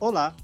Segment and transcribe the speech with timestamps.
[0.00, 0.34] Olá!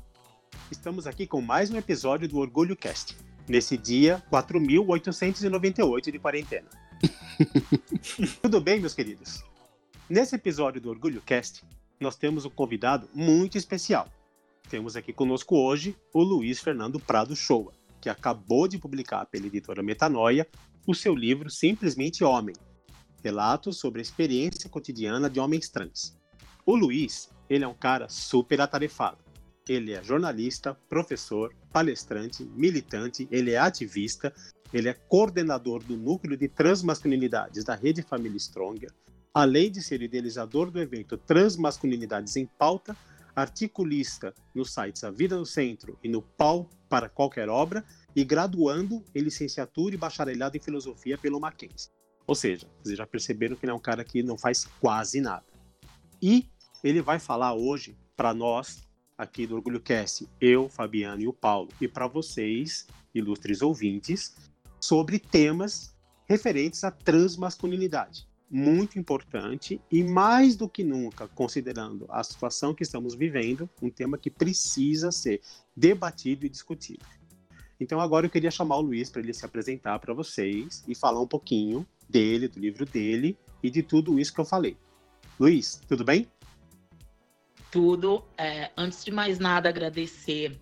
[0.71, 3.17] Estamos aqui com mais um episódio do Orgulho Cast,
[3.49, 6.69] nesse dia 4.898 de quarentena.
[8.43, 9.43] Tudo bem, meus queridos?
[10.11, 11.65] Nesse episódio do Orgulho Cast,
[11.99, 14.07] nós temos um convidado muito especial.
[14.69, 19.83] Temos aqui conosco hoje o Luiz Fernando Prado Shoa, que acabou de publicar pela editora
[19.83, 20.47] Metanoia
[20.87, 22.55] o seu livro Simplesmente Homem,
[23.25, 26.15] relatos sobre a experiência cotidiana de homens trans.
[26.67, 29.25] O Luiz, ele é um cara super atarefado.
[29.69, 34.33] Ele é jornalista, professor, palestrante, militante, ele é ativista,
[34.73, 38.93] ele é coordenador do núcleo de transmasculinidades da Rede Família Stronger,
[39.35, 42.97] além de ser idealizador do evento Transmasculinidades em Pauta,
[43.35, 49.05] articulista nos sites A Vida no Centro e no Pau para Qualquer Obra, e graduando
[49.15, 51.91] em licenciatura e bacharelado em filosofia pelo Mackenzie.
[52.27, 55.45] Ou seja, vocês já perceberam que ele é um cara que não faz quase nada.
[56.23, 56.49] E
[56.83, 58.86] ele vai falar hoje para nós,
[59.17, 64.37] aqui do Orgulho Cast, eu, Fabiano e o Paulo, e para vocês, ilustres ouvintes,
[64.81, 65.95] sobre temas
[66.29, 68.27] referentes à transmasculinidade.
[68.49, 74.17] Muito importante e mais do que nunca, considerando a situação que estamos vivendo, um tema
[74.17, 75.41] que precisa ser
[75.75, 77.05] debatido e discutido.
[77.81, 81.21] Então agora eu queria chamar o Luiz para ele se apresentar para vocês e falar
[81.21, 84.77] um pouquinho dele, do livro dele e de tudo isso que eu falei.
[85.39, 86.27] Luiz, tudo bem?
[87.71, 88.25] Tudo.
[88.37, 90.59] É, antes de mais nada, agradecer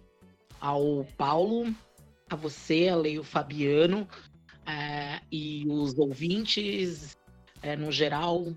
[0.60, 1.74] ao Paulo,
[2.30, 4.08] a você, a Leio Fabiano
[4.66, 7.16] é, e os ouvintes
[7.62, 8.55] é, no geral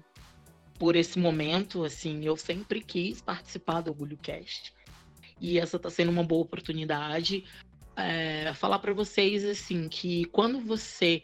[0.80, 1.84] por esse momento.
[1.84, 4.74] Assim, eu sempre quis participar do Orgulho Cast
[5.40, 7.44] e essa está sendo uma boa oportunidade.
[7.96, 11.24] É, falar para vocês assim que quando você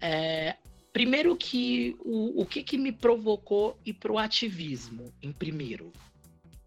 [0.00, 0.56] é,
[0.92, 5.92] primeiro que o, o que, que me provocou ir pro ativismo em primeiro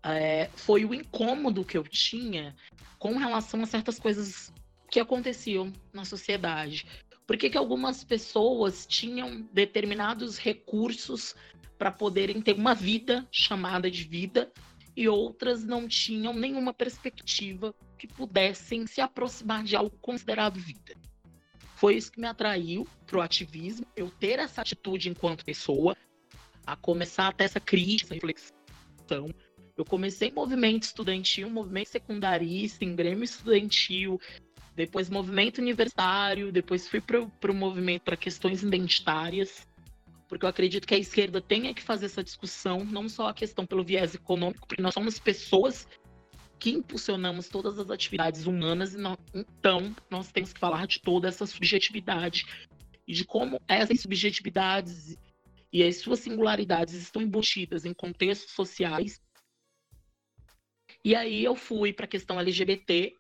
[0.03, 2.55] é, foi o incômodo que eu tinha
[2.99, 4.51] com relação a certas coisas
[4.89, 6.85] que aconteciam na sociedade.
[7.25, 11.36] Por que, que algumas pessoas tinham determinados recursos
[11.77, 14.52] para poderem ter uma vida chamada de vida
[14.95, 20.93] e outras não tinham nenhuma perspectiva que pudessem se aproximar de algo considerado vida.
[21.75, 25.97] Foi isso que me atraiu para o ativismo, eu ter essa atitude enquanto pessoa,
[26.65, 29.33] a começar até essa crítica, reflexão,
[29.76, 34.20] eu comecei movimento estudantil, movimento secundarista, em grêmio estudantil,
[34.76, 39.67] depois movimento universitário, depois fui para o movimento para questões identitárias,
[40.28, 43.66] porque eu acredito que a esquerda tenha que fazer essa discussão, não só a questão
[43.66, 45.88] pelo viés econômico, porque nós somos pessoas
[46.60, 48.95] que impulsionamos todas as atividades humanas,
[49.34, 52.45] então nós temos que falar de toda essa subjetividade
[53.08, 55.17] e de como essas subjetividades
[55.72, 59.20] e as suas singularidades estão embutidas em contextos sociais
[61.03, 63.14] e aí eu fui para a questão LGBT,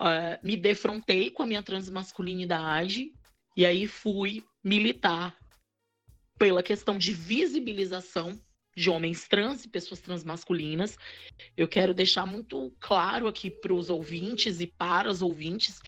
[0.00, 3.12] uh, eh, me defrontei com a minha transmasculinidade,
[3.56, 5.36] e aí fui militar
[6.38, 8.40] pela questão de visibilização
[8.76, 10.96] de homens trans e pessoas transmasculinas.
[11.56, 15.80] Eu quero deixar muito claro aqui para os ouvintes e para os ouvintes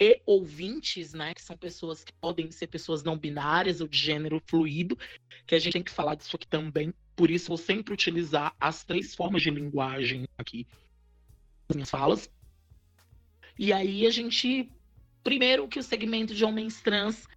[0.00, 4.42] e ouvintes, né, que são pessoas que podem ser pessoas não binárias ou de gênero
[4.46, 4.98] fluido,
[5.46, 6.94] que a gente tem que falar disso aqui também.
[7.20, 10.66] Por isso, vou sempre utilizar as três formas de linguagem aqui
[11.68, 12.30] nas minhas falas.
[13.58, 14.72] E aí a gente,
[15.22, 17.28] primeiro que o segmento de homens trans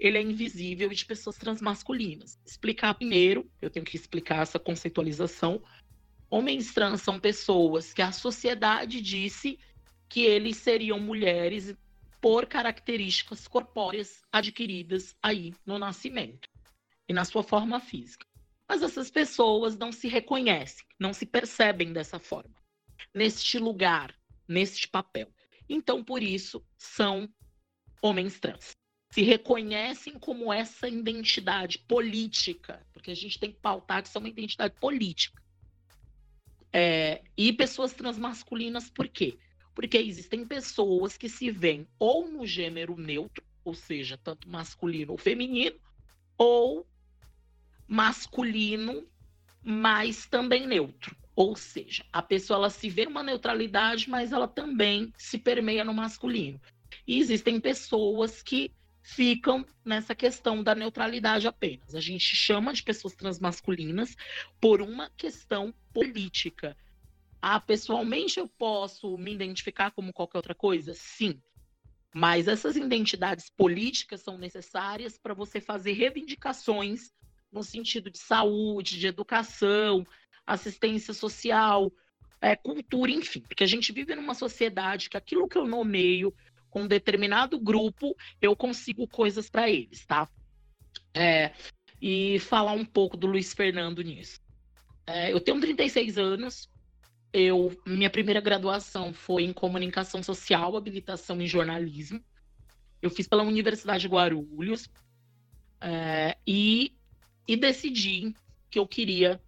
[0.00, 2.38] ele é invisível de pessoas transmasculinas.
[2.46, 5.62] Explicar primeiro, eu tenho que explicar essa conceitualização.
[6.30, 9.58] Homens trans são pessoas que a sociedade disse
[10.08, 11.76] que eles seriam mulheres
[12.22, 16.48] por características corpóreas adquiridas aí no nascimento
[17.06, 18.24] e na sua forma física.
[18.68, 22.54] Mas essas pessoas não se reconhecem, não se percebem dessa forma,
[23.14, 24.14] neste lugar,
[24.48, 25.32] neste papel.
[25.68, 27.28] Então, por isso, são
[28.02, 28.76] homens trans.
[29.10, 34.20] Se reconhecem como essa identidade política, porque a gente tem que pautar que isso é
[34.20, 35.42] uma identidade política.
[36.72, 39.38] É, e pessoas transmasculinas, por quê?
[39.74, 45.18] Porque existem pessoas que se veem ou no gênero neutro, ou seja, tanto masculino ou
[45.18, 45.78] feminino,
[46.36, 46.86] ou
[47.86, 49.06] masculino,
[49.62, 51.16] mas também neutro.
[51.34, 55.92] Ou seja, a pessoa ela se vê numa neutralidade, mas ela também se permeia no
[55.92, 56.60] masculino.
[57.06, 58.72] E existem pessoas que
[59.02, 61.94] ficam nessa questão da neutralidade apenas.
[61.94, 64.16] A gente chama de pessoas transmasculinas
[64.60, 66.76] por uma questão política.
[67.40, 70.92] Ah, pessoalmente eu posso me identificar como qualquer outra coisa?
[70.94, 71.40] Sim.
[72.14, 77.12] Mas essas identidades políticas são necessárias para você fazer reivindicações
[77.56, 80.06] no sentido de saúde, de educação,
[80.46, 81.90] assistência social,
[82.40, 86.32] é, cultura, enfim, porque a gente vive numa sociedade que aquilo que eu nomeio
[86.70, 90.28] com um determinado grupo, eu consigo coisas para eles, tá?
[91.14, 91.52] É,
[92.00, 94.40] e falar um pouco do Luiz Fernando nisso.
[95.06, 96.68] É, eu tenho 36 anos,
[97.32, 102.22] eu, minha primeira graduação foi em comunicação social, habilitação em jornalismo.
[103.00, 104.88] Eu fiz pela Universidade de Guarulhos
[105.80, 106.95] é, e,
[107.46, 108.34] e decidi
[108.70, 109.40] que eu queria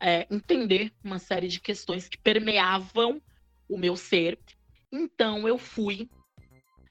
[0.00, 3.20] é, entender uma série de questões que permeavam
[3.68, 4.38] o meu ser.
[4.90, 6.08] Então eu fui,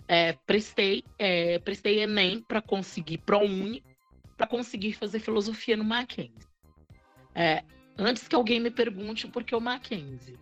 [0.07, 3.84] é, prestei, é, prestei Enem para conseguir ProUni,
[4.36, 6.48] para conseguir fazer filosofia no Mackenzie.
[7.33, 7.63] É,
[7.98, 10.38] antes que alguém me pergunte por que o Mackenzie.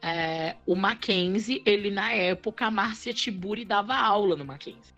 [0.00, 4.94] É, o Mackenzie, ele na época, a Márcia Tiburi dava aula no Mackenzie.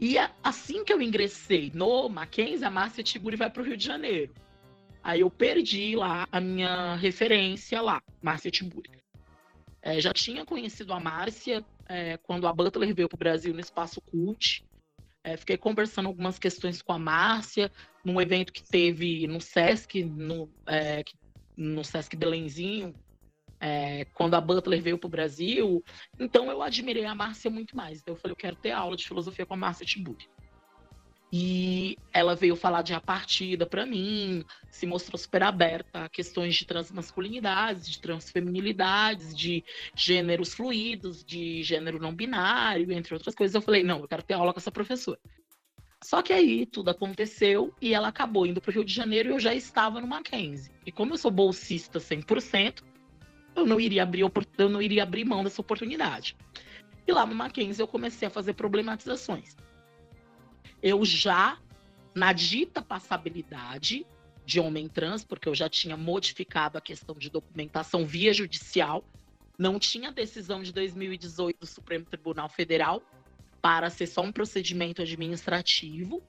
[0.00, 3.76] E a, assim que eu ingressei no Mackenzie, a Márcia Tiburi vai para o Rio
[3.76, 4.32] de Janeiro.
[5.02, 8.90] Aí eu perdi lá a minha referência lá, Márcia Tiburi.
[9.82, 13.60] É, já tinha conhecido a Márcia é, quando a Butler veio para o Brasil no
[13.60, 14.64] Espaço Cult.
[15.22, 17.70] É, fiquei conversando algumas questões com a Márcia,
[18.02, 21.04] num evento que teve no Sesc, no, é,
[21.56, 22.94] no Sesc Belenzinho,
[23.60, 25.84] é, quando a Butler veio para o Brasil.
[26.18, 28.00] Então eu admirei a Márcia muito mais.
[28.00, 30.28] Então eu falei, eu quero ter aula de filosofia com a Márcia Tiburi.
[31.32, 36.56] E ela veio falar de a partida para mim, se mostrou super aberta a questões
[36.56, 39.62] de transmasculinidades, de transfeminilidades, de
[39.94, 43.54] gêneros fluidos, de gênero não binário, entre outras coisas.
[43.54, 45.20] Eu falei, não, eu quero ter aula com essa professora.
[46.02, 49.32] Só que aí tudo aconteceu e ela acabou indo para o Rio de Janeiro e
[49.32, 50.72] eu já estava no Mackenzie.
[50.84, 52.82] E como eu sou bolsista 100%,
[53.54, 54.22] eu não iria abrir,
[54.58, 56.36] eu não iria abrir mão dessa oportunidade.
[57.06, 59.56] E lá no Mackenzie eu comecei a fazer problematizações
[60.82, 61.58] eu já,
[62.14, 64.06] na dita passabilidade
[64.44, 69.04] de homem trans, porque eu já tinha modificado a questão de documentação via judicial,
[69.58, 73.02] não tinha decisão de 2018 do Supremo Tribunal Federal
[73.60, 76.22] para ser só um procedimento administrativo.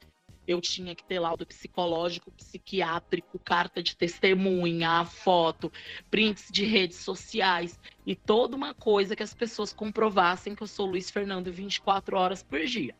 [0.47, 5.71] Eu tinha que ter laudo psicológico, psiquiátrico, carta de testemunha, foto,
[6.09, 10.87] prints de redes sociais e toda uma coisa que as pessoas comprovassem que eu sou
[10.87, 12.95] Luiz Fernando 24 horas por dia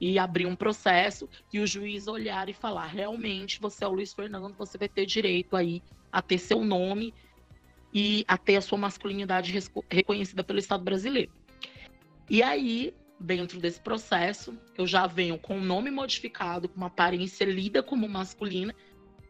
[0.00, 4.12] e abrir um processo e o juiz olhar e falar: realmente você é o Luiz
[4.12, 5.80] Fernando, você vai ter direito aí
[6.10, 7.14] a ter seu nome
[7.94, 9.56] e a ter a sua masculinidade
[9.88, 11.30] reconhecida pelo Estado brasileiro.
[12.28, 12.92] E aí,
[13.22, 18.08] dentro desse processo, eu já venho com o nome modificado, com uma aparência lida como
[18.08, 18.74] masculina,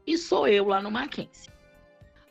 [0.07, 1.51] e sou eu lá no Mackenzie.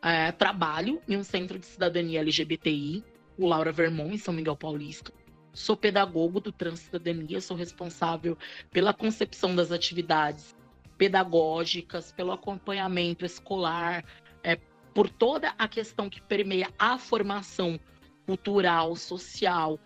[0.02, 3.04] É, trabalho em um centro de cidadania LGBTI,
[3.38, 5.14] o Laura Vermont, em São Miguel Paulista.
[5.54, 8.38] Sou pedagogo do Transcidadania, sou responsável
[8.72, 10.56] pela concepção das atividades
[10.98, 14.04] pedagógicas, pelo acompanhamento escolar,
[14.44, 14.58] é,
[14.94, 17.80] por toda a questão que permeia a formação
[18.26, 19.80] cultural, social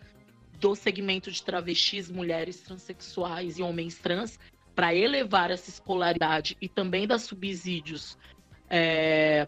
[0.66, 4.40] do segmento de travestis, mulheres transexuais e homens trans,
[4.74, 8.18] para elevar essa escolaridade e também dar subsídios
[8.68, 9.48] é,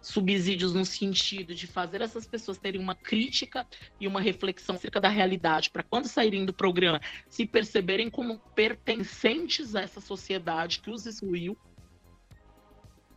[0.00, 3.66] subsídios no sentido de fazer essas pessoas terem uma crítica
[4.00, 9.76] e uma reflexão acerca da realidade, para quando saírem do programa se perceberem como pertencentes
[9.76, 11.58] a essa sociedade que os excluiu.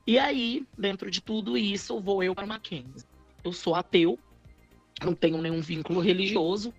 [0.06, 3.08] E aí, dentro de tudo isso, vou eu para Mackenzie.
[3.42, 4.20] Eu sou ateu,
[5.02, 6.74] não tenho nenhum vínculo religioso.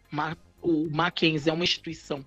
[0.61, 2.25] O Mackenzie é uma instituição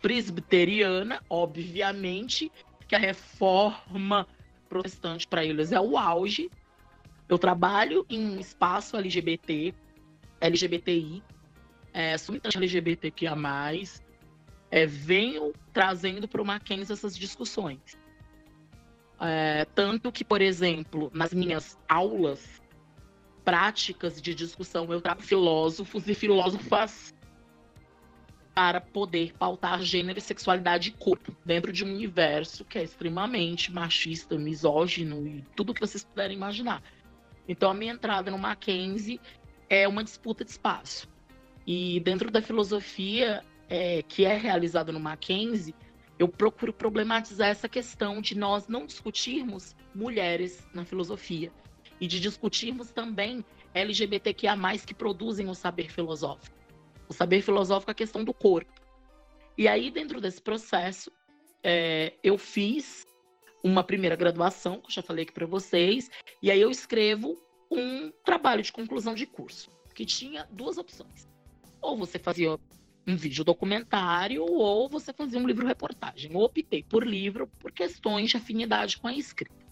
[0.00, 2.50] presbiteriana, obviamente,
[2.86, 4.26] que a reforma
[4.68, 6.50] protestante para eles é o auge,
[7.28, 9.74] eu trabalho em um espaço LGBT,
[10.40, 11.22] LGBTI,
[11.92, 13.34] é, sou LGBTQIA+,
[14.70, 17.80] é, venho trazendo para o Mackenzie essas discussões.
[19.18, 22.60] É, tanto que, por exemplo, nas minhas aulas
[23.44, 27.14] práticas de discussão, eu trago filósofos e filósofas
[28.56, 34.38] para poder pautar gênero, sexualidade e corpo dentro de um universo que é extremamente machista,
[34.38, 36.82] misógino e tudo que vocês puderem imaginar.
[37.46, 39.20] Então, a minha entrada no Mackenzie
[39.68, 41.06] é uma disputa de espaço.
[41.66, 45.74] E dentro da filosofia é, que é realizada no Mackenzie,
[46.18, 51.52] eu procuro problematizar essa questão de nós não discutirmos mulheres na filosofia
[52.00, 53.44] e de discutirmos também
[53.74, 56.56] LGBTQIA+, que produzem o saber filosófico.
[57.08, 58.72] O saber filosófico é a questão do corpo.
[59.56, 61.10] E aí, dentro desse processo,
[61.62, 63.06] é, eu fiz
[63.62, 66.10] uma primeira graduação, que eu já falei aqui para vocês,
[66.42, 67.36] e aí eu escrevo
[67.70, 71.28] um trabalho de conclusão de curso, que tinha duas opções.
[71.80, 72.58] Ou você fazia
[73.06, 76.32] um vídeo documentário, ou você fazia um livro reportagem.
[76.32, 79.66] Eu optei por livro por questões de afinidade com a escrita.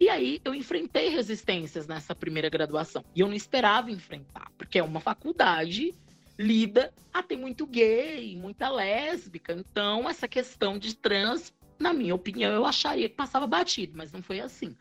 [0.00, 3.04] E aí eu enfrentei resistências nessa primeira graduação.
[3.14, 5.94] E eu não esperava enfrentar, porque é uma faculdade
[6.42, 9.52] lida a ter muito gay, muita lésbica.
[9.52, 14.22] Então, essa questão de trans, na minha opinião, eu acharia que passava batido, mas não
[14.22, 14.76] foi assim.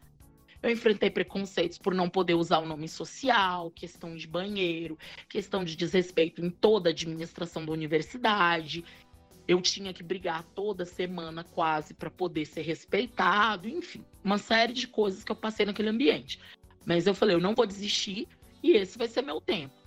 [0.61, 5.75] Eu enfrentei preconceitos por não poder usar o nome social, questão de banheiro, questão de
[5.75, 8.83] desrespeito em toda a administração da universidade.
[9.47, 14.87] Eu tinha que brigar toda semana quase para poder ser respeitado, enfim, uma série de
[14.87, 16.39] coisas que eu passei naquele ambiente.
[16.85, 18.27] Mas eu falei, eu não vou desistir
[18.61, 19.80] e esse vai ser meu tempo.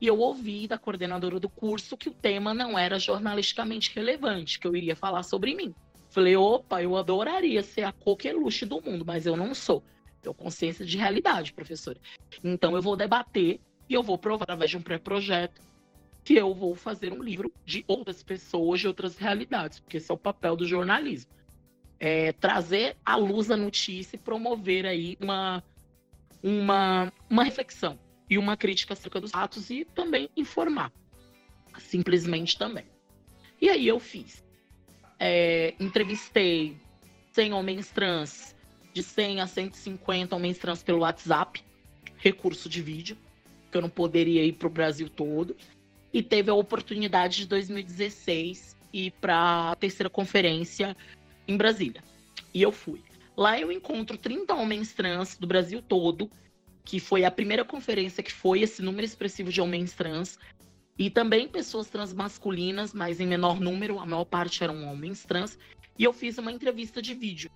[0.00, 4.66] E eu ouvi da coordenadora do curso que o tema não era jornalisticamente relevante, que
[4.66, 5.74] eu iria falar sobre mim.
[6.08, 9.84] Falei, opa, eu adoraria ser a coqueluche do mundo, mas eu não sou.
[10.22, 11.98] Tenho consciência de realidade, professora.
[12.42, 15.60] Então eu vou debater e eu vou provar através de um pré-projeto
[16.24, 20.14] que eu vou fazer um livro de outras pessoas, de outras realidades, porque esse é
[20.14, 21.30] o papel do jornalismo.
[21.98, 25.62] É trazer à luz a notícia e promover aí uma,
[26.42, 27.98] uma, uma reflexão
[28.30, 30.92] e uma crítica acerca dos fatos e também informar.
[31.78, 32.84] Simplesmente também.
[33.60, 34.44] E aí eu fiz.
[35.18, 36.76] É, entrevistei
[37.32, 38.54] 100 homens trans,
[38.94, 41.62] de 100 a 150 homens trans pelo WhatsApp,
[42.16, 43.18] recurso de vídeo,
[43.70, 45.56] que eu não poderia ir para o Brasil todo.
[46.12, 50.96] E teve a oportunidade de 2016 ir para a terceira conferência
[51.46, 52.02] em Brasília.
[52.54, 53.02] E eu fui.
[53.36, 56.30] Lá eu encontro 30 homens trans do Brasil todo,
[56.84, 60.38] que foi a primeira conferência que foi esse número expressivo de homens trans.
[60.98, 65.58] E também pessoas trans masculinas, mas em menor número, a maior parte eram homens trans.
[65.98, 67.50] E eu fiz uma entrevista de vídeo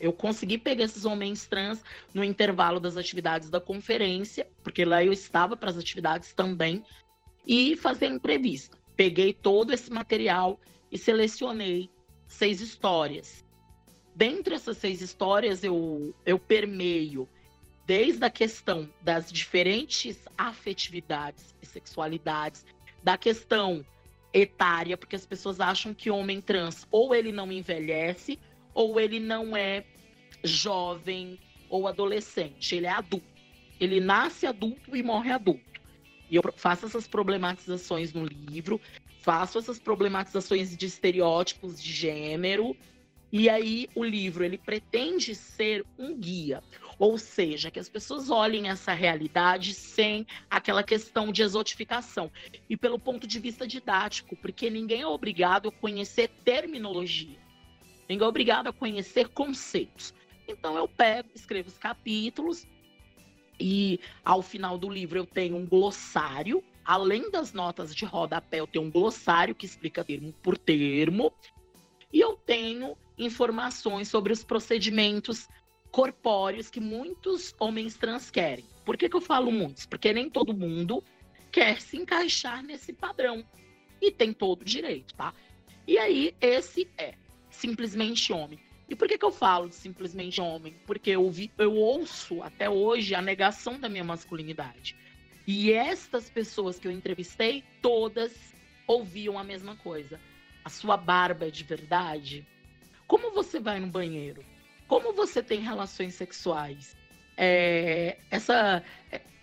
[0.00, 5.12] eu consegui pegar esses homens trans no intervalo das atividades da conferência, porque lá eu
[5.12, 6.82] estava para as atividades também,
[7.46, 8.76] e fazer entrevista.
[8.96, 10.58] Peguei todo esse material
[10.90, 11.90] e selecionei
[12.26, 13.44] seis histórias.
[14.14, 17.28] Dentre essas seis histórias, eu, eu permeio
[17.86, 22.64] desde a questão das diferentes afetividades e sexualidades,
[23.02, 23.84] da questão
[24.32, 28.38] etária, porque as pessoas acham que homem trans ou ele não envelhece
[28.72, 29.84] ou ele não é
[30.42, 31.38] jovem
[31.68, 33.26] ou adolescente, ele é adulto.
[33.80, 35.80] Ele nasce adulto e morre adulto.
[36.30, 38.80] E eu faço essas problematizações no livro,
[39.20, 42.76] faço essas problematizações de estereótipos de gênero,
[43.32, 46.62] e aí o livro ele pretende ser um guia,
[46.98, 52.30] ou seja, que as pessoas olhem essa realidade sem aquela questão de exotificação
[52.68, 57.38] e pelo ponto de vista didático, porque ninguém é obrigado a conhecer terminologia.
[58.08, 60.14] Ninguém é obrigado a conhecer conceitos.
[60.46, 62.66] Então eu pego, escrevo os capítulos
[63.58, 66.62] e ao final do livro eu tenho um glossário.
[66.84, 71.32] Além das notas de rodapé, eu tenho um glossário que explica termo por termo.
[72.12, 75.48] E eu tenho informações sobre os procedimentos
[75.94, 78.64] corpóreos que muitos homens trans querem.
[78.84, 79.86] Por que, que eu falo muitos?
[79.86, 81.04] Porque nem todo mundo
[81.52, 83.44] quer se encaixar nesse padrão.
[84.02, 85.32] E tem todo o direito, tá?
[85.86, 87.14] E aí, esse é
[87.48, 88.58] simplesmente homem.
[88.88, 90.74] E por que, que eu falo de simplesmente homem?
[90.84, 94.96] Porque eu, vi, eu ouço até hoje a negação da minha masculinidade.
[95.46, 98.52] E estas pessoas que eu entrevistei, todas
[98.84, 100.20] ouviam a mesma coisa.
[100.64, 102.44] A sua barba é de verdade?
[103.06, 104.44] Como você vai no banheiro?
[104.86, 106.96] Como você tem relações sexuais?
[107.36, 108.82] É, essa,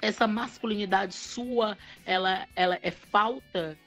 [0.02, 3.78] essa masculinidade sua, ela, ela é falta?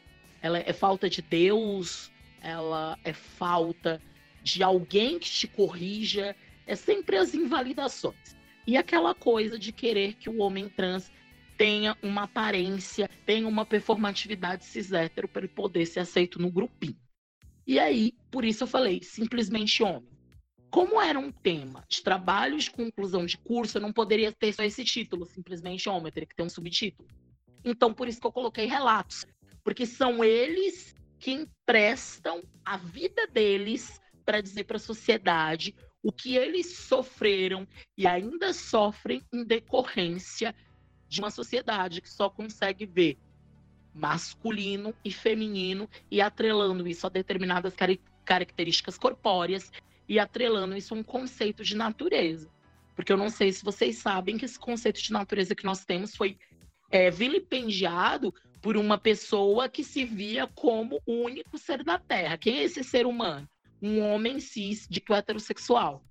[0.43, 2.11] Ela é falta de Deus?
[2.41, 4.01] Ela é falta
[4.43, 8.37] de alguém que te corrija, é sempre as invalidações.
[8.67, 11.11] E aquela coisa de querer que o homem trans
[11.57, 16.97] tenha uma aparência, tenha uma performatividade cis hétero para ele poder ser aceito no grupinho.
[17.67, 20.14] E aí, por isso eu falei, simplesmente homem.
[20.75, 24.65] Como era um tema de trabalho de conclusão de curso, eu não poderia ter só
[24.65, 27.09] esse título, simplesmente homem, eu teria que ter um subtítulo.
[27.65, 29.25] Então, por isso que eu coloquei relatos,
[29.63, 36.35] porque são eles que emprestam a vida deles para dizer para a sociedade o que
[36.37, 40.53] eles sofreram e ainda sofrem em decorrência
[41.09, 43.17] de uma sociedade que só consegue ver
[43.95, 49.71] masculino e feminino e atrelando isso a determinadas car características corpóreas
[50.09, 52.49] e atrelando isso a um conceito de natureza.
[52.95, 56.15] Porque eu não sei se vocês sabem que esse conceito de natureza que nós temos
[56.15, 56.39] foi
[56.91, 58.33] é, vilipendiado
[58.63, 62.39] por uma pessoa que se via como o único ser da Terra.
[62.39, 63.49] Quem é esse ser humano?
[63.85, 66.03] um homem cis dito heterossexual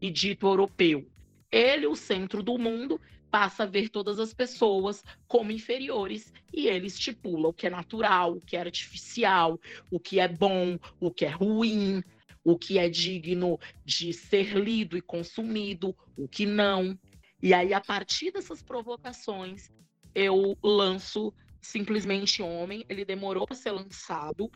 [0.00, 1.04] e dito europeu.
[1.50, 3.00] Ele, o centro do mundo,
[3.30, 8.34] passa a ver todas as pessoas como inferiores e ele estipula o que é natural,
[8.34, 9.60] o que é artificial,
[9.90, 12.02] o que é bom, o que é ruim,
[12.46, 16.96] o que é digno de ser lido e consumido, o que não.
[17.42, 19.68] E aí, a partir dessas provocações,
[20.14, 22.84] eu lanço simplesmente Homem.
[22.88, 24.48] Ele demorou para ser lançado,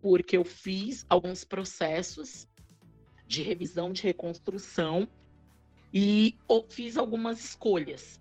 [0.00, 2.46] porque eu fiz alguns processos
[3.26, 5.08] de revisão, de reconstrução,
[5.92, 6.36] e
[6.68, 8.20] fiz algumas escolhas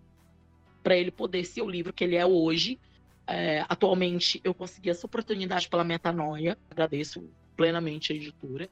[0.82, 2.80] para ele poder ser o livro que ele é hoje.
[3.28, 8.70] É, atualmente, eu consegui essa oportunidade pela Metanoia, agradeço plenamente a editora.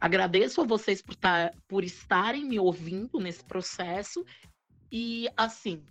[0.00, 4.24] Agradeço a vocês por, tar, tá, por estarem me ouvindo nesse processo.
[4.90, 5.82] E, assim,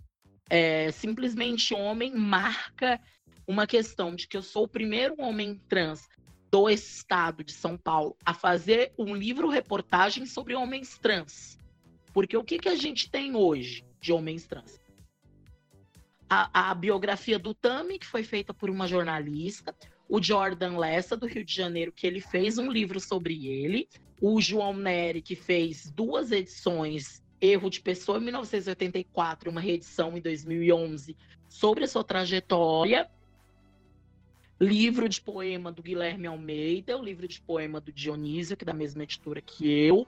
[0.48, 3.00] é, simplesmente homem marca
[3.46, 6.08] uma questão de que eu sou o primeiro homem trans
[6.50, 11.58] do estado de São Paulo a fazer um livro-reportagem sobre homens trans.
[12.12, 14.80] Porque o que, que a gente tem hoje de homens trans?
[16.28, 19.76] A, a biografia do Tami, que foi feita por uma jornalista,
[20.08, 23.88] o Jordan Lessa, do Rio de Janeiro, que ele fez um livro sobre ele,
[24.20, 30.20] o João Neri, que fez duas edições, Erro de Pessoa, em 1984, uma reedição em
[30.20, 31.16] 2011,
[31.48, 33.10] sobre a sua trajetória,
[34.58, 38.72] livro de poema do Guilherme Almeida, o livro de poema do Dionísio, que é da
[38.72, 40.06] mesma editora que eu,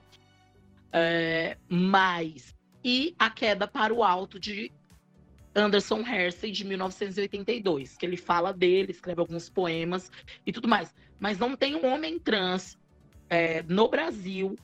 [0.92, 4.72] é, mais e A Queda para o Alto de
[5.54, 10.10] Anderson Hersey, de 1982, que ele fala dele, escreve alguns poemas
[10.46, 10.94] e tudo mais.
[11.18, 12.78] Mas não tem um homem trans
[13.28, 14.56] é, no Brasil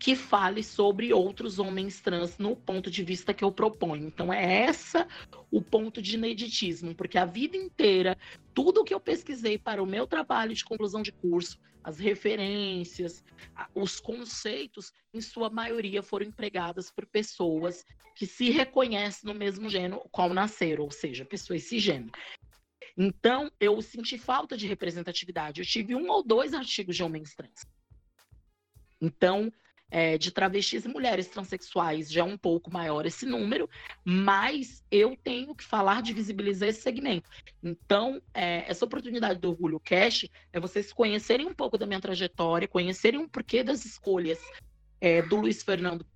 [0.00, 4.06] que fale sobre outros homens trans no ponto de vista que eu proponho.
[4.06, 5.06] Então é essa
[5.50, 8.16] o ponto de ineditismo, porque a vida inteira,
[8.54, 13.22] tudo que eu pesquisei para o meu trabalho de conclusão de curso, as referências,
[13.74, 17.84] os conceitos, em sua maioria foram empregadas por pessoas
[18.16, 22.12] que se reconhecem no mesmo gênero qual nasceram, ou seja, pessoas cisgênero.
[22.96, 25.60] Então, eu senti falta de representatividade.
[25.60, 27.66] Eu tive um ou dois artigos de homens trans.
[29.00, 29.50] Então,
[29.90, 33.68] é, de travestis e mulheres transexuais já é um pouco maior esse número,
[34.04, 37.28] mas eu tenho que falar de visibilizar esse segmento.
[37.62, 42.68] Então, é, essa oportunidade do Orgulho Cash é vocês conhecerem um pouco da minha trajetória,
[42.68, 44.38] conhecerem o porquê das escolhas
[45.00, 46.06] é, do Luiz Fernando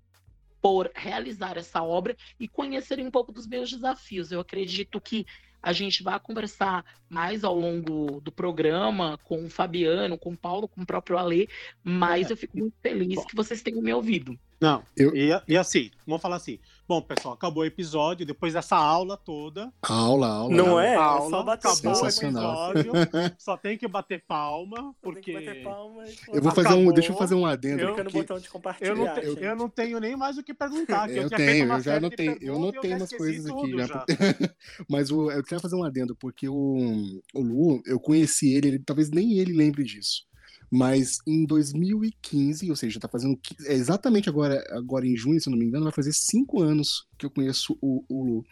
[0.60, 4.32] por realizar essa obra e conhecerem um pouco dos meus desafios.
[4.32, 5.26] Eu acredito que
[5.64, 10.68] a gente vai conversar mais ao longo do programa com o Fabiano, com o Paulo,
[10.68, 11.48] com o próprio Alê,
[11.82, 12.32] mas é.
[12.32, 13.24] eu fico muito feliz Bom.
[13.24, 14.38] que vocês tenham me ouvido.
[14.60, 15.16] Não, eu...
[15.16, 16.58] e, e assim, vamos falar assim.
[16.86, 18.26] Bom, pessoal, acabou o episódio.
[18.26, 19.72] Depois dessa aula toda.
[19.80, 20.54] Aula, aula.
[20.54, 20.94] Não é?
[20.94, 22.92] Aula, só bater acabou o episódio.
[23.38, 25.32] só tem que bater palma, porque.
[25.32, 26.14] Bater palma e...
[26.28, 26.84] Eu vou fazer acabou.
[26.84, 26.92] um.
[26.92, 27.80] Deixa eu fazer um adendo.
[27.80, 28.90] Eu, no botão de compartilhar.
[28.90, 31.08] Eu não, te, eu não, tenho nem mais o que perguntar.
[31.10, 32.38] eu, eu tenho, eu já anotei.
[32.40, 33.78] Eu notei umas coisas aqui.
[33.78, 34.04] Já.
[34.88, 38.78] Mas o, eu queria fazer um adendo, porque o, o Lu, eu conheci ele, ele,
[38.78, 40.24] talvez nem ele lembre disso.
[40.70, 45.58] Mas em 2015, ou seja, tá fazendo é exatamente agora, agora em junho, se não
[45.58, 48.46] me engano, vai fazer cinco anos que eu conheço o, o Lu.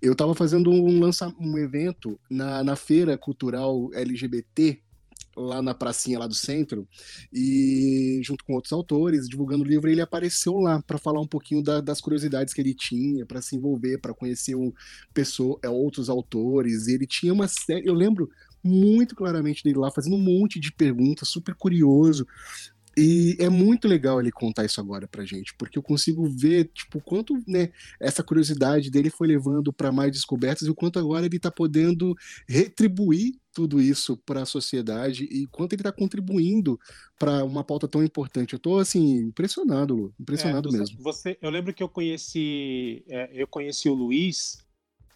[0.00, 4.80] Eu estava fazendo um, lança, um evento na, na feira cultural LGBT
[5.36, 6.86] lá na pracinha lá do centro
[7.32, 11.62] e junto com outros autores divulgando o livro ele apareceu lá para falar um pouquinho
[11.62, 14.72] da, das curiosidades que ele tinha para se envolver para conhecer um,
[15.12, 18.30] pessoa, é, outros autores ele tinha uma série eu lembro
[18.64, 22.26] muito claramente dele lá, fazendo um monte de perguntas, super curioso.
[22.96, 26.98] E é muito legal ele contar isso agora pra gente, porque eu consigo ver, tipo,
[26.98, 31.26] o quanto, né, essa curiosidade dele foi levando para mais descobertas e o quanto agora
[31.26, 32.14] ele tá podendo
[32.48, 36.78] retribuir tudo isso para a sociedade e quanto ele está contribuindo
[37.18, 38.52] para uma pauta tão importante.
[38.52, 41.02] Eu estou assim impressionado, Lu, impressionado é, você, mesmo.
[41.02, 44.63] Você, eu lembro que eu conheci, é, eu conheci o Luiz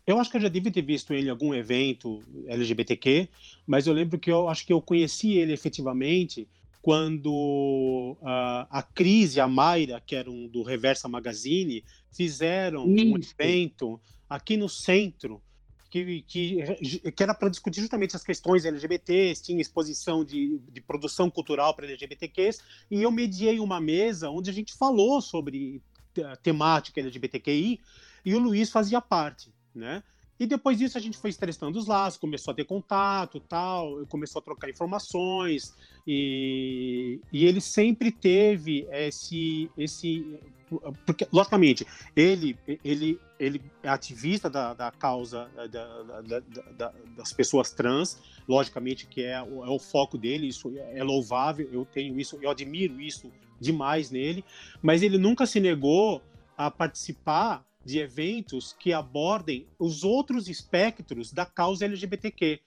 [0.08, 3.28] eu acho que eu já devia ter visto ele em algum evento LGBTQ,
[3.66, 6.48] mas eu lembro que eu acho que eu conheci ele efetivamente
[6.80, 14.00] quando uh, a Cris e a Mayra, que eram do Reversa Magazine, fizeram um evento
[14.30, 15.42] aqui no centro
[15.90, 16.56] que, que,
[17.14, 21.84] que era para discutir justamente as questões LGBTs, tinha exposição de, de produção cultural para
[21.84, 25.82] LGBTQs, e eu mediei uma mesa onde a gente falou sobre
[26.42, 27.78] temática LGBTQI,
[28.24, 30.02] e o Luiz fazia parte né?
[30.38, 34.38] E depois disso a gente foi estressando os laços, começou a ter contato, tal, começou
[34.38, 35.74] a trocar informações
[36.06, 40.38] e, e ele sempre teve esse esse
[41.04, 46.40] porque logicamente ele ele ele é ativista da, da causa da, da,
[46.76, 51.84] da, das pessoas trans, logicamente que é, é o foco dele, isso é louvável, eu
[51.84, 54.44] tenho isso, eu admiro isso demais nele,
[54.80, 56.22] mas ele nunca se negou
[56.56, 62.60] a participar de eventos que abordem os outros espectros da causa LGBTQ.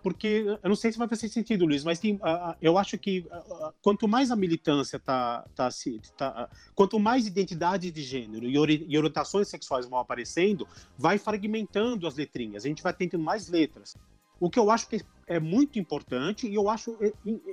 [0.00, 3.26] porque eu não sei se vai fazer sentido, Luiz, mas tem, uh, eu acho que
[3.32, 5.68] uh, quanto mais a militância tá, tá,
[6.16, 12.06] tá quanto mais identidade de gênero e, ori e, orientações sexuais vão aparecendo, vai fragmentando
[12.06, 13.96] as letrinhas, a gente vai tendo mais letras.
[14.40, 16.96] O que eu acho que é muito importante e eu acho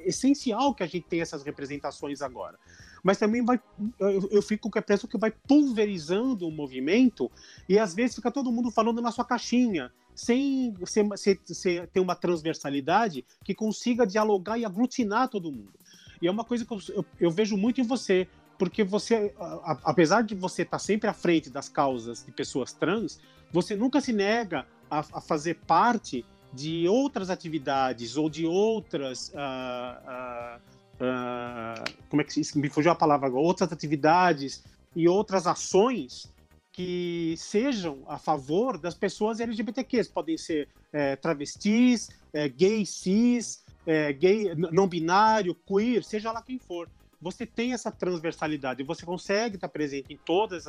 [0.05, 2.57] essencial que a gente tenha essas representações agora.
[3.03, 3.61] Mas também vai,
[3.99, 7.29] eu, eu fico com a impressão que vai pulverizando o movimento
[7.67, 10.73] e às vezes fica todo mundo falando na sua caixinha sem
[11.15, 15.73] ser, ter uma transversalidade que consiga dialogar e aglutinar todo mundo.
[16.21, 19.77] E é uma coisa que eu, eu, eu vejo muito em você, porque você, a,
[19.83, 23.19] apesar de você estar sempre à frente das causas de pessoas trans,
[23.51, 29.29] você nunca se nega a, a fazer parte de outras atividades ou de outras.
[29.29, 30.57] Uh,
[31.03, 33.43] uh, como é que me fugiu a palavra agora?
[33.43, 34.63] Outras atividades
[34.95, 36.33] e outras ações
[36.71, 40.07] que sejam a favor das pessoas LGBTQs.
[40.07, 46.59] Podem ser é, travestis, é, gay cis, é, gay não binário, queer, seja lá quem
[46.59, 46.89] for.
[47.21, 50.65] Você tem essa transversalidade, você consegue estar presente em todos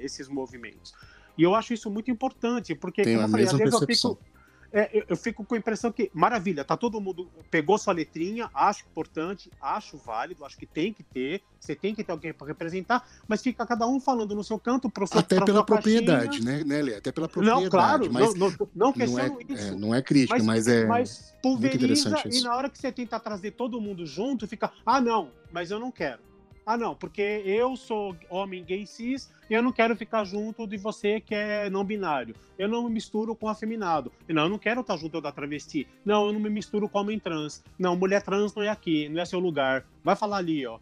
[0.00, 0.94] esses movimentos.
[1.36, 4.10] E eu acho isso muito importante, porque, tem como eu falei, vezes percepção.
[4.12, 4.29] eu fico
[4.72, 8.48] é, eu, eu, fico com a impressão que, maravilha, tá todo mundo, pegou sua letrinha,
[8.54, 12.46] acho importante, acho válido, acho que tem que ter, você tem que ter alguém para
[12.46, 16.62] representar, mas fica cada um falando no seu canto pro seu Até pela propriedade, né,
[16.64, 16.94] né, Lê?
[16.94, 17.64] Até pela propriedade.
[17.64, 19.68] Não, claro, mas não, não, não questiono é, isso.
[19.68, 20.86] É, não é crítica, mas, mas é.
[20.86, 25.32] Mas pulveriza e na hora que você tenta trazer todo mundo junto, fica, ah, não,
[25.52, 26.29] mas eu não quero.
[26.64, 30.76] Ah, não, porque eu sou homem gay cis e eu não quero ficar junto de
[30.76, 32.34] você que é não binário.
[32.58, 34.12] Eu não me misturo com afeminado.
[34.28, 35.86] Não, eu não quero estar junto da travesti.
[36.04, 37.64] Não, eu não me misturo com homem trans.
[37.78, 39.84] Não, mulher trans não é aqui, não é seu lugar.
[40.04, 40.78] Vai falar ali, ó.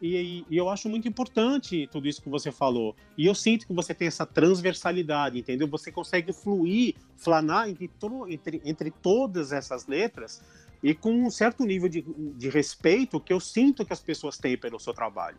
[0.00, 2.94] E, e, eu acho muito importante tudo isso que você falou.
[3.16, 5.66] E eu sinto que você tem essa transversalidade, entendeu?
[5.68, 7.90] Você consegue fluir, flanar entre,
[8.28, 10.42] entre, entre todas essas letras
[10.82, 14.56] e com um certo nível de, de respeito que eu sinto que as pessoas têm
[14.56, 15.38] pelo seu trabalho,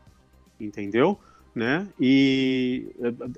[0.60, 1.20] entendeu?
[1.56, 1.88] Né?
[2.00, 2.88] E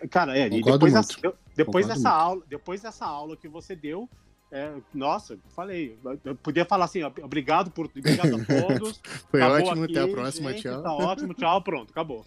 [0.09, 4.09] cara, é, e depois, dessa, depois dessa aula, depois dessa aula que você deu,
[4.51, 8.99] é, nossa, falei, eu podia falar assim, obrigado por obrigado a todos.
[9.29, 10.83] Foi ótimo, aqui, até a próxima, gente, tchau.
[10.83, 12.25] Tá ótimo, tchau, pronto, acabou.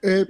[0.00, 0.22] É,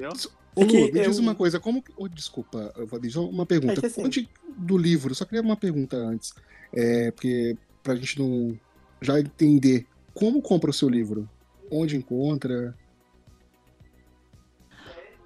[0.55, 3.85] ô, Lu, me diz uma coisa, como oh, desculpa, Valdir, uma pergunta.
[3.85, 4.03] É assim.
[4.03, 6.33] Onde do livro, só queria uma pergunta antes,
[6.73, 8.59] é, porque pra gente não
[9.01, 11.29] já entender como compra o seu livro,
[11.71, 12.77] onde encontra.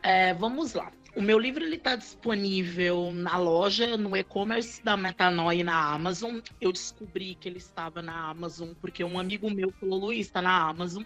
[0.03, 0.93] É, vamos lá.
[1.17, 6.39] O meu livro ele está disponível na loja, no e-commerce da Metanoia na Amazon.
[6.61, 10.69] Eu descobri que ele estava na Amazon porque um amigo meu falou, Luiz, está na
[10.69, 11.03] Amazon.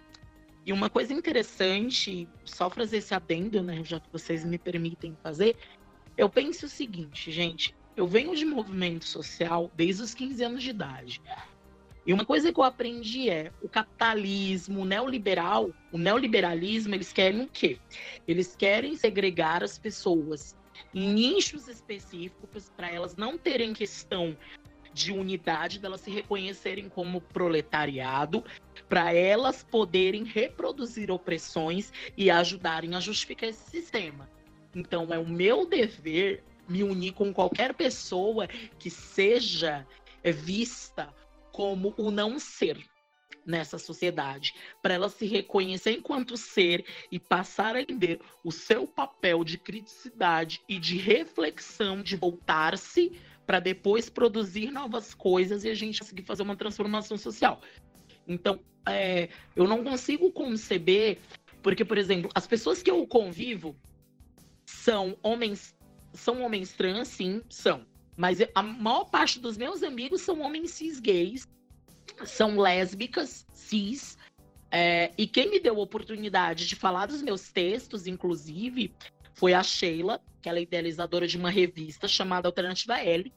[0.67, 5.57] E uma coisa interessante, só fazer esse adendo, né, já que vocês me permitem fazer,
[6.17, 10.71] eu penso o seguinte, gente, eu venho de movimento social desde os 15 anos de
[10.71, 11.21] idade.
[12.07, 17.43] E uma coisa que eu aprendi é o capitalismo o neoliberal, o neoliberalismo, eles querem
[17.43, 17.79] o quê?
[18.29, 20.55] Eles querem segregar as pessoas
[20.95, 24.37] em nichos específicos para elas não terem questão
[24.93, 28.45] de unidade, delas se reconhecerem como proletariado,
[28.89, 34.31] para elas poderem reproduzir opressões e ajudarem a justificar esse sistema.
[34.75, 38.47] Então é o meu dever me unir com qualquer pessoa
[38.79, 39.87] que seja
[40.33, 41.13] vista
[41.55, 42.85] como o não ser
[43.47, 49.45] nessa sociedade, para ela se reconhecer enquanto ser e passar a entender o seu papel
[49.45, 53.13] de criticidade e de reflexão, de voltar-se
[53.47, 57.61] para depois produzir novas coisas e a gente conseguir fazer uma transformação social.
[58.27, 61.19] Então, é, eu não consigo conceber,
[61.63, 63.77] porque, por exemplo, as pessoas que eu convivo
[64.67, 65.77] são homens,
[66.13, 67.87] são homens trans, sim, são.
[68.17, 71.49] Mas a maior parte dos meus amigos são homens cis gays,
[72.25, 74.17] são lésbicas, cis.
[74.71, 78.95] É, e quem me deu a oportunidade de falar dos meus textos, inclusive,
[79.35, 83.33] foi a Sheila, que ela é idealizadora de uma revista chamada Alternativa L.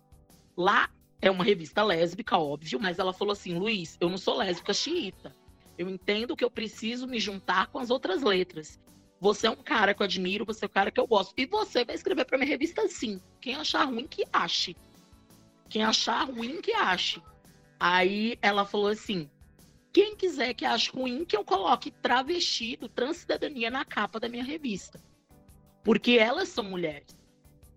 [0.56, 0.90] Lá
[1.22, 5.36] é uma revista lésbica, óbvio, mas ela falou assim: Luiz, eu não sou lésbica xiita.
[5.78, 8.80] Eu entendo que eu preciso me juntar com as outras letras.
[9.20, 11.34] Você é um cara que eu admiro, você é um cara que eu gosto.
[11.38, 13.20] E você vai escrever para minha revista sim.
[13.42, 14.76] Quem achar ruim, que ache.
[15.70, 17.22] Quem achar ruim, que ache.
[17.80, 19.30] Aí ela falou assim:
[19.92, 25.02] quem quiser que ache ruim, que eu coloque travestido, transcidadania na capa da minha revista.
[25.84, 27.18] Porque elas são mulheres.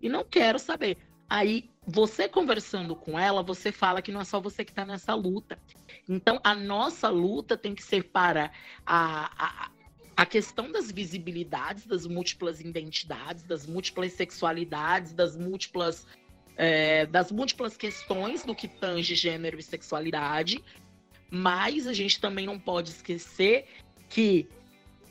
[0.03, 0.99] E não quero saber.
[1.29, 5.15] Aí, você conversando com ela, você fala que não é só você que está nessa
[5.15, 5.59] luta.
[6.09, 8.51] Então, a nossa luta tem que ser para
[8.85, 9.31] a,
[9.67, 9.71] a
[10.21, 16.07] a questão das visibilidades, das múltiplas identidades, das múltiplas sexualidades, das múltiplas
[16.59, 20.63] é, das múltiplas questões do que tange gênero e sexualidade,
[21.31, 23.67] mas a gente também não pode esquecer
[24.11, 24.47] que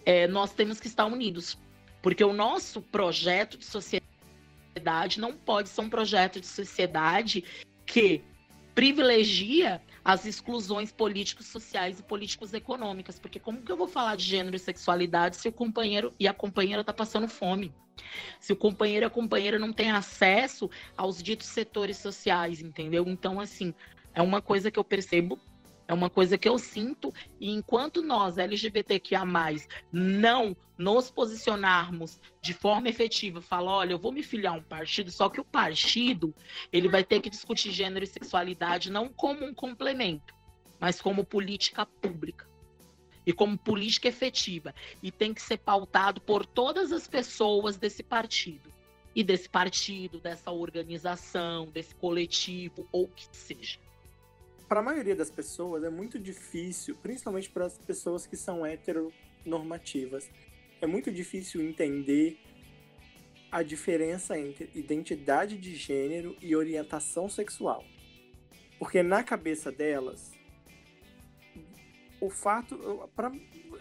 [0.06, 1.58] é, nós temos que estar unidos,
[2.04, 7.44] porque o nosso projeto de sociedade não pode ser um projeto de sociedade
[7.84, 8.22] que
[8.80, 14.24] privilegia as exclusões políticos, sociais e políticos econômicas, porque como que eu vou falar de
[14.24, 17.74] gênero e sexualidade se o companheiro e a companheira está passando fome?
[18.40, 23.04] Se o companheiro e a companheira não têm acesso aos ditos setores sociais, entendeu?
[23.06, 23.74] Então, assim,
[24.14, 25.38] é uma coisa que eu percebo
[25.90, 29.24] é uma coisa que eu sinto, e enquanto nós, LGBTQIA,
[29.92, 35.10] não nos posicionarmos de forma efetiva, falar, olha, eu vou me filiar a um partido,
[35.10, 36.32] só que o partido
[36.72, 40.36] ele vai ter que discutir gênero e sexualidade não como um complemento,
[40.80, 42.48] mas como política pública
[43.26, 44.76] e como política efetiva.
[45.02, 48.72] E tem que ser pautado por todas as pessoas desse partido.
[49.16, 53.80] E desse partido, dessa organização, desse coletivo, ou que seja
[54.70, 60.30] para a maioria das pessoas é muito difícil, principalmente para as pessoas que são heteronormativas,
[60.80, 62.38] é muito difícil entender
[63.52, 67.84] a diferença entre identidade de gênero e orientação sexual.
[68.78, 70.32] Porque na cabeça delas,
[72.22, 73.10] o fato.
[73.16, 73.32] Pra,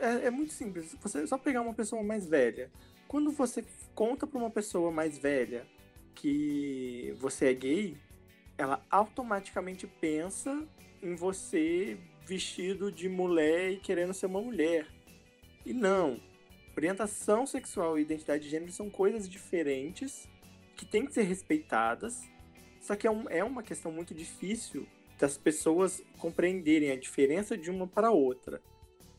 [0.01, 0.97] é, é muito simples.
[1.03, 2.71] Você só pegar uma pessoa mais velha.
[3.07, 3.63] Quando você
[3.95, 5.67] conta para uma pessoa mais velha
[6.15, 7.97] que você é gay,
[8.57, 10.67] ela automaticamente pensa
[11.03, 14.87] em você vestido de mulher e querendo ser uma mulher.
[15.65, 16.21] E não.
[16.77, 20.29] Orientação sexual e identidade de gênero são coisas diferentes
[20.77, 22.23] que têm que ser respeitadas.
[22.81, 24.87] Só que é, um, é uma questão muito difícil
[25.19, 28.63] das pessoas compreenderem a diferença de uma para outra.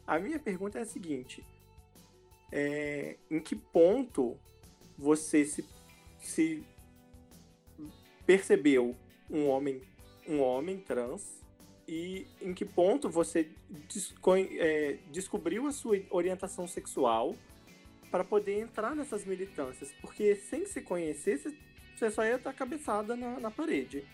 [0.08, 1.46] A minha pergunta é a seguinte:
[2.52, 4.38] é, em que ponto
[4.98, 5.66] você se,
[6.20, 6.64] se
[8.26, 8.96] percebeu
[9.30, 9.82] um homem,
[10.28, 11.40] um homem trans
[11.90, 13.50] e em que ponto você
[14.60, 17.36] é, descobriu a sua orientação sexual
[18.12, 19.92] para poder entrar nessas militâncias.
[20.00, 21.42] Porque sem se conhecer,
[21.96, 24.06] você só ia estar cabeçada na, na parede.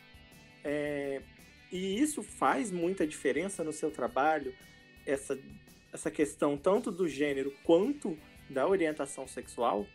[0.64, 1.22] É,
[1.70, 4.56] e isso faz muita diferença no seu trabalho,
[5.06, 5.38] essa,
[5.92, 8.18] essa questão tanto do gênero quanto
[8.50, 9.86] da orientação sexual?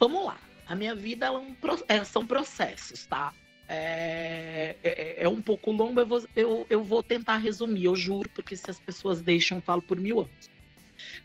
[0.00, 0.40] Vamos lá.
[0.66, 1.54] A minha vida é um,
[1.86, 3.32] é, são processos, tá?
[3.72, 8.28] É, é, é, um pouco longo, eu vou, eu, eu vou tentar resumir, eu juro,
[8.30, 10.50] porque se as pessoas deixam, eu falo por mil anos.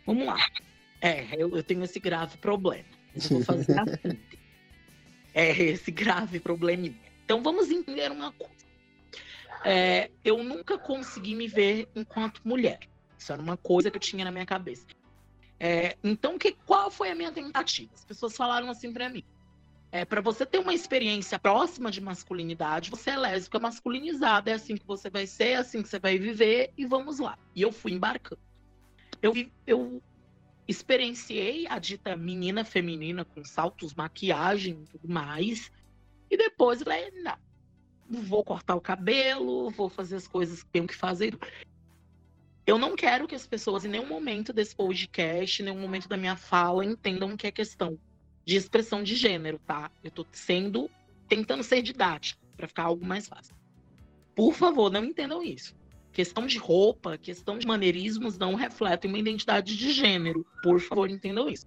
[0.05, 0.37] Vamos lá.
[1.01, 2.85] É, eu, eu tenho esse grave problema.
[3.15, 4.19] Eu vou fazer assim.
[5.33, 6.87] É esse grave problema.
[7.23, 8.53] Então vamos entender uma coisa.
[9.63, 12.79] É, eu nunca consegui me ver enquanto mulher.
[13.17, 14.85] Isso era uma coisa que eu tinha na minha cabeça.
[15.59, 17.89] É, então, que, qual foi a minha tentativa?
[17.95, 19.23] As pessoas falaram assim para mim:
[19.95, 24.75] é, para você ter uma experiência próxima de masculinidade, você é lésbica masculinizada, é assim
[24.75, 27.39] que você vai ser, é assim que você vai viver, e vamos lá.
[27.55, 28.41] E eu fui embarcando.
[29.21, 29.31] Eu,
[29.65, 30.03] eu
[30.67, 35.71] experienciei a dita menina feminina com saltos, maquiagem e tudo mais,
[36.29, 37.37] e depois falei, não,
[38.09, 41.39] vou cortar o cabelo, vou fazer as coisas que tenho que fazer.
[42.67, 46.17] Eu não quero que as pessoas, em nenhum momento desse podcast, em nenhum momento da
[46.17, 47.97] minha fala, entendam que é questão
[48.45, 49.91] de expressão de gênero, tá?
[50.03, 50.89] Eu tô sendo
[51.27, 53.55] tentando ser didático para ficar algo mais fácil.
[54.35, 55.75] Por favor, não entendam isso.
[56.11, 60.45] Questão de roupa, questão de maneirismos não refletem uma identidade de gênero.
[60.61, 61.65] Por favor, entendam isso.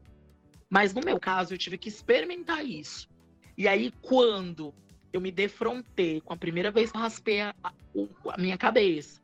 [0.71, 3.09] Mas no meu caso, eu tive que experimentar isso.
[3.57, 4.73] E aí, quando
[5.12, 7.73] eu me defrontei com a primeira vez que eu raspei a, a,
[8.29, 9.21] a minha cabeça,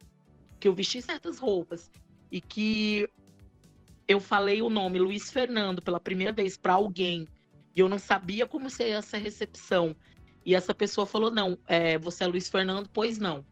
[0.58, 1.90] que eu vesti certas roupas
[2.32, 3.08] e que
[4.08, 7.28] eu falei o nome Luiz Fernando pela primeira vez para alguém
[7.74, 9.96] e eu não sabia como seria essa recepção.
[10.44, 12.88] E essa pessoa falou: não, é, você é Luiz Fernando?
[12.92, 13.44] Pois não.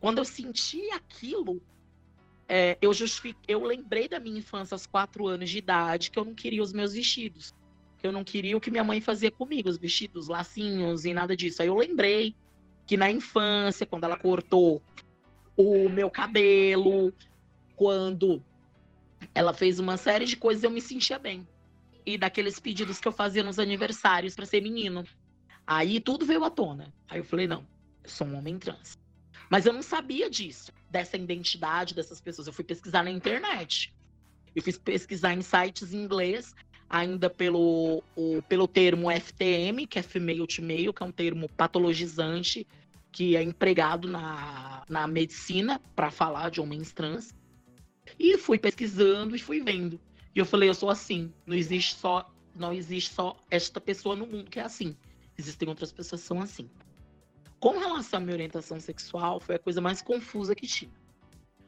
[0.00, 1.62] Quando eu senti aquilo,
[2.48, 2.92] é, eu
[3.46, 6.72] eu lembrei da minha infância aos quatro anos de idade que eu não queria os
[6.72, 7.54] meus vestidos.
[7.98, 11.36] Que eu não queria o que minha mãe fazia comigo, os vestidos, lacinhos e nada
[11.36, 11.62] disso.
[11.62, 12.34] Aí eu lembrei
[12.86, 14.80] que na infância, quando ela cortou
[15.56, 17.12] o meu cabelo,
[17.74, 18.42] quando
[19.34, 21.46] ela fez uma série de coisas, eu me sentia bem
[22.08, 25.04] e daqueles pedidos que eu fazia nos aniversários para ser menino.
[25.66, 26.90] Aí tudo veio à tona.
[27.06, 27.66] Aí eu falei, não,
[28.02, 28.98] eu sou um homem trans.
[29.50, 32.46] Mas eu não sabia disso, dessa identidade dessas pessoas.
[32.46, 33.92] Eu fui pesquisar na internet.
[34.56, 36.54] Eu fiz pesquisar em sites em inglês,
[36.88, 41.46] ainda pelo, o, pelo termo FTM, que é female to male, que é um termo
[41.50, 42.66] patologizante
[43.12, 47.34] que é empregado na, na medicina para falar de homens trans.
[48.18, 50.00] E fui pesquisando e fui vendo.
[50.38, 51.34] E eu falei, eu sou assim.
[51.44, 54.96] Não existe só, não existe só esta pessoa no mundo que é assim.
[55.36, 56.70] Existem outras pessoas que são assim.
[57.58, 60.92] Com relação à minha orientação sexual, foi a coisa mais confusa que tinha.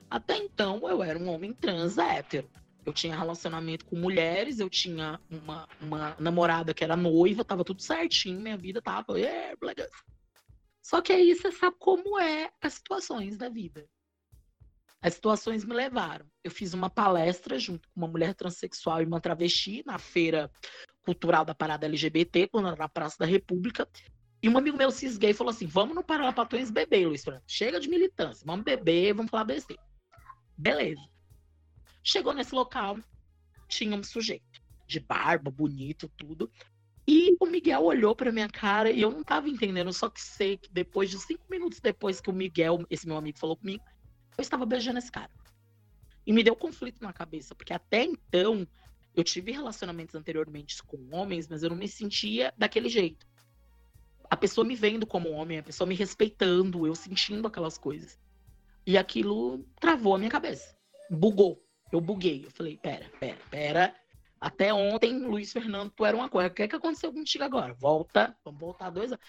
[0.09, 2.49] Até então, eu era um homem trans hétero.
[2.87, 7.83] Eu tinha relacionamento com mulheres, eu tinha uma, uma namorada que era noiva, tava tudo
[7.83, 9.19] certinho, minha vida tava.
[9.19, 9.59] Yeah,
[10.81, 13.85] Só que aí você sabe como é as situações da vida.
[15.03, 16.27] As situações me levaram.
[16.45, 20.51] Eu fiz uma palestra junto com uma mulher transexual e uma travesti na feira
[21.03, 23.89] cultural da parada LGBT, quando era na Praça da República.
[24.43, 27.45] E um amigo meu cis gay falou assim: vamos no Paralapatões beber, Luiz Fernando.
[27.47, 29.83] Chega de militância, vamos beber, vamos falar besteira.
[30.57, 31.01] Beleza.
[32.03, 32.99] Chegou nesse local,
[33.69, 36.51] tinha um sujeito de barba, bonito, tudo.
[37.07, 40.57] E o Miguel olhou para minha cara e eu não tava entendendo, só que sei
[40.57, 43.83] que depois de cinco minutos depois que o Miguel, esse meu amigo, falou comigo,
[44.37, 45.31] eu estava beijando esse cara.
[46.27, 48.67] E me deu conflito na cabeça, porque até então
[49.15, 53.27] eu tive relacionamentos anteriormente com homens, mas eu não me sentia daquele jeito.
[54.31, 58.19] A pessoa me vendo como homem, a pessoa me respeitando, eu sentindo aquelas coisas.
[58.87, 60.77] E aquilo travou a minha cabeça.
[61.11, 61.63] Bugou.
[61.91, 62.45] Eu buguei.
[62.45, 63.97] Eu falei, pera, pera, pera.
[64.41, 66.49] Até ontem, Luiz Fernando, tu era uma coisa.
[66.49, 67.75] O que, é que aconteceu contigo agora?
[67.75, 69.25] Volta, vamos voltar dois anos.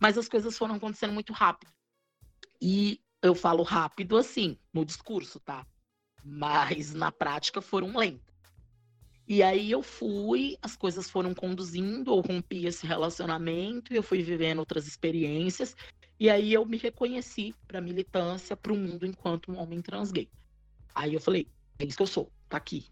[0.00, 1.72] Mas as coisas foram acontecendo muito rápido.
[2.60, 5.66] E eu falo rápido assim, no discurso, tá?
[6.24, 8.34] Mas na prática foram lentas.
[9.28, 14.60] E aí eu fui, as coisas foram conduzindo, eu rompi esse relacionamento, eu fui vivendo
[14.60, 15.74] outras experiências,
[16.18, 20.28] e aí eu me reconheci para militância, para o mundo enquanto um homem trans gay.
[20.94, 21.48] Aí eu falei,
[21.78, 22.86] é isso que eu sou, tá aqui.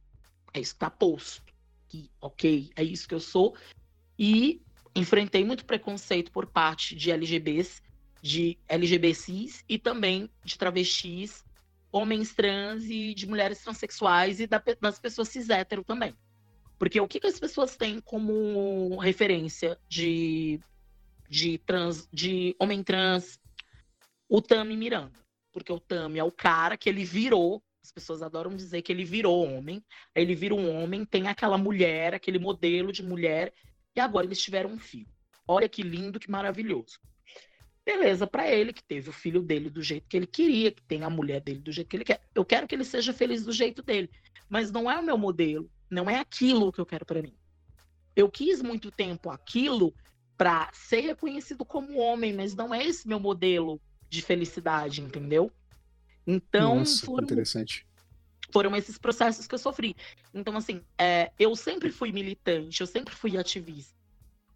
[0.52, 1.42] É isso que tá posto.
[1.86, 3.56] Aqui, ok, é isso que eu sou.
[4.18, 4.60] E
[4.94, 7.80] enfrentei muito preconceito por parte de LGBs,
[8.24, 11.44] de LGBTs e também de travestis,
[11.92, 14.46] homens trans e de mulheres transexuais e
[14.80, 16.16] das pessoas cis hétero também.
[16.78, 20.58] Porque o que, que as pessoas têm como referência de,
[21.28, 23.38] de, trans, de homem trans?
[24.26, 25.12] O Tami Miranda.
[25.52, 29.04] Porque o Tami é o cara que ele virou as pessoas adoram dizer que ele
[29.04, 29.84] virou homem.
[30.14, 33.52] Ele vira um homem, tem aquela mulher, aquele modelo de mulher,
[33.94, 35.12] e agora eles tiveram um filho.
[35.46, 36.98] Olha que lindo, que maravilhoso.
[37.84, 41.02] Beleza, para ele que teve o filho dele do jeito que ele queria, que tem
[41.02, 42.20] a mulher dele do jeito que ele quer.
[42.34, 44.08] Eu quero que ele seja feliz do jeito dele,
[44.48, 47.34] mas não é o meu modelo, não é aquilo que eu quero para mim.
[48.16, 49.94] Eu quis muito tempo aquilo
[50.36, 55.52] para ser reconhecido como homem, mas não é esse meu modelo de felicidade, entendeu?
[56.26, 57.86] Então, Nossa, foram, interessante.
[58.50, 59.94] foram esses processos que eu sofri.
[60.32, 63.94] Então, assim, é, eu sempre fui militante, eu sempre fui ativista.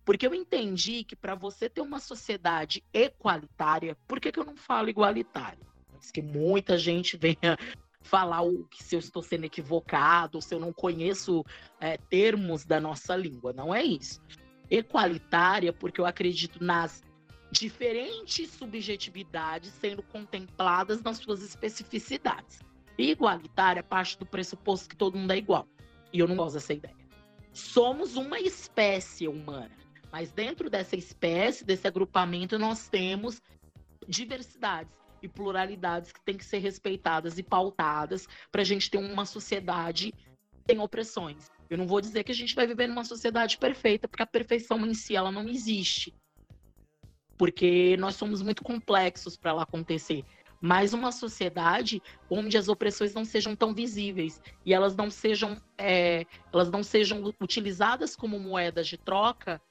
[0.08, 4.56] Porque eu entendi que para você ter uma sociedade equalitária, por que, que eu não
[4.56, 5.60] falo igualitária?
[5.94, 7.58] Antes que muita gente venha
[8.00, 11.44] falar o que se eu estou sendo equivocado, se eu não conheço
[11.78, 13.52] é, termos da nossa língua.
[13.52, 14.18] Não é isso.
[14.70, 17.02] Equalitária, porque eu acredito nas
[17.50, 22.60] diferentes subjetividades sendo contempladas nas suas especificidades.
[22.96, 25.68] Igualitária parte do pressuposto que todo mundo é igual.
[26.10, 26.96] E eu não gosto dessa ideia.
[27.52, 29.76] Somos uma espécie humana,
[30.10, 33.40] mas dentro dessa espécie, desse agrupamento, nós temos
[34.06, 39.26] diversidades e pluralidades que têm que ser respeitadas e pautadas para a gente ter uma
[39.26, 40.12] sociedade
[40.66, 41.50] sem opressões.
[41.68, 44.86] Eu não vou dizer que a gente vai viver numa sociedade perfeita, porque a perfeição
[44.86, 46.14] em si ela não existe
[47.38, 50.24] porque nós somos muito complexos para ela acontecer.
[50.60, 56.26] Mas uma sociedade onde as opressões não sejam tão visíveis e elas não sejam, é,
[56.52, 59.62] elas não sejam utilizadas como moedas de troca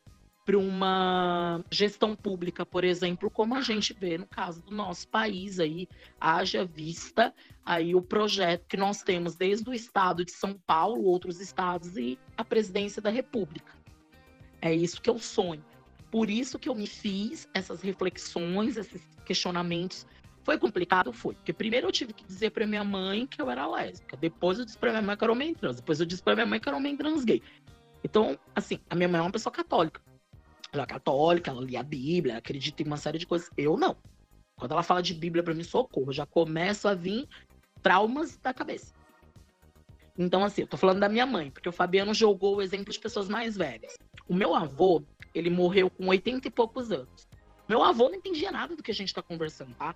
[0.47, 5.59] para uma gestão pública, por exemplo, como a gente vê no caso do nosso país
[5.59, 5.89] aí,
[6.21, 11.41] haja vista aí o projeto que nós temos desde o estado de São Paulo, outros
[11.41, 13.73] estados e a presidência da República.
[14.61, 15.65] É isso que eu sonho.
[16.09, 20.07] Por isso que eu me fiz essas reflexões, esses questionamentos.
[20.45, 21.11] Foi complicado?
[21.11, 21.35] Foi.
[21.35, 24.15] Porque primeiro eu tive que dizer para minha mãe que eu era lésbica.
[24.15, 25.75] Depois eu disse para minha mãe que eu era homem trans.
[25.75, 27.43] Depois eu disse para minha mãe que eu era homem trans gay.
[28.01, 29.99] Então, assim, a minha mãe é uma pessoa católica.
[30.71, 33.49] Ela é católica, ela lia a Bíblia, acredita em uma série de coisas.
[33.57, 33.95] Eu não.
[34.57, 36.11] Quando ela fala de Bíblia para mim, socorro.
[36.11, 37.27] Já começo a vir
[37.81, 38.93] traumas da cabeça.
[40.17, 42.99] Então, assim, eu tô falando da minha mãe, porque o Fabiano jogou o exemplo de
[42.99, 43.93] pessoas mais velhas.
[44.27, 47.27] O meu avô, ele morreu com 80 e poucos anos.
[47.69, 49.95] Meu avô não entendia nada do que a gente tá conversando, tá?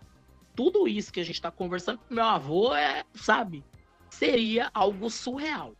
[0.56, 3.64] Tudo isso que a gente tá conversando meu avô é, sabe,
[4.10, 5.74] seria algo surreal.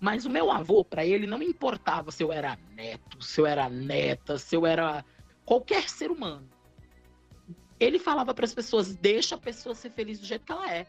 [0.00, 3.68] Mas o meu avô, para ele, não importava se eu era neto, se eu era
[3.68, 5.04] neta, se eu era
[5.44, 6.48] qualquer ser humano.
[7.78, 10.86] Ele falava para as pessoas: deixa a pessoa ser feliz do jeito que ela é.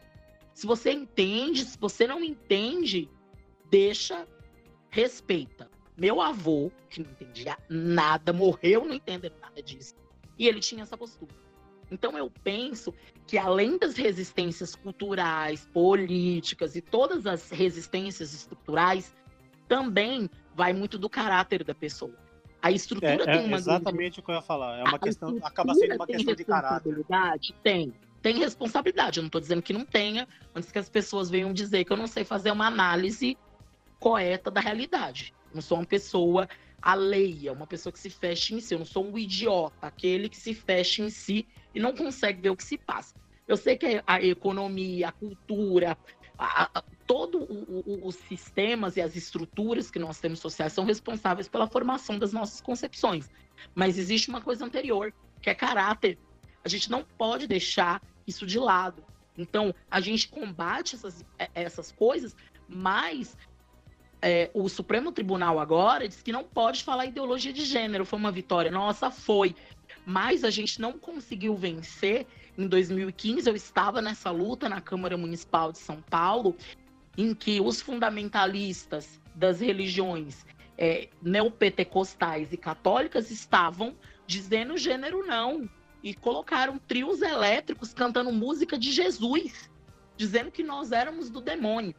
[0.54, 3.08] Se você entende, se você não entende,
[3.70, 4.26] deixa,
[4.88, 5.70] respeita.
[5.96, 9.94] Meu avô, que não entendia nada, morreu não entendendo nada disso.
[10.38, 11.34] E ele tinha essa postura.
[11.92, 12.94] Então eu penso
[13.26, 19.14] que além das resistências culturais, políticas e todas as resistências estruturais,
[19.68, 22.14] também vai muito do caráter da pessoa.
[22.62, 23.56] A estrutura é, tem uma.
[23.56, 24.78] É exatamente o que eu ia falar.
[24.78, 27.04] É uma a questão, acaba sendo uma questão de caráter.
[27.62, 27.92] Tem.
[28.22, 29.18] Tem responsabilidade.
[29.18, 31.96] Eu não estou dizendo que não tenha, antes que as pessoas venham dizer que eu
[31.96, 33.36] não sei fazer uma análise
[33.98, 35.34] correta da realidade.
[35.50, 36.48] Eu não sou uma pessoa
[36.82, 38.74] alheia, uma pessoa que se fecha em si.
[38.74, 42.50] Eu não sou um idiota, aquele que se fecha em si e não consegue ver
[42.50, 43.14] o que se passa.
[43.46, 45.96] Eu sei que a economia, a cultura,
[46.38, 47.46] a, a, todos
[48.02, 52.60] os sistemas e as estruturas que nós temos sociais são responsáveis pela formação das nossas
[52.60, 53.30] concepções.
[53.74, 56.18] Mas existe uma coisa anterior, que é caráter.
[56.64, 59.04] A gente não pode deixar isso de lado.
[59.36, 62.36] Então, a gente combate essas, é, essas coisas,
[62.68, 63.36] mas
[64.22, 68.06] é, o Supremo Tribunal agora diz que não pode falar ideologia de gênero.
[68.06, 69.54] Foi uma vitória nossa, foi.
[70.06, 72.26] Mas a gente não conseguiu vencer.
[72.56, 76.56] Em 2015, eu estava nessa luta na Câmara Municipal de São Paulo,
[77.18, 80.46] em que os fundamentalistas das religiões
[80.78, 83.96] é, neopentecostais e católicas estavam
[84.26, 85.68] dizendo gênero não
[86.02, 89.70] e colocaram trios elétricos cantando música de Jesus,
[90.16, 91.94] dizendo que nós éramos do demônio,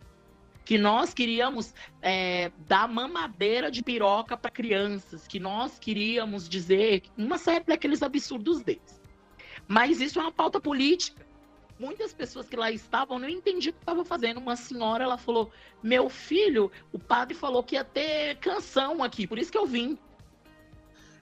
[0.66, 7.38] que nós queríamos é, dar mamadeira de piroca para crianças, que nós queríamos dizer uma
[7.38, 9.02] série daqueles absurdos deles.
[9.68, 11.26] Mas isso é uma pauta política.
[11.80, 14.40] Muitas pessoas que lá estavam não entendiam o que estava fazendo.
[14.40, 15.52] Uma senhora, ela falou:
[15.82, 19.98] Meu filho, o padre falou que ia ter canção aqui, por isso que eu vim.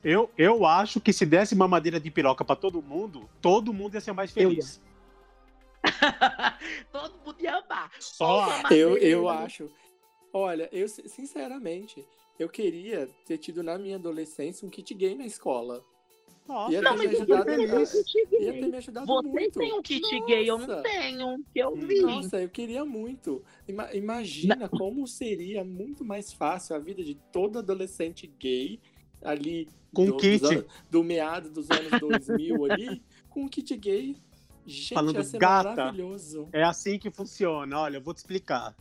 [0.04, 4.02] Eu, eu acho que se desse mamadeira de piroca para todo mundo, todo mundo ia
[4.02, 4.82] ser mais feliz.
[7.42, 7.92] ia amar.
[8.00, 9.70] Só eu, eu acho.
[10.34, 12.06] Olha, eu sinceramente,
[12.40, 15.84] eu queria ter tido na minha adolescência um kit gay na escola.
[16.48, 19.60] Nossa, ia ter, não, me ajudado, ia ter me ajudado Você muito.
[19.60, 20.26] tem um kit Nossa.
[20.26, 22.02] gay, eu não tenho, que eu vi.
[22.02, 23.44] Nossa, eu queria muito.
[23.94, 24.70] Imagina não.
[24.70, 28.80] como seria muito mais fácil a vida de todo adolescente gay
[29.22, 30.44] ali com do, kit.
[30.44, 34.16] Anos, do meado dos anos 2000 ali, com o kit gay.
[34.66, 35.94] Gente, Falando gata,
[36.54, 37.80] é assim que funciona.
[37.80, 38.76] Olha, eu vou te explicar.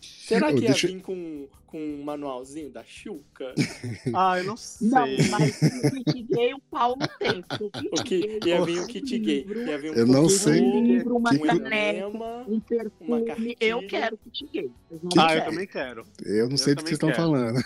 [0.00, 3.54] Será que ia vir com, com um manualzinho da Xuca?
[4.14, 4.88] ah, eu não sei.
[4.88, 7.44] Não, mas o kit gay o Paulo tem.
[7.90, 9.46] O que, ia vir o kit gay.
[9.66, 10.60] Ia vir um eu não sei.
[10.60, 12.08] Um livro, uma que caneca,
[12.46, 13.56] um perfume.
[13.60, 14.70] Eu quero kit gay.
[14.90, 15.40] Eu ah, quero.
[15.40, 16.04] eu também quero.
[16.24, 17.58] Eu não eu sei do que vocês estão falando.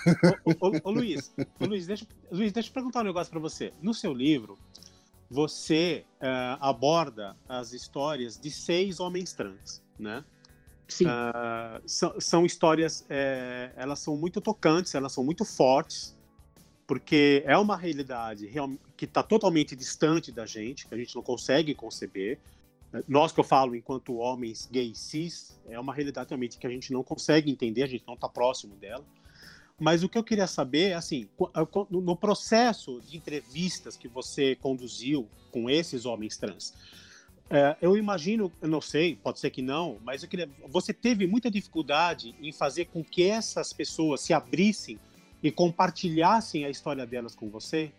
[0.44, 3.72] Ô, ô, ô, Luiz, ô, Luiz, deixa, Luiz, deixa eu perguntar um negócio pra você.
[3.82, 4.56] No seu livro,
[5.30, 10.24] você uh, aborda as histórias de seis homens trans, né?
[10.88, 11.06] Sim.
[11.06, 16.16] Uh, são, são, histórias, é, elas são muito tocantes, elas são muito fortes,
[16.86, 21.22] porque é uma realidade real, que está totalmente distante da gente, que a gente não
[21.22, 22.38] consegue conceber.
[23.08, 26.92] Nós que eu falo enquanto homens gays cis, é uma realidade realmente que a gente
[26.92, 29.04] não consegue entender, a gente não está próximo dela.
[29.78, 31.28] Mas o que eu queria saber, assim,
[31.90, 36.72] no processo de entrevistas que você conduziu com esses homens trans,
[37.48, 41.26] é, eu imagino, eu não sei, pode ser que não, mas eu queria, você teve
[41.26, 44.98] muita dificuldade em fazer com que essas pessoas se abrissem
[45.42, 47.92] e compartilhassem a história delas com você?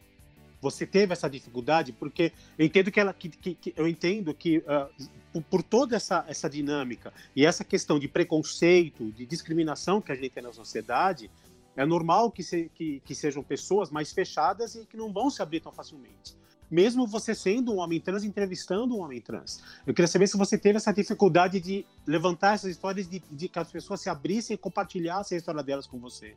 [0.60, 4.58] Você teve essa dificuldade porque eu entendo que ela, que, que, que eu entendo que
[4.58, 4.92] uh,
[5.32, 10.16] por, por, toda essa, essa dinâmica e essa questão de preconceito, de discriminação que a
[10.16, 11.30] gente tem na sociedade,
[11.78, 15.42] é normal que, se, que, que sejam pessoas mais fechadas e que não vão se
[15.42, 16.36] abrir tão facilmente
[16.70, 19.64] mesmo você sendo um homem trans, entrevistando um homem trans.
[19.86, 23.60] Eu queria saber se você teve essa dificuldade de levantar essas histórias, de, de que
[23.60, 26.36] as pessoas se abrissem e compartilhassem a história delas com você.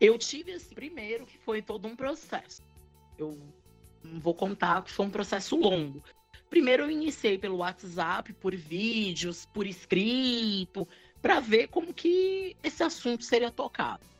[0.00, 2.62] Eu tive esse primeiro, que foi todo um processo.
[3.16, 3.38] Eu
[4.20, 6.02] vou contar que foi um processo longo.
[6.50, 10.86] Primeiro eu iniciei pelo WhatsApp, por vídeos, por escrito,
[11.22, 14.13] para ver como que esse assunto seria tocado.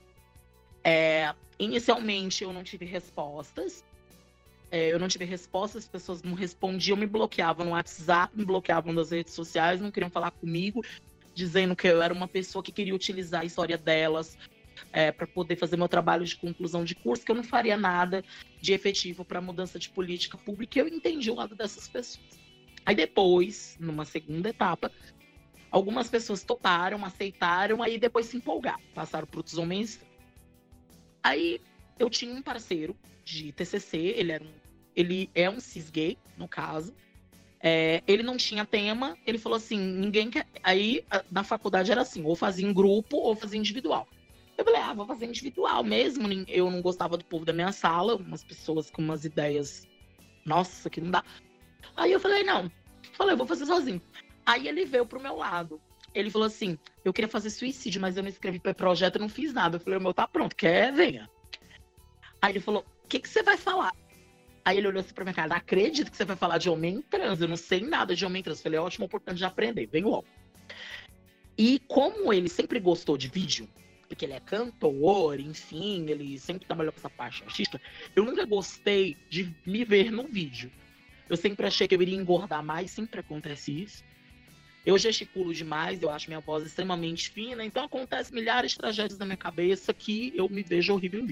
[0.85, 3.82] É, inicialmente eu não tive respostas,
[4.70, 8.93] é, eu não tive resposta, as pessoas não respondiam, me bloqueavam no WhatsApp, me bloqueavam
[8.93, 10.82] nas redes sociais, não queriam falar comigo,
[11.35, 14.37] dizendo que eu era uma pessoa que queria utilizar a história delas
[14.93, 18.24] é, para poder fazer meu trabalho de conclusão de curso, que eu não faria nada
[18.61, 20.78] de efetivo para mudança de política pública.
[20.78, 22.41] Eu entendi o lado dessas pessoas.
[22.85, 24.91] Aí depois, numa segunda etapa,
[25.70, 30.01] algumas pessoas toparam, aceitaram, aí depois se empolgaram, passaram para outros homens.
[31.25, 31.61] Aí
[31.99, 32.95] eu tinha um parceiro
[33.25, 34.64] de TCC, ele era um
[34.97, 36.95] ele é um cis gay, no caso.
[37.61, 40.47] É, ele não tinha tema, ele falou assim, ninguém quer.
[40.62, 44.07] Aí na faculdade era assim, ou fazia em grupo ou fazia individual.
[44.57, 46.29] Eu falei, ah, vou fazer individual mesmo.
[46.47, 49.89] Eu não gostava do povo da minha sala, umas pessoas com umas ideias,
[50.45, 51.25] nossa, que não dá.
[51.97, 52.70] Aí eu falei, não.
[53.14, 54.01] Falei, vou fazer sozinho.
[54.47, 55.81] Aí ele veio pro meu lado.
[56.15, 59.53] Ele falou assim: eu queria fazer suicídio, mas eu não escrevi para projeto, não fiz
[59.53, 59.77] nada.
[59.77, 60.93] Eu falei, meu tá pronto, quer?
[60.93, 61.29] Venha.
[62.41, 63.93] Aí ele falou: o que, que você vai falar?
[64.65, 67.41] Aí ele olhou assim pra minha cara: acredito que você vai falar de homem trans,
[67.41, 68.59] eu não sei nada de homem trans.
[68.59, 70.27] Eu falei: é ótima oportunidade de aprender, vem logo.
[71.59, 73.69] E como ele sempre gostou de vídeo,
[74.09, 77.81] porque ele é cantor, enfim, ele sempre trabalhou com essa parte artística,
[78.15, 80.71] eu nunca gostei de me ver no vídeo.
[81.29, 84.05] Eu sempre achei que eu iria engordar mais, sempre acontece isso.
[84.85, 89.24] Eu gesticulo demais, eu acho minha voz extremamente fina, então acontece milhares de tragédias na
[89.24, 91.26] minha cabeça que eu me vejo horrível.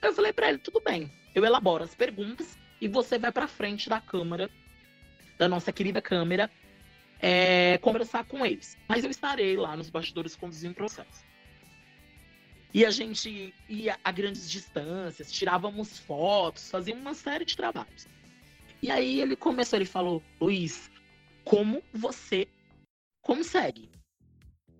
[0.00, 3.88] Eu falei para ele, tudo bem, eu elaboro as perguntas e você vai para frente
[3.88, 4.48] da câmera,
[5.36, 6.48] da nossa querida câmera,
[7.18, 8.78] é, conversar com eles.
[8.88, 11.24] Mas eu estarei lá nos bastidores conduzindo o processo.
[12.72, 18.06] E a gente ia a grandes distâncias, tirávamos fotos, fazíamos uma série de trabalhos.
[18.80, 20.88] E aí ele começou, ele falou, Luiz,
[21.44, 22.46] como você
[23.20, 23.90] consegue.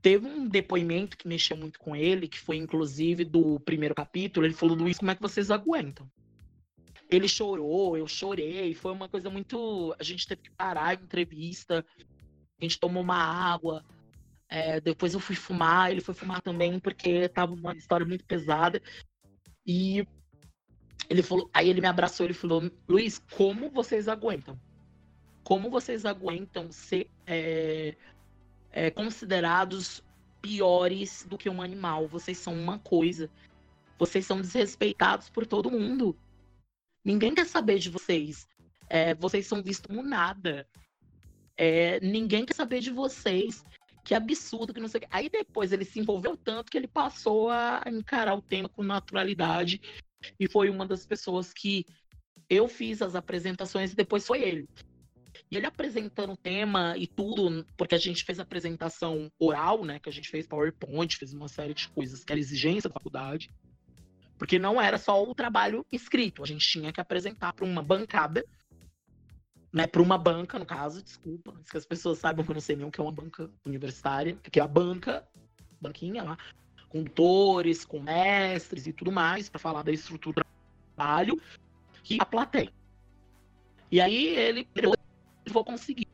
[0.02, 4.46] Teve um depoimento que mexeu muito com ele, que foi inclusive do primeiro capítulo.
[4.46, 6.10] Ele falou: Luiz, como é que vocês aguentam?
[7.10, 8.72] Ele chorou, eu chorei.
[8.72, 9.94] Foi uma coisa muito.
[9.98, 11.84] A gente teve que parar a entrevista.
[11.98, 13.84] A gente tomou uma água.
[14.48, 15.90] É, depois eu fui fumar.
[15.90, 18.80] Ele foi fumar também, porque tava uma história muito pesada.
[19.66, 20.06] E
[21.10, 21.50] ele falou.
[21.52, 22.24] Aí ele me abraçou.
[22.24, 24.58] Ele falou: Luiz, como vocês aguentam?
[25.44, 27.96] Como vocês aguentam ser é,
[28.72, 30.02] é, considerados
[30.40, 32.06] piores do que um animal.
[32.08, 33.30] Vocês são uma coisa.
[33.98, 36.16] Vocês são desrespeitados por todo mundo.
[37.04, 38.46] Ninguém quer saber de vocês.
[38.88, 40.66] É, vocês são vistos como nada.
[41.56, 43.64] É, ninguém quer saber de vocês.
[44.04, 45.08] Que absurdo, que não sei o que.
[45.10, 49.80] Aí depois ele se envolveu tanto que ele passou a encarar o tema com naturalidade.
[50.38, 51.84] E foi uma das pessoas que
[52.48, 54.68] eu fiz as apresentações e depois foi ele.
[55.50, 59.98] E ele apresentando o tema e tudo, porque a gente fez apresentação oral, né?
[59.98, 63.50] Que a gente fez PowerPoint, fez uma série de coisas que era exigência da faculdade.
[64.38, 68.44] Porque não era só o trabalho escrito, a gente tinha que apresentar para uma bancada,
[69.72, 69.86] né?
[69.86, 72.86] Para uma banca, no caso, desculpa, que as pessoas saibam que eu não sei nem
[72.86, 75.28] o que é uma banca universitária, que é a banca,
[75.80, 76.38] banquinha lá,
[76.88, 81.40] com doutores, com mestres e tudo mais, para falar da estrutura do trabalho
[82.08, 82.72] e a plateia.
[83.90, 84.64] E aí ele
[85.48, 86.08] vou conseguir.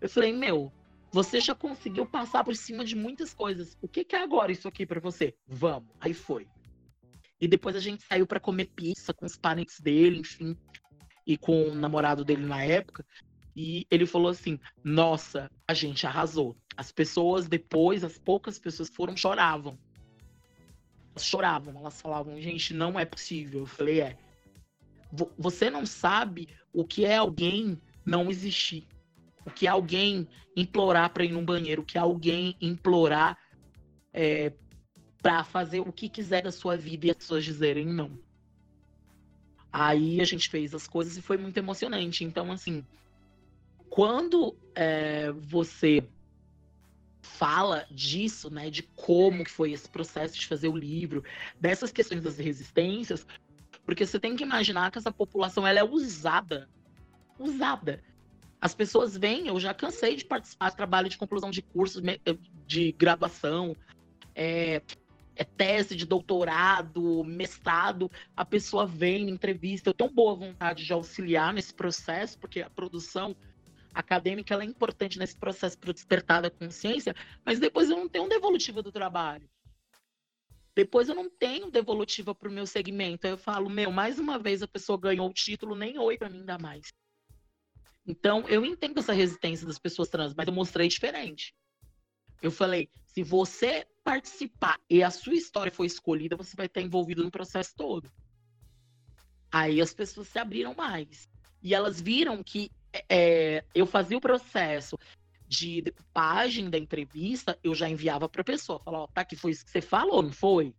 [0.00, 0.72] Eu falei, meu,
[1.10, 3.76] você já conseguiu passar por cima de muitas coisas.
[3.80, 5.34] O que, que é agora isso aqui para você?
[5.46, 5.88] Vamos.
[6.00, 6.46] Aí foi.
[7.40, 10.56] E depois a gente saiu para comer pizza com os parentes dele, enfim,
[11.26, 13.04] e com o namorado dele na época.
[13.54, 16.56] E ele falou assim: Nossa, a gente arrasou.
[16.76, 19.78] As pessoas depois, as poucas pessoas foram, choravam.
[21.10, 23.60] Elas choravam, elas falavam: Gente, não é possível.
[23.60, 24.18] Eu falei: É.
[25.38, 28.86] Você não sabe o que é alguém não existir.
[29.44, 30.26] O que alguém
[30.56, 33.36] implorar para ir num banheiro, o que alguém implorar
[34.12, 34.52] é,
[35.20, 38.18] para fazer o que quiser da sua vida e as pessoas dizerem não.
[39.72, 42.24] Aí a gente fez as coisas e foi muito emocionante.
[42.24, 42.84] Então, assim,
[43.90, 46.02] quando é, você
[47.22, 51.22] fala disso, né, de como que foi esse processo de fazer o livro,
[51.60, 53.26] dessas questões das resistências,
[53.84, 56.68] porque você tem que imaginar que essa população ela é usada
[57.38, 58.02] usada.
[58.60, 62.02] As pessoas vêm, eu já cansei de participar de trabalho de conclusão de cursos
[62.66, 63.76] de graduação,
[64.34, 64.82] é,
[65.36, 71.52] é tese de doutorado, mestrado, a pessoa vem, entrevista, eu tenho boa vontade de auxiliar
[71.52, 73.36] nesse processo, porque a produção
[73.94, 77.14] acadêmica é importante nesse processo para despertar da consciência,
[77.44, 79.48] mas depois eu não tenho devolutiva do trabalho.
[80.74, 83.26] Depois eu não tenho devolutiva para o meu segmento.
[83.26, 86.28] Aí eu falo, meu, mais uma vez a pessoa ganhou o título, nem oi para
[86.28, 86.92] mim dá mais.
[88.06, 91.54] Então, eu entendo essa resistência das pessoas trans, mas eu mostrei diferente.
[92.40, 97.24] Eu falei, se você participar e a sua história foi escolhida, você vai estar envolvido
[97.24, 98.10] no processo todo.
[99.50, 101.28] Aí as pessoas se abriram mais.
[101.62, 102.70] E elas viram que
[103.08, 104.96] é, eu fazia o processo
[105.48, 108.78] de decupagem da entrevista, eu já enviava para a pessoa.
[108.78, 110.74] Falava, ó, tá, que foi isso que você falou, não foi?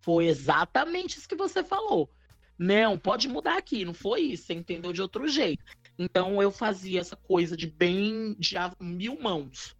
[0.00, 2.10] Foi exatamente isso que você falou.
[2.58, 5.64] Não, pode mudar aqui, não foi isso, você entendeu de outro jeito.
[5.98, 9.76] Então eu fazia essa coisa de bem de mil mãos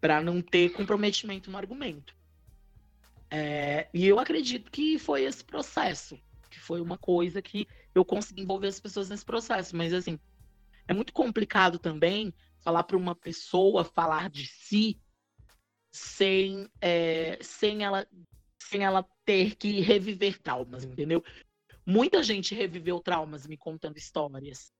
[0.00, 2.16] para não ter comprometimento no argumento.
[3.30, 6.18] É, e eu acredito que foi esse processo,
[6.50, 9.76] que foi uma coisa que eu consegui envolver as pessoas nesse processo.
[9.76, 10.18] Mas assim,
[10.86, 15.00] é muito complicado também falar para uma pessoa falar de si
[15.90, 18.06] sem, é, sem ela
[18.60, 21.24] sem ela ter que reviver traumas, entendeu?
[21.86, 24.70] Muita gente reviveu traumas me contando histórias.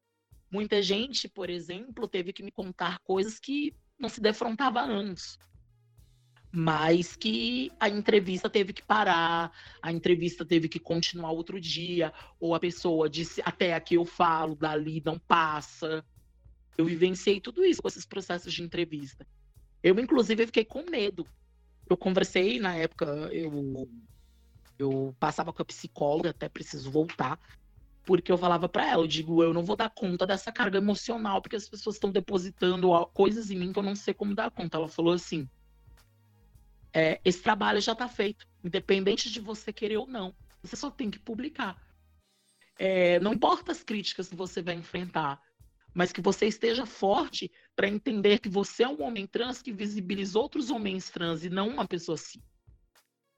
[0.50, 5.38] Muita gente, por exemplo, teve que me contar coisas que não se defrontava há anos.
[6.50, 12.54] Mas que a entrevista teve que parar, a entrevista teve que continuar outro dia, ou
[12.54, 16.02] a pessoa disse até aqui eu falo, dali não passa.
[16.78, 19.26] Eu vivenciei tudo isso com esses processos de entrevista.
[19.82, 21.26] Eu, inclusive, fiquei com medo.
[21.88, 23.88] Eu conversei na época, eu,
[24.78, 27.38] eu passava com a psicóloga, até preciso voltar,
[28.08, 31.42] porque eu falava para ela, eu digo, eu não vou dar conta dessa carga emocional,
[31.42, 34.78] porque as pessoas estão depositando coisas em mim que eu não sei como dar conta.
[34.78, 35.46] Ela falou assim:
[36.90, 40.34] é, esse trabalho já está feito, independente de você querer ou não.
[40.62, 41.76] Você só tem que publicar.
[42.78, 45.38] É, não importa as críticas que você vai enfrentar,
[45.92, 50.38] mas que você esteja forte para entender que você é um homem trans que visibiliza
[50.38, 52.40] outros homens trans e não uma pessoa assim.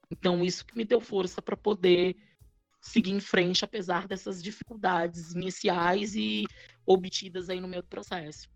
[0.09, 2.17] Então, isso que me deu força para poder
[2.81, 6.45] seguir em frente, apesar dessas dificuldades iniciais e
[6.87, 8.49] obtidas aí no meu processo.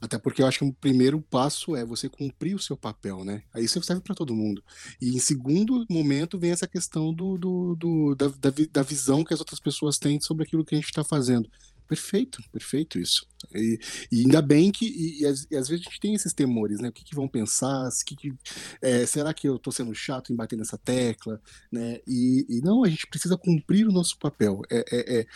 [0.00, 3.42] Até porque eu acho que o primeiro passo é você cumprir o seu papel, né?
[3.52, 4.64] Aí isso serve para todo mundo.
[5.00, 9.34] E em segundo momento vem essa questão do, do, do da, da, da, visão que
[9.34, 11.50] as outras pessoas têm sobre aquilo que a gente está fazendo.
[11.90, 13.26] Perfeito, perfeito isso.
[13.52, 13.76] E,
[14.12, 16.78] e ainda bem que, e, e, às, e, às, vezes a gente tem esses temores,
[16.78, 16.88] né?
[16.88, 17.88] O que, que vão pensar?
[18.06, 18.32] Que que,
[18.80, 21.42] é, será que eu estou sendo chato em bater nessa tecla?
[21.72, 21.98] Né?
[22.06, 24.62] E, não, a gente precisa cumprir o nosso papel.
[24.70, 25.26] É, é, é,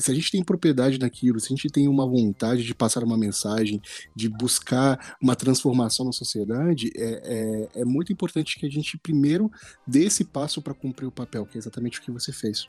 [0.00, 3.18] se a gente tem propriedade naquilo, se a gente tem uma vontade de passar uma
[3.18, 3.82] mensagem,
[4.16, 9.50] de buscar uma transformação na sociedade, é, é, é muito importante que a gente primeiro
[9.86, 12.66] dê esse passo para cumprir o papel, que é exatamente o que você fez.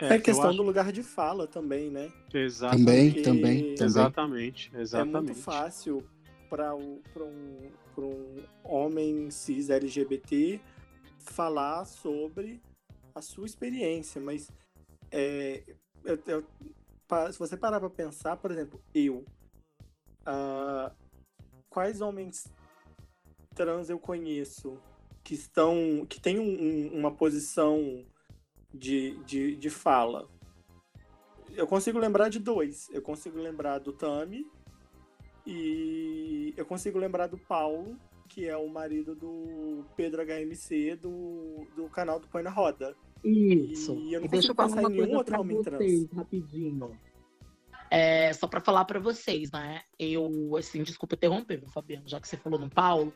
[0.00, 0.56] É, é questão acho...
[0.56, 2.10] do lugar de fala também, né?
[2.32, 2.84] Exatamente.
[2.84, 3.86] Também, também, também.
[3.86, 5.16] Exatamente, exatamente.
[5.16, 6.04] É muito fácil
[6.48, 10.60] para um, um homem cis LGBT
[11.18, 12.60] falar sobre
[13.14, 14.50] a sua experiência, mas
[15.10, 15.62] é,
[16.04, 16.44] eu, eu,
[17.32, 19.24] se você parar para pensar, por exemplo, eu,
[20.22, 20.90] uh,
[21.68, 22.46] quais homens
[23.54, 24.78] trans eu conheço
[25.22, 28.04] que estão, que têm um, uma posição
[28.72, 30.28] de, de, de fala.
[31.52, 32.88] Eu consigo lembrar de dois.
[32.92, 34.46] Eu consigo lembrar do Tami
[35.46, 37.96] e eu consigo lembrar do Paulo,
[38.28, 42.96] que é o marido do Pedro HMC do, do canal do Põe na Roda.
[43.24, 43.94] Isso.
[43.96, 46.12] E eu não e consigo pensar em nenhum outro homem vocês, trans.
[46.12, 46.98] Rapidinho.
[47.90, 49.82] É, só para falar para vocês, né?
[49.98, 53.12] Eu, assim, desculpa interromper, Fabiano, já que você falou no Paulo,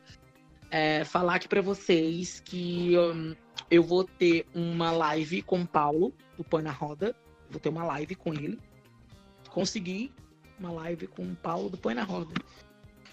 [0.74, 3.36] é, falar aqui para vocês que um,
[3.70, 7.14] eu vou ter uma live com o Paulo, do Põe na Roda.
[7.48, 8.58] Vou ter uma live com ele.
[9.50, 10.12] Consegui
[10.58, 12.34] uma live com o Paulo do Põe na Roda.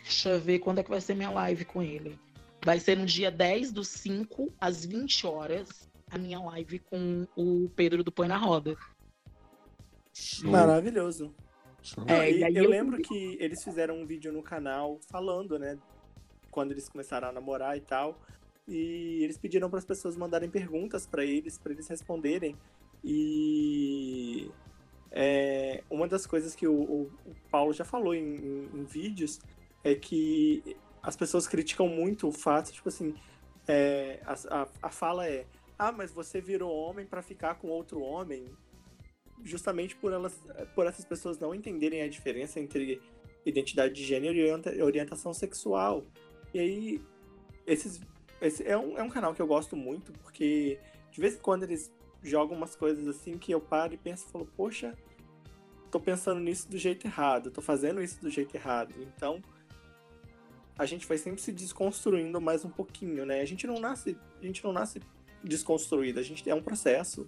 [0.01, 2.17] Deixa eu ver quando é que vai ser minha live com ele.
[2.65, 7.69] Vai ser no dia 10 do 5 às 20 horas a minha live com o
[7.75, 8.75] Pedro do Põe na Roda.
[10.43, 11.31] Maravilhoso.
[12.07, 15.77] É, eu, eu lembro que eles fizeram um vídeo no canal falando, né,
[16.51, 18.19] quando eles começaram a namorar e tal.
[18.67, 22.55] E eles pediram para as pessoas mandarem perguntas para eles, para eles responderem.
[23.03, 24.51] E
[25.11, 27.11] é, uma das coisas que o, o,
[27.49, 29.39] Paulo já falou em, em, em, vídeos
[29.83, 33.15] é que as pessoas criticam muito o fato, tipo assim,
[33.67, 35.45] é, a, a, a fala é:
[35.77, 38.45] ah, mas você virou homem para ficar com outro homem,
[39.43, 40.39] justamente por elas,
[40.75, 43.01] por essas pessoas não entenderem a diferença entre
[43.45, 46.05] identidade de gênero e orientação sexual.
[46.53, 47.01] E aí,
[47.65, 48.01] esses,
[48.41, 50.79] esse é um, é um canal que eu gosto muito, porque
[51.11, 51.91] de vez em quando eles
[52.23, 54.97] jogam umas coisas assim que eu paro e penso e falo, poxa,
[55.89, 58.93] tô pensando nisso do jeito errado, tô fazendo isso do jeito errado.
[58.99, 59.41] Então,
[60.77, 63.41] a gente vai sempre se desconstruindo mais um pouquinho, né?
[63.41, 65.01] A gente não nasce, a gente não nasce
[65.43, 67.27] desconstruído, a gente é um processo.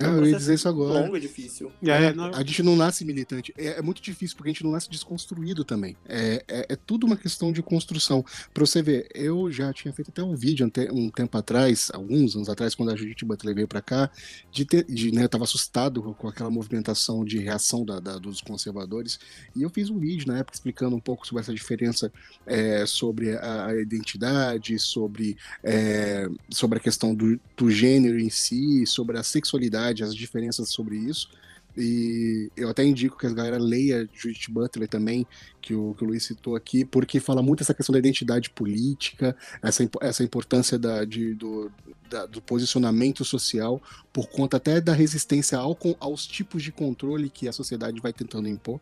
[0.00, 1.00] É eu ia dizer isso agora.
[1.00, 1.72] Longo e difícil.
[1.82, 3.52] É, é, a gente não nasce militante.
[3.58, 5.96] É, é, muito difícil, porque a gente não nasce desconstruído também.
[6.08, 8.24] É, é, é tudo uma questão de construção.
[8.54, 12.48] Pra você ver, eu já tinha feito até um vídeo um tempo atrás, alguns anos
[12.48, 14.10] atrás, quando a Judith Butler veio pra cá,
[14.52, 18.40] de ter, de, né, eu tava assustado com aquela movimentação de reação da, da, dos
[18.40, 19.18] conservadores,
[19.56, 22.12] e eu fiz um vídeo na época explicando um pouco sobre essa diferença
[22.46, 28.86] é, sobre a, a, identidade, sobre, é, sobre a questão do, do gênero em si,
[28.86, 31.28] sobre a sexualidade as diferenças sobre isso.
[31.76, 35.24] E eu até indico que a galera leia Judith Butler também,
[35.60, 39.36] que o, que o Luiz citou aqui, porque fala muito essa questão da identidade política,
[39.62, 41.70] essa, essa importância da, de, do,
[42.10, 43.80] da, do posicionamento social,
[44.12, 48.48] por conta até da resistência ao, aos tipos de controle que a sociedade vai tentando
[48.48, 48.80] impor.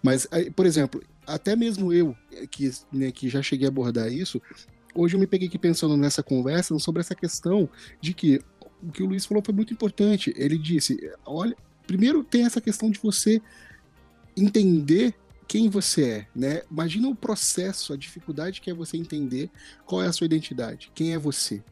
[0.00, 2.16] Mas, por exemplo, até mesmo eu,
[2.48, 4.40] que, né, que já cheguei a abordar isso,
[4.94, 7.68] hoje eu me peguei aqui pensando nessa conversa sobre essa questão
[8.00, 8.40] de que
[8.86, 10.32] o que o Luiz falou foi muito importante.
[10.36, 11.56] Ele disse: olha,
[11.86, 13.40] primeiro tem essa questão de você
[14.36, 15.14] entender
[15.48, 16.62] quem você é, né?
[16.70, 19.48] Imagina o processo, a dificuldade que é você entender
[19.84, 21.62] qual é a sua identidade, quem é você,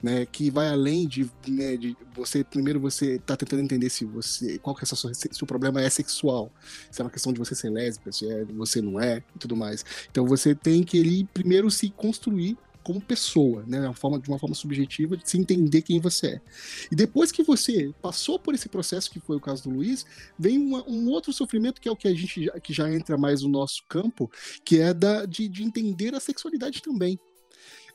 [0.00, 0.24] né?
[0.26, 4.76] Que vai além de, né, de você primeiro você tá tentando entender se você qual
[4.76, 6.52] que é seu, se o problema é sexual,
[6.90, 9.56] se é uma questão de você ser lésbica, se é, você não é e tudo
[9.56, 9.84] mais.
[10.08, 12.56] Então você tem que ele primeiro se construir
[12.86, 13.80] como pessoa, né?
[13.80, 16.40] Uma forma, de uma forma subjetiva de se entender quem você é.
[16.88, 20.06] E depois que você passou por esse processo, que foi o caso do Luiz,
[20.38, 23.18] vem uma, um outro sofrimento que é o que a gente já, que já entra
[23.18, 24.30] mais no nosso campo,
[24.64, 27.18] que é da, de, de entender a sexualidade também.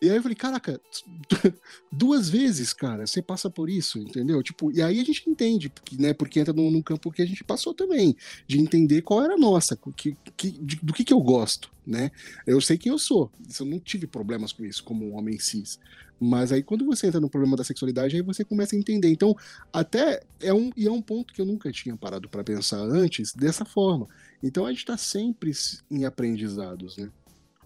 [0.02, 0.82] E aí eu falei, caraca,
[1.92, 4.42] duas vezes, cara, você passa por isso, entendeu?
[4.42, 7.26] Tipo, e aí a gente entende, porque, né, porque entra num, num campo que a
[7.26, 8.16] gente passou também,
[8.48, 12.10] de entender qual era a nossa, que, que, de, do que que eu gosto, né?
[12.48, 15.80] Eu sei quem eu sou, eu não tive problemas com isso como um homem cis.
[16.20, 19.10] Mas aí quando você entra no problema da sexualidade, aí você começa a entender.
[19.10, 19.36] Então,
[19.74, 23.34] até é um e é um ponto que eu nunca tinha parado para pensar antes
[23.34, 24.08] dessa forma.
[24.42, 25.52] Então a gente está sempre
[25.90, 27.12] em aprendizados, né?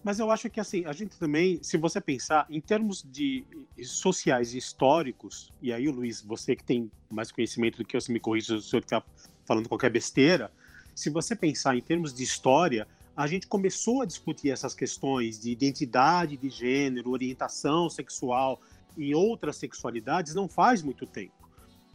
[0.06, 3.44] Mas eu acho que assim, a gente também, se você pensar em termos de
[3.84, 8.12] sociais e históricos, e aí, Luiz, você que tem mais conhecimento do que eu, se
[8.12, 9.02] me corrija se o senhor está
[9.46, 10.52] falando qualquer besteira,
[10.94, 12.88] se você pensar em termos de história,
[13.18, 18.62] a gente começou a discutir essas questões de identidade de gênero, orientação sexual
[18.96, 21.50] e outras sexualidades não faz muito tempo.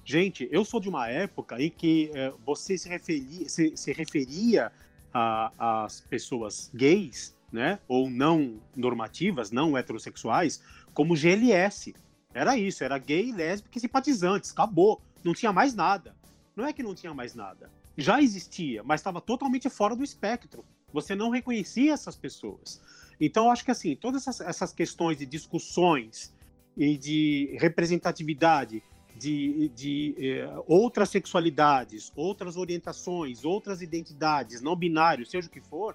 [0.05, 4.73] Gente, eu sou de uma época em que é, você se referia, se, se referia
[5.13, 10.63] às pessoas gays né, ou não normativas, não heterossexuais,
[10.95, 11.95] como GLS.
[12.33, 15.01] Era isso, era gay, lésbica e simpatizantes, acabou.
[15.25, 16.15] Não tinha mais nada.
[16.55, 17.71] Não é que não tinha mais nada.
[17.97, 20.65] Já existia, mas estava totalmente fora do espectro.
[20.93, 22.81] Você não reconhecia essas pessoas.
[23.21, 26.33] Então, acho que assim, todas essas, essas questões de discussões
[26.77, 28.83] e de representatividade
[29.17, 35.95] de, de eh, outras sexualidades, outras orientações, outras identidades, não binários, seja o que for,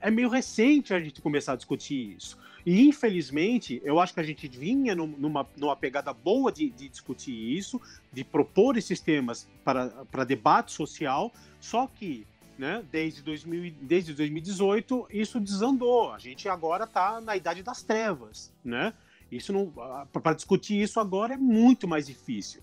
[0.00, 2.36] é meio recente a gente começar a discutir isso.
[2.64, 7.32] E, infelizmente, eu acho que a gente vinha numa, numa pegada boa de, de discutir
[7.32, 7.80] isso,
[8.12, 12.26] de propor esses temas para, para debate social, só que
[12.58, 16.12] né, desde, 2000, desde 2018 isso desandou.
[16.12, 18.52] A gente agora está na idade das trevas.
[18.64, 18.92] Né?
[19.30, 19.72] Isso não
[20.12, 22.62] para discutir isso agora é muito mais difícil.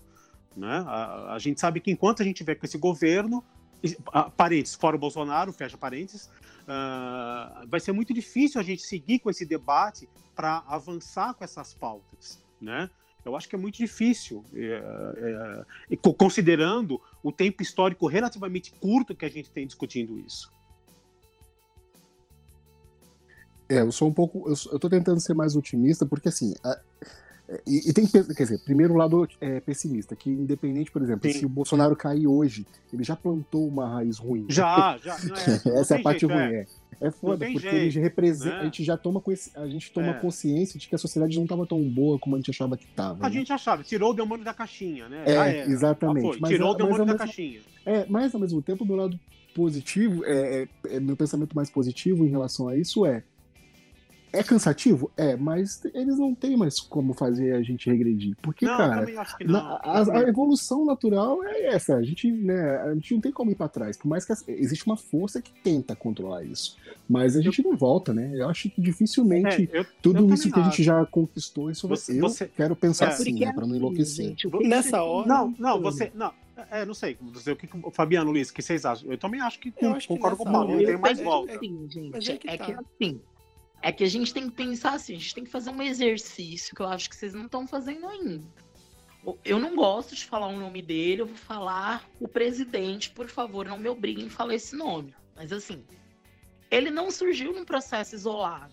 [0.56, 0.84] Né?
[0.86, 3.42] A, a gente sabe que enquanto a gente tiver com esse governo,
[4.36, 6.30] parênteses, fora o Bolsonaro, fecha parênteses,
[6.64, 11.74] uh, vai ser muito difícil a gente seguir com esse debate para avançar com essas
[11.74, 12.90] pautas, né?
[13.24, 19.24] Eu acho que é muito difícil, é, é, considerando o tempo histórico relativamente curto que
[19.24, 20.52] a gente tem discutindo isso.
[23.66, 24.44] É, eu sou um pouco.
[24.70, 26.54] Eu, tô tentando ser mais otimista, porque assim.
[26.62, 26.78] A,
[27.66, 31.40] e, e, tem que, quer dizer, primeiro lado é, pessimista, que independente, por exemplo, Sim.
[31.40, 34.46] se o Bolsonaro cair hoje, ele já plantou uma raiz ruim.
[34.48, 35.14] Já, já.
[35.14, 36.60] É, Essa é a parte jeito, ruim, é.
[36.60, 36.66] é.
[37.00, 38.54] É foda, porque jeito, ele representa.
[38.54, 38.60] Né?
[38.60, 39.22] A gente já toma,
[39.56, 40.14] a gente toma é.
[40.14, 43.26] consciência de que a sociedade não estava tão boa como a gente achava que estava.
[43.26, 43.34] A né?
[43.34, 45.24] gente achava, tirou o demônio da caixinha, né?
[45.26, 46.40] É, exatamente.
[46.40, 47.60] Mas, tirou o demônio da caixinha.
[47.84, 49.18] É, mas ao mesmo tempo, do lado
[49.54, 53.22] positivo, é, é, é, meu pensamento mais positivo em relação a isso é
[54.34, 55.10] é cansativo?
[55.16, 58.36] É, mas eles não têm mais como fazer a gente regredir.
[58.42, 59.06] Porque, não, cara,
[59.44, 61.96] na, a, a, evolução natural é essa.
[61.96, 63.96] A gente, né, a gente não tem como ir para trás.
[63.96, 66.76] Por mais que existe uma força que tenta controlar isso.
[67.08, 68.30] Mas a gente eu, não volta, né?
[68.34, 71.86] Eu acho que dificilmente é, eu, tudo eu isso que a gente já conquistou, isso
[71.86, 74.26] você, eu você, quero pensar é, assim, né, para não enlouquecer.
[74.26, 75.28] Gente, Nessa hora.
[75.28, 76.10] Não, não, você.
[76.14, 76.32] Não,
[76.70, 79.10] é, não sei, não sei o que o Fabiano Luiz, o que vocês acham?
[79.10, 79.70] Eu também acho que
[80.06, 81.52] concordo com o Paulo, não tem mais volta.
[81.52, 83.20] É, sim, gente, é que, é que assim,
[83.84, 86.74] é que a gente tem que pensar assim, a gente tem que fazer um exercício
[86.74, 88.42] que eu acho que vocês não estão fazendo ainda.
[89.44, 93.66] Eu não gosto de falar o nome dele, eu vou falar o presidente, por favor,
[93.66, 95.14] não me obriguem a falar esse nome.
[95.36, 95.84] Mas assim,
[96.70, 98.72] ele não surgiu num processo isolado.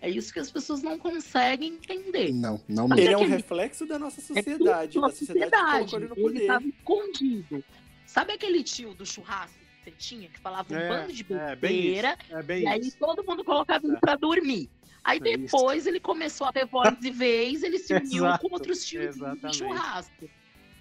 [0.00, 2.32] É isso que as pessoas não conseguem entender.
[2.32, 3.02] Não, não mesmo.
[3.02, 6.14] Ele é um reflexo da nossa sociedade, é da sociedade, sociedade.
[6.16, 7.62] Ele estava escondido.
[8.06, 12.18] Sabe aquele tio do churrasco você tinha, que falava um é, bando de é, besteira,
[12.28, 12.98] é, é e aí isso.
[12.98, 14.00] todo mundo colocava ele é.
[14.00, 14.68] pra dormir.
[15.04, 15.88] Aí depois isso.
[15.88, 20.28] ele começou a ter voz de vez, ele se uniu com outros tios de churrasco.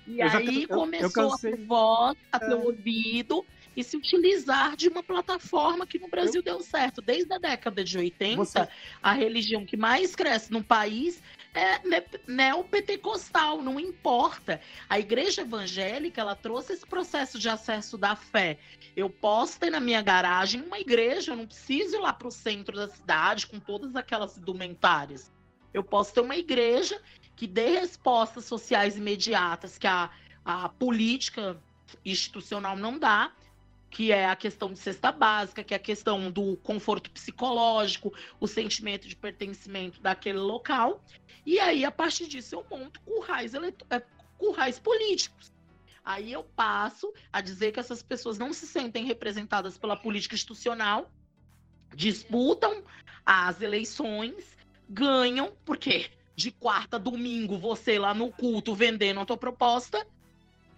[0.08, 3.46] E eu aí já, começou eu, eu a ter voz, a ter ouvido
[3.76, 7.02] e se utilizar de uma plataforma que no Brasil deu certo.
[7.02, 8.68] Desde a década de 80, Você...
[9.02, 11.22] a religião que mais cresce no país
[11.56, 11.82] é
[12.28, 14.60] neopentecostal, não importa.
[14.90, 18.60] A igreja evangélica, ela trouxe esse processo de acesso da fé.
[18.96, 22.32] Eu posso ter na minha garagem uma igreja, eu não preciso ir lá para o
[22.32, 25.32] centro da cidade com todas aquelas indumentárias.
[25.74, 27.02] Eu posso ter uma igreja
[27.36, 30.10] que dê respostas sociais imediatas que a,
[30.44, 31.58] a política
[32.04, 33.32] institucional não dá,
[33.96, 38.46] que é a questão de cesta básica, que é a questão do conforto psicológico, o
[38.46, 41.02] sentimento de pertencimento daquele local.
[41.46, 43.54] E aí, a partir disso, eu monto currais.
[43.54, 44.04] É,
[44.38, 45.54] currais políticos.
[46.04, 51.10] Aí eu passo a dizer que essas pessoas não se sentem representadas pela política institucional,
[51.96, 52.84] disputam
[53.26, 54.58] as eleições,
[54.90, 60.06] ganham, porque de quarta a domingo você lá no culto vendendo a tua proposta,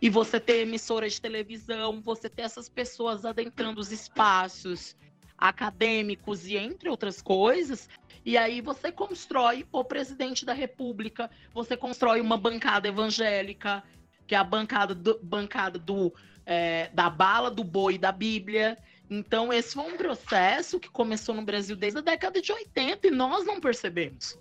[0.01, 4.95] e você ter emissora de televisão, você ter essas pessoas adentrando os espaços
[5.37, 7.89] acadêmicos e entre outras coisas,
[8.25, 13.83] e aí você constrói o presidente da República, você constrói uma bancada evangélica,
[14.25, 16.13] que é a bancada do, bancada do
[16.45, 18.77] é, da bala, do boi da Bíblia.
[19.09, 23.11] Então, esse foi um processo que começou no Brasil desde a década de 80 e
[23.11, 24.39] nós não percebemos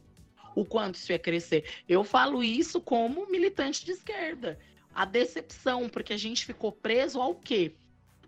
[0.54, 1.64] o quanto isso ia crescer.
[1.88, 4.59] Eu falo isso como militante de esquerda.
[4.97, 7.74] A decepção, porque a gente ficou preso ao quê?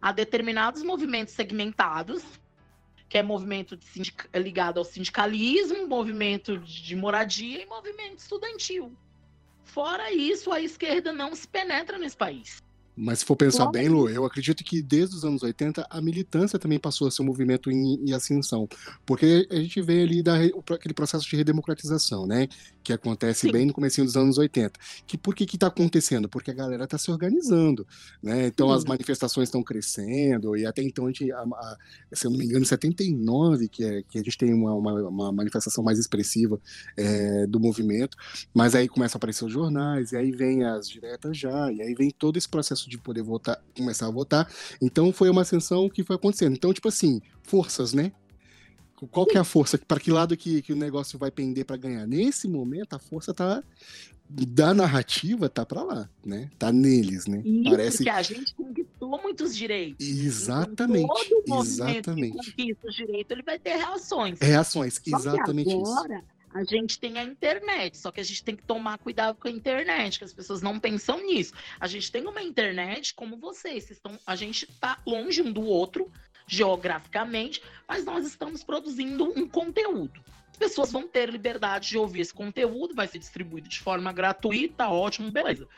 [0.03, 2.23] A determinados movimentos segmentados,
[3.09, 3.79] que é movimento
[4.35, 8.95] ligado ao sindicalismo, movimento de moradia e movimento estudantil.
[9.65, 12.63] Fora isso, a esquerda não se penetra nesse país.
[13.01, 16.59] Mas se for pensar bem, Lu, eu acredito que desde os anos 80 a militância
[16.59, 18.69] também passou a ser um movimento em, em ascensão.
[19.07, 22.49] Porque a gente vê ali da, aquele processo de redemocratização, né?
[22.83, 23.53] Que acontece Sim.
[23.53, 24.81] bem no começo dos anos 80.
[25.07, 26.29] Que por que está acontecendo?
[26.29, 27.87] Porque a galera está se organizando,
[28.21, 28.49] né?
[28.49, 28.75] Então Sim.
[28.75, 31.77] as manifestações estão crescendo, e até então a gente, a, a,
[32.13, 35.09] se eu não me engano, em 79, que, é, que a gente tem uma, uma,
[35.09, 36.61] uma manifestação mais expressiva
[36.97, 38.17] é, do movimento,
[38.53, 41.95] mas aí começam a aparecer os jornais, e aí vem as diretas já, e aí
[41.95, 44.51] vem todo esse processo de poder votar, começar a votar.
[44.81, 46.55] Então foi uma ascensão que foi acontecendo.
[46.55, 48.13] Então, tipo assim, forças, né?
[49.13, 49.79] Qual que é a força?
[49.79, 52.05] Para que lado que, que o negócio vai pender para ganhar?
[52.07, 53.63] Nesse momento, a força tá
[54.29, 56.51] da narrativa tá para lá, né?
[56.59, 57.41] Tá neles, né?
[57.45, 60.07] Isso, Parece que a gente conquistou muitos direitos.
[60.07, 61.05] Exatamente.
[61.05, 62.39] Então, todo exatamente.
[62.39, 64.39] Que conquista o direito, ele vai ter reações.
[64.41, 68.63] Reações, exatamente agora, isso a gente tem a internet, só que a gente tem que
[68.63, 71.53] tomar cuidado com a internet, que as pessoas não pensam nisso.
[71.79, 76.11] A gente tem uma internet como vocês, estão, a gente está longe um do outro
[76.47, 80.23] geograficamente, mas nós estamos produzindo um conteúdo.
[80.51, 84.89] As pessoas vão ter liberdade de ouvir esse conteúdo, vai ser distribuído de forma gratuita,
[84.89, 85.69] ótimo, beleza.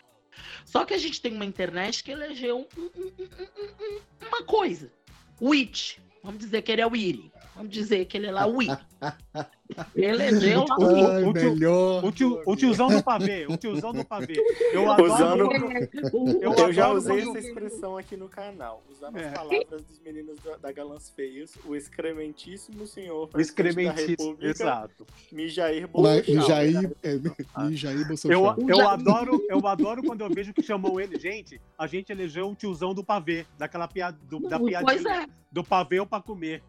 [0.64, 4.92] Só que a gente tem uma internet que elegeu um, um, um, uma coisa.
[5.40, 6.00] O It.
[6.22, 7.32] Vamos dizer que ele é o Iri.
[7.56, 8.86] Vamos dizer que ele é lá o It.
[9.94, 12.04] Elegeu o, o, melhor.
[12.04, 14.34] O, tio, o tiozão do pavê, o tiozão do pavê.
[14.72, 15.12] Eu adoro.
[15.12, 19.26] Usando, eu, eu já usei essa expressão aqui no canal, usando é.
[19.26, 25.06] as palavras dos meninos da, da Galãs Feios, o excrementíssimo senhor o excrementíssimo, exato.
[25.32, 26.24] Mijair Bolsonaro.
[26.28, 27.18] Mijair, é,
[27.64, 28.60] Mijair Bolsonaro.
[28.60, 32.50] Eu, eu, adoro, eu adoro quando eu vejo que chamam ele, gente, a gente elegeu
[32.50, 35.26] o tiozão do pavê, daquela piada, do, da piadinha, é.
[35.50, 36.62] do pavê para comer.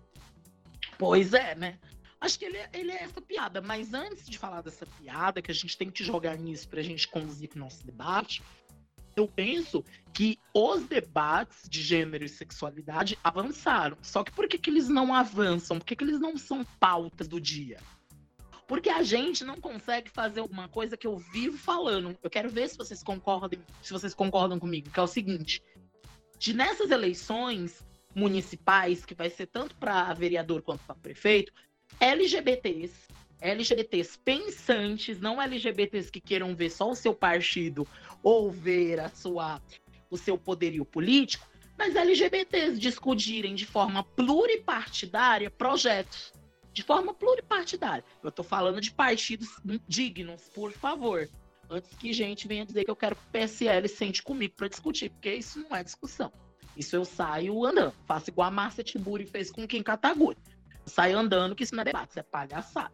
[0.97, 1.79] Pois é, né?
[2.21, 5.49] Acho que ele é, ele é essa piada, mas antes de falar dessa piada, que
[5.49, 8.43] a gente tem que jogar nisso para a gente conduzir o nosso debate,
[9.15, 13.97] eu penso que os debates de gênero e sexualidade avançaram.
[14.03, 15.79] Só que por que, que eles não avançam?
[15.79, 17.79] Por que, que eles não são pautas do dia?
[18.67, 22.17] Porque a gente não consegue fazer uma coisa que eu vivo falando.
[22.21, 25.61] Eu quero ver se vocês concordam, se vocês concordam comigo, que é o seguinte:
[26.37, 27.83] de nessas eleições
[28.15, 31.51] municipais, que vai ser tanto para vereador quanto para prefeito,
[31.99, 32.93] LGBTs,
[33.41, 37.87] LGBTs pensantes, não LGBTs que queiram ver só o seu partido
[38.21, 39.59] ou ver a sua,
[40.09, 46.31] o seu poderio político, mas LGBTs discutirem de forma pluripartidária projetos.
[46.71, 48.05] De forma pluripartidária.
[48.23, 49.49] Eu estou falando de partidos
[49.87, 51.27] dignos, por favor.
[51.69, 55.09] Antes que gente venha dizer que eu quero que o PSL sente comigo para discutir,
[55.09, 56.31] porque isso não é discussão.
[56.77, 57.93] Isso eu saio andando.
[58.05, 60.37] Faço igual a Márcia Tiburi fez com quem Kataguri
[60.85, 62.91] sai andando, que isso não é debate, isso é palhaçada.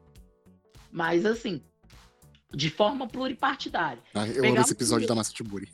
[0.91, 1.61] Mas, assim,
[2.53, 4.01] de forma pluripartidária.
[4.13, 5.07] Ah, eu amo esse episódio um...
[5.07, 5.71] da Massa Tiburi.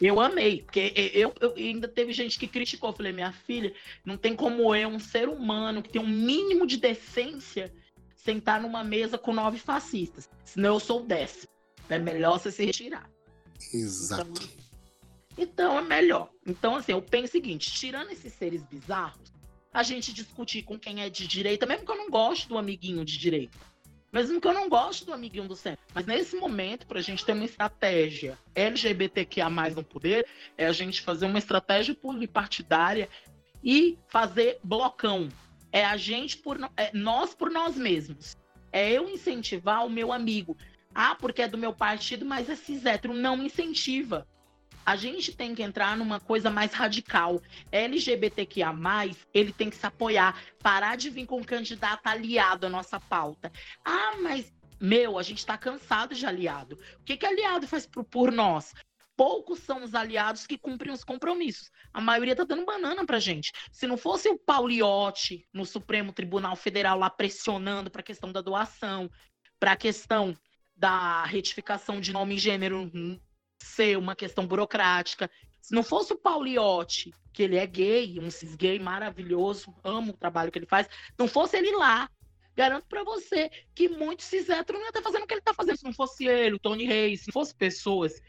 [0.00, 2.90] eu amei, porque eu, eu, ainda teve gente que criticou.
[2.90, 3.72] Eu falei, minha filha,
[4.04, 7.72] não tem como eu, um ser humano que tem um mínimo de decência,
[8.16, 10.28] sentar numa mesa com nove fascistas.
[10.44, 11.48] Senão eu sou o décimo.
[11.88, 13.08] É melhor você se retirar.
[13.72, 14.30] Exato.
[14.32, 14.66] Então,
[15.38, 16.30] então é melhor.
[16.44, 19.32] Então, assim, eu penso o seguinte: tirando esses seres bizarros,
[19.76, 23.04] a gente discutir com quem é de direita, mesmo que eu não goste do amiguinho
[23.04, 23.58] de direita.
[24.10, 25.84] Mesmo que eu não goste do amiguinho do centro.
[25.92, 31.02] Mas nesse momento, para a gente ter uma estratégia LGBTQIA no poder, é a gente
[31.02, 33.06] fazer uma estratégia pluripartidária
[33.62, 35.28] e fazer blocão.
[35.70, 38.34] É a gente por é nós por nós mesmos.
[38.72, 40.56] É eu incentivar o meu amigo.
[40.94, 43.12] Ah, porque é do meu partido, mas cis hétero.
[43.12, 44.26] Não incentiva.
[44.86, 47.42] A gente tem que entrar numa coisa mais radical.
[47.72, 48.72] LGBTQIA,
[49.34, 53.50] ele tem que se apoiar, parar de vir com um candidato aliado à nossa pauta.
[53.84, 56.78] Ah, mas, meu, a gente está cansado de aliado.
[57.00, 58.72] O que, que aliado faz por, nós?
[59.16, 61.70] poucos são os aliados que cumprem os compromissos.
[61.92, 63.50] A maioria está dando banana para gente.
[63.72, 68.42] Se não fosse o Pauliotti no Supremo Tribunal Federal lá pressionando para a questão da
[68.42, 69.10] doação,
[69.58, 70.36] para a questão
[70.76, 72.90] da retificação de nome e gênero
[73.58, 75.30] ser uma questão burocrática.
[75.60, 80.16] Se não fosse o Pauliotti, que ele é gay, um cis gay maravilhoso, amo o
[80.16, 80.88] trabalho que ele faz,
[81.18, 82.08] não fosse ele lá,
[82.54, 85.76] garanto para você que muitos cis não iam estar fazendo o que ele está fazendo.
[85.76, 88.20] Se não fosse ele, o Tony Reis, se não fosse pessoas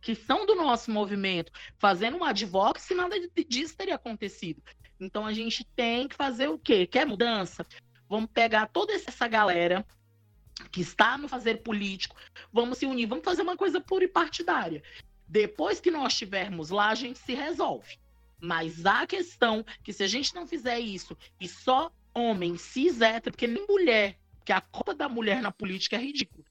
[0.00, 3.16] que são do nosso movimento fazendo um advocacy, nada
[3.48, 4.62] disso teria acontecido.
[5.00, 6.86] Então a gente tem que fazer o quê?
[6.86, 7.64] Quer mudança?
[8.08, 9.86] Vamos pegar toda essa galera
[10.70, 12.16] que está no fazer político,
[12.52, 14.82] vamos se unir, vamos fazer uma coisa pura e partidária.
[15.26, 17.98] Depois que nós estivermos lá, a gente se resolve.
[18.40, 23.32] Mas a questão que se a gente não fizer isso e só homem cis hétero,
[23.32, 26.44] porque nem mulher, que a cota da mulher na política é ridícula.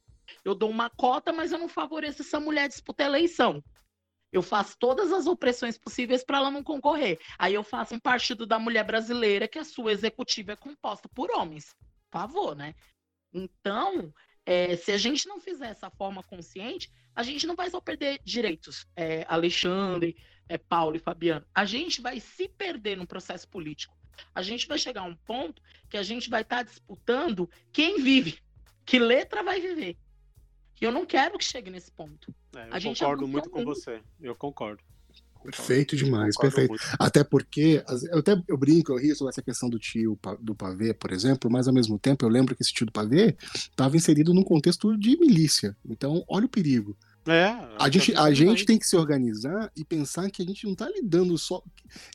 [0.44, 3.64] Eu dou uma cota, mas eu não favoreço essa mulher disputar eleição.
[4.32, 7.20] Eu faço todas as opressões possíveis para ela não concorrer.
[7.38, 11.30] Aí eu faço um partido da mulher brasileira que a sua executiva é composta por
[11.32, 11.76] homens.
[12.10, 12.74] Por favor, né?
[13.34, 14.14] Então,
[14.46, 18.20] é, se a gente não fizer essa forma consciente, a gente não vai só perder
[18.24, 20.16] direitos, é, Alexandre,
[20.48, 21.46] é, Paulo e Fabiano.
[21.54, 23.96] A gente vai se perder no processo político.
[24.36, 28.02] A gente vai chegar a um ponto que a gente vai estar tá disputando quem
[28.02, 28.40] vive,
[28.86, 29.98] que letra vai viver.
[30.80, 32.34] E eu não quero que chegue nesse ponto.
[32.56, 34.02] É, eu a gente concordo muito com você.
[34.20, 34.84] Eu concordo.
[35.44, 36.70] Perfeito demais, perfeito.
[36.70, 36.84] Muito.
[37.00, 40.94] Até porque, eu até eu brinco, eu rio sobre essa questão do tio do pavê,
[40.94, 44.34] por exemplo, mas ao mesmo tempo eu lembro que esse tio do pavê estava inserido
[44.34, 45.76] num contexto de milícia.
[45.86, 46.98] Então, olha o perigo.
[47.28, 50.74] É, a gente, a gente tem que se organizar e pensar que a gente não
[50.74, 51.62] está lidando só.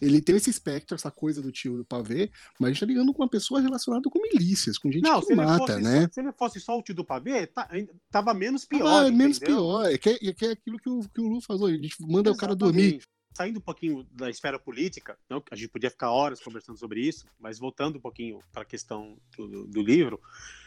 [0.03, 3.14] Ele tem esse espectro, essa coisa do tio do pavê, mas a gente está lidando
[3.14, 6.09] com uma pessoa relacionada com milícias, com gente não, que mata, fosse, né?
[6.11, 7.68] Se ele fosse só o tio do pavê, tá,
[8.11, 9.07] tava menos pior.
[9.07, 9.87] Ah, menos pior.
[9.87, 12.31] É que, é, que é aquilo que o, que o Lu falou, a gente manda
[12.31, 12.37] Exatamente.
[12.37, 13.01] o cara dormir
[13.37, 17.26] saindo um pouquinho da esfera política, não, a gente podia ficar horas conversando sobre isso,
[17.39, 20.20] mas voltando um pouquinho para a questão do, do, livro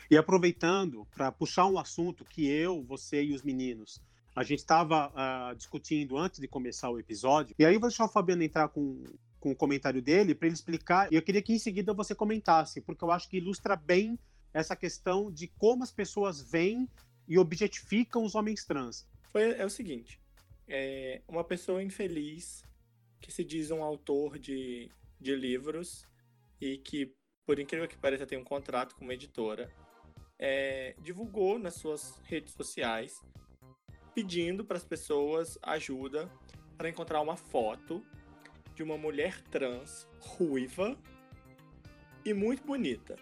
[0.10, 4.00] e aproveitando para puxar um assunto que eu, você e os meninos
[4.36, 7.90] a gente estava uh, ah, discutindo antes de começar o episódio, e aí eu vou
[7.90, 9.04] deixar o Fabiano entrar com,
[9.40, 12.80] com o comentário dele para ele explicar, e eu queria que em seguida você comentasse,
[12.80, 14.18] porque eu acho que ilustra bem
[14.54, 16.88] essa questão de como as pessoas veem
[17.28, 19.06] e objetificam os homens trans.
[19.32, 20.20] Foi, é o seguinte,
[20.70, 22.64] é uma pessoa infeliz
[23.20, 26.08] que se diz um autor de, de livros
[26.62, 27.14] e que,
[27.46, 29.74] por incrível que pareça, tem um contrato com uma editora,
[30.38, 33.20] é, divulgou nas suas redes sociais
[34.14, 36.32] pedindo para as pessoas ajuda
[36.78, 38.06] para encontrar uma foto
[38.76, 40.98] de uma mulher trans ruiva
[42.24, 43.16] e muito bonita.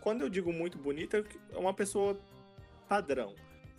[0.00, 2.18] Quando eu digo muito bonita, é uma pessoa
[2.88, 3.34] padrão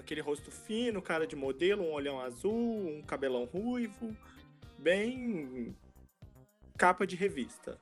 [0.06, 4.16] aquele rosto fino, cara de modelo, um olhão azul, um cabelão ruivo,
[4.78, 5.76] bem
[6.78, 7.80] capa de revista.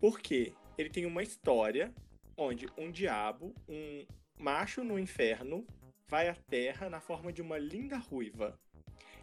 [0.00, 0.54] Por quê?
[0.78, 1.92] Ele tem uma história
[2.36, 4.06] onde um diabo, um
[4.38, 5.66] macho no inferno,
[6.06, 8.58] vai à Terra na forma de uma linda ruiva.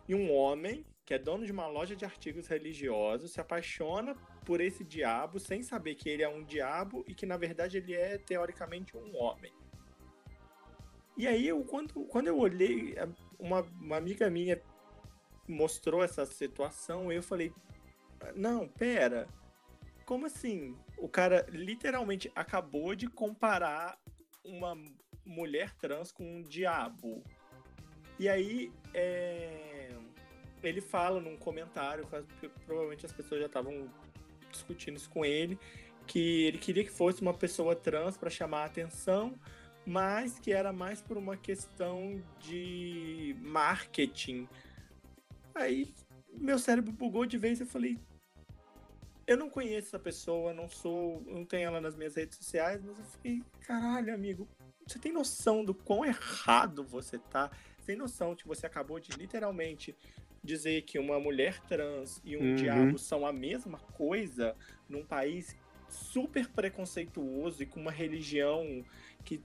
[0.08, 4.16] E um homem, que é dono de uma loja de artigos religiosos, se apaixona
[4.46, 7.94] por esse diabo sem saber que ele é um diabo e que na verdade ele
[7.94, 9.54] é teoricamente um homem.
[11.20, 12.96] E aí, eu, quando, quando eu olhei,
[13.38, 14.58] uma, uma amiga minha
[15.46, 17.52] mostrou essa situação, eu falei:
[18.34, 19.28] não, pera,
[20.06, 20.78] como assim?
[20.98, 24.00] O cara literalmente acabou de comparar
[24.46, 24.78] uma
[25.26, 27.22] mulher trans com um diabo.
[28.18, 29.92] E aí, é...
[30.64, 32.08] ele fala num comentário,
[32.66, 33.94] provavelmente as pessoas já estavam
[34.50, 35.60] discutindo isso com ele,
[36.08, 39.38] que ele queria que fosse uma pessoa trans para chamar a atenção,
[39.90, 44.48] mas que era mais por uma questão de marketing.
[45.56, 45.92] Aí
[46.32, 48.00] meu cérebro bugou de vez e eu falei:
[49.26, 53.00] eu não conheço essa pessoa, não sou, não tenho ela nas minhas redes sociais, mas
[53.00, 54.48] eu fiquei, caralho, amigo,
[54.88, 57.50] você tem noção do quão errado você tá?
[57.84, 59.96] Tem noção que você acabou de literalmente
[60.44, 62.56] dizer que uma mulher trans e um uhum.
[62.56, 64.56] diabo são a mesma coisa
[64.88, 65.56] num país
[65.90, 68.86] super preconceituoso e com uma religião
[69.26, 69.42] que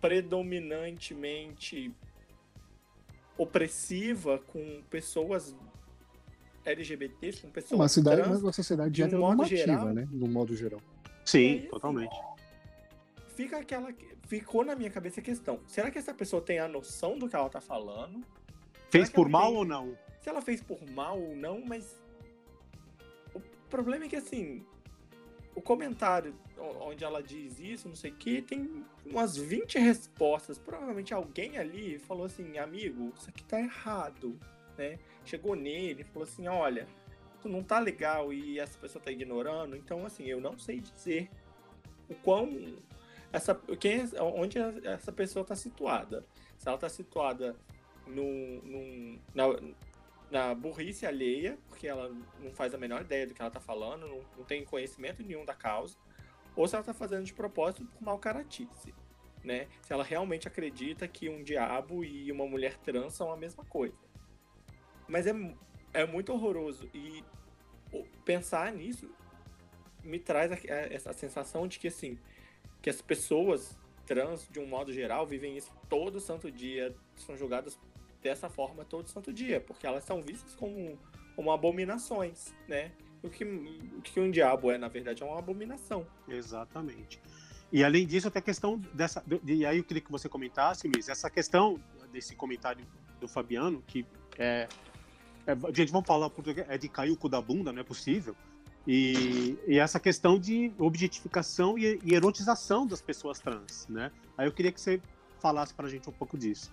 [0.00, 1.94] predominantemente
[3.36, 5.54] opressiva com pessoas
[6.64, 10.08] LGBTs, com pessoas uma cidade, trans, uma sociedade de heteronormativa, né?
[10.10, 10.80] No modo geral.
[11.24, 12.14] Sim, totalmente.
[13.34, 13.92] fica aquela.
[14.26, 17.36] Ficou na minha cabeça a questão: será que essa pessoa tem a noção do que
[17.36, 18.24] ela tá falando?
[18.90, 19.56] Fez por mal tem...
[19.56, 19.96] ou não?
[20.20, 22.00] Se ela fez por mal ou não, mas.
[23.34, 24.64] O problema é que assim.
[25.54, 30.58] O comentário onde ela diz isso, não sei o que, tem umas 20 respostas.
[30.58, 34.38] Provavelmente alguém ali falou assim, amigo, isso aqui tá errado,
[34.76, 34.98] né?
[35.24, 36.86] Chegou nele, falou assim, olha,
[37.38, 39.76] isso não tá legal e essa pessoa tá ignorando.
[39.76, 41.30] Então, assim, eu não sei dizer
[42.08, 42.76] o quão
[43.32, 46.24] essa quem onde essa pessoa está situada.
[46.58, 47.56] Se ela está situada
[49.34, 49.44] na,
[50.30, 54.06] na burrice alheia, porque ela não faz a menor ideia do que ela está falando,
[54.06, 55.96] não, não tem conhecimento nenhum da causa,
[56.56, 58.94] ou se ela está fazendo de propósito por mal caratice.
[59.42, 59.68] Né?
[59.82, 63.96] Se ela realmente acredita que um diabo e uma mulher trans são a mesma coisa.
[65.08, 65.32] Mas é,
[65.94, 66.88] é muito horroroso.
[66.92, 67.24] E
[68.24, 69.10] pensar nisso
[70.04, 72.18] me traz essa sensação de que, assim,
[72.80, 77.78] que as pessoas trans, de um modo geral, vivem isso todo santo dia, são julgadas
[78.22, 80.98] dessa forma todo santo dia, porque elas são vistas como,
[81.34, 82.92] como abominações, né?
[83.22, 86.06] O que, o que um diabo é, na verdade, é uma abominação.
[86.28, 87.20] Exatamente.
[87.72, 89.22] E além disso, até a questão dessa.
[89.46, 91.78] E aí eu queria que você comentasse, Luiz, essa questão
[92.12, 92.84] desse comentário
[93.20, 94.04] do Fabiano, que
[94.38, 94.66] é.
[95.46, 98.34] é gente, vamos falar português, é de cair o cu da bunda, não é possível.
[98.86, 104.10] E, e essa questão de objetificação e, e, erotização das pessoas trans, né?
[104.36, 105.00] Aí eu queria que você
[105.38, 106.72] falasse para a gente um pouco disso.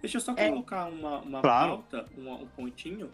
[0.00, 0.48] Deixa eu só é.
[0.48, 1.70] colocar uma, uma claro.
[1.70, 3.10] pauta, um, um pontinho,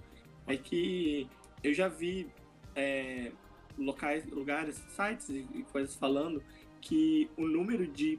[0.47, 1.27] é que
[1.63, 2.29] eu já vi
[2.75, 3.33] é,
[3.79, 6.43] locais, lugares, sites e coisas falando
[6.81, 8.19] que o número de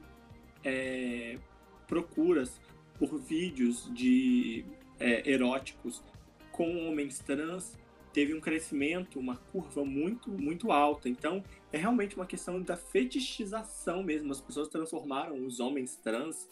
[0.64, 1.38] é,
[1.86, 2.60] procuras
[2.98, 4.64] por vídeos de
[4.98, 6.02] é, eróticos
[6.50, 7.76] com homens trans
[8.12, 11.06] teve um crescimento, uma curva muito, muito alta.
[11.06, 14.32] Então, é realmente uma questão da fetichização mesmo.
[14.32, 16.48] As pessoas transformaram os homens trans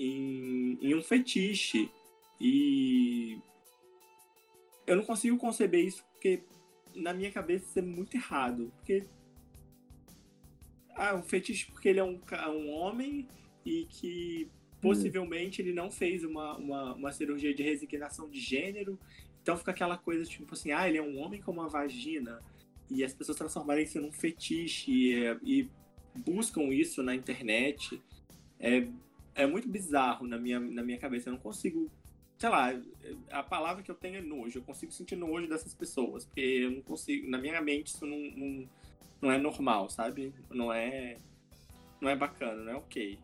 [0.00, 1.90] em, em um fetiche.
[2.40, 3.38] E
[4.86, 6.42] eu não consigo conceber isso porque
[6.94, 8.72] na minha cabeça isso é muito errado.
[8.76, 9.04] Porque.
[10.96, 12.20] Ah, um fetiche porque ele é um,
[12.50, 13.26] um homem
[13.66, 14.48] e que
[14.80, 18.98] possivelmente ele não fez uma, uma, uma cirurgia de resignação de gênero
[19.44, 22.40] então fica aquela coisa tipo assim, ah, ele é um homem com uma vagina.
[22.90, 25.70] E as pessoas transformarem isso num fetiche e, e
[26.24, 28.00] buscam isso na internet.
[28.58, 28.88] É,
[29.34, 31.28] é muito bizarro na minha, na minha cabeça.
[31.28, 31.90] Eu não consigo.
[32.38, 32.70] Sei lá,
[33.30, 34.58] a palavra que eu tenho é nojo.
[34.58, 36.24] Eu consigo sentir nojo dessas pessoas.
[36.24, 37.28] Porque eu não consigo.
[37.30, 38.68] Na minha mente isso não, não,
[39.22, 40.34] não é normal, sabe?
[40.50, 41.18] Não é.
[42.00, 43.18] Não é bacana, não é ok.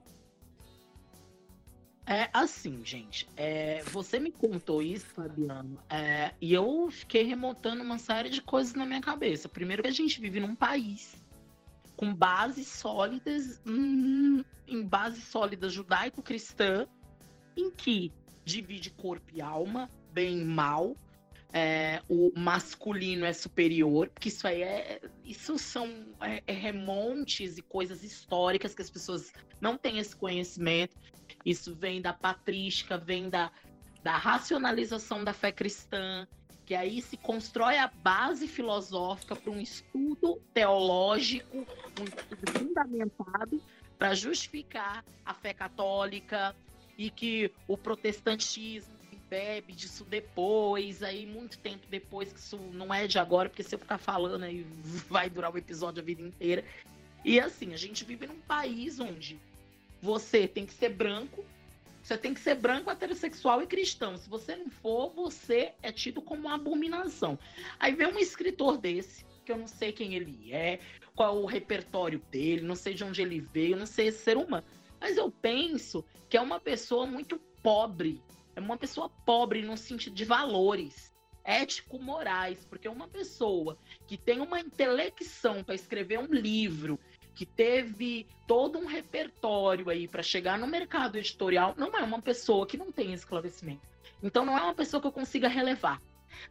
[2.07, 3.29] É assim, gente.
[3.37, 8.75] É, você me contou isso, Fabiano, é, e eu fiquei remontando uma série de coisas
[8.75, 9.49] na minha cabeça.
[9.49, 11.15] Primeiro, que a gente vive num país
[11.97, 16.89] com bases sólidas, hum, em base sólida judaico-cristã,
[17.57, 18.13] em que
[18.45, 20.97] divide corpo e alma, bem e mal.
[21.53, 25.01] É, o masculino é superior, porque isso aí é.
[25.25, 25.89] Isso são
[26.21, 30.97] é, é remontes e coisas históricas que as pessoas não têm esse conhecimento.
[31.45, 33.51] Isso vem da patrística, vem da,
[34.03, 36.27] da racionalização da fé cristã,
[36.65, 43.61] que aí se constrói a base filosófica para um estudo teológico, um estudo fundamentado
[43.99, 46.55] para justificar a fé católica
[47.01, 48.93] e que o protestantismo
[49.31, 53.75] bebe disso depois, aí muito tempo depois, que isso não é de agora, porque se
[53.75, 54.67] eu ficar falando aí
[55.09, 56.63] vai durar o episódio a vida inteira.
[57.25, 59.41] E assim, a gente vive num país onde
[60.03, 61.43] você tem que ser branco,
[62.03, 64.19] você tem que ser branco, heterossexual e cristão.
[64.19, 67.39] Se você não for, você é tido como uma abominação.
[67.79, 70.79] Aí vem um escritor desse, que eu não sei quem ele é,
[71.15, 74.37] qual é o repertório dele, não sei de onde ele veio, não sei esse ser
[74.37, 74.65] humano.
[75.01, 78.23] Mas eu penso que é uma pessoa muito pobre.
[78.55, 81.11] É uma pessoa pobre no sentido de valores
[81.43, 86.99] ético-morais, porque uma pessoa que tem uma intelecção para escrever um livro,
[87.35, 92.67] que teve todo um repertório aí para chegar no mercado editorial, não é uma pessoa
[92.67, 93.89] que não tem esclarecimento.
[94.23, 96.01] Então não é uma pessoa que eu consiga relevar.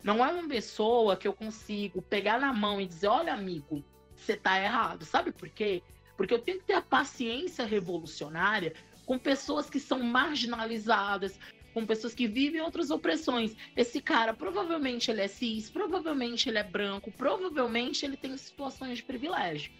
[0.03, 3.83] Não é uma pessoa que eu consigo pegar na mão e dizer, olha, amigo,
[4.15, 5.05] você tá errado.
[5.05, 5.81] Sabe por quê?
[6.19, 8.73] Porque eu tenho que ter a paciência revolucionária
[9.05, 11.39] com pessoas que são marginalizadas,
[11.73, 13.55] com pessoas que vivem outras opressões.
[13.73, 19.03] Esse cara, provavelmente ele é cis, provavelmente ele é branco, provavelmente ele tem situações de
[19.03, 19.71] privilégio.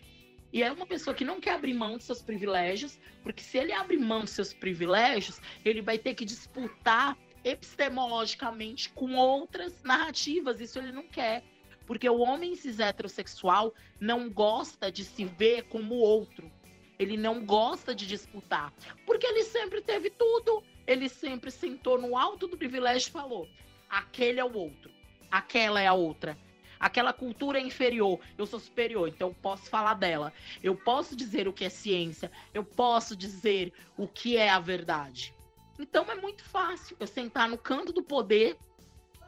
[0.53, 3.73] E é uma pessoa que não quer abrir mão dos seus privilégios, porque se ele
[3.73, 10.61] abrir mão dos seus privilégios, ele vai ter que disputar epistemologicamente com outras narrativas.
[10.61, 11.43] Isso ele não quer.
[11.89, 16.51] Porque o homem cis heterossexual não gosta de se ver como outro.
[16.99, 18.71] ele não gosta de disputar,
[19.07, 23.49] porque ele sempre teve tudo, ele sempre sentou no alto do privilégio e falou:
[23.89, 24.91] aquele é o outro,
[25.31, 26.37] aquela é a outra.
[26.79, 30.31] Aquela cultura é inferior, eu sou superior, então eu posso falar dela.
[30.61, 35.33] Eu posso dizer o que é ciência, eu posso dizer o que é a verdade.
[35.79, 38.55] Então é muito fácil eu sentar no canto do poder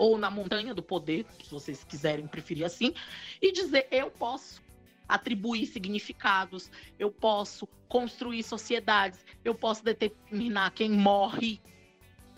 [0.01, 2.91] ou na montanha do poder, se vocês quiserem preferir assim,
[3.39, 4.59] e dizer eu posso
[5.07, 11.61] atribuir significados, eu posso construir sociedades, eu posso determinar quem morre,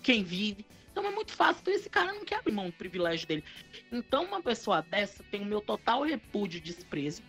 [0.02, 0.66] quem vive.
[0.92, 1.62] Então é muito fácil.
[1.62, 3.46] Então esse cara não quer abrir mão do privilégio dele.
[3.90, 7.24] Então uma pessoa dessa tem o meu total repúdio e desprezo.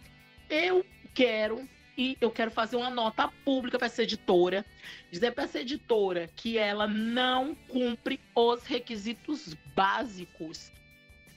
[0.51, 0.85] Eu
[1.15, 4.64] quero e eu quero fazer uma nota pública para essa editora,
[5.10, 10.72] dizer para essa editora que ela não cumpre os requisitos básicos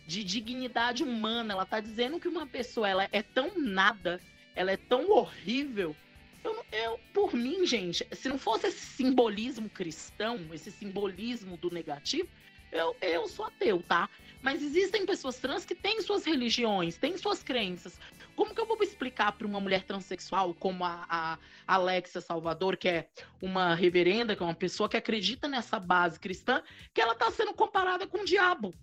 [0.07, 1.53] de dignidade humana.
[1.53, 4.19] Ela está dizendo que uma pessoa ela é tão nada,
[4.55, 5.95] ela é tão horrível.
[6.43, 12.29] Eu, eu, por mim, gente, se não fosse esse simbolismo cristão, esse simbolismo do negativo,
[12.71, 14.09] eu, eu sou ateu, tá?
[14.41, 17.99] Mas existem pessoas trans que têm suas religiões, têm suas crenças.
[18.37, 22.87] Como que eu vou explicar para uma mulher transexual como a, a Alexa Salvador, que
[22.87, 23.09] é
[23.41, 26.61] uma reverenda, que é uma pessoa que acredita nessa base cristã,
[26.93, 28.75] que ela está sendo comparada com o diabo?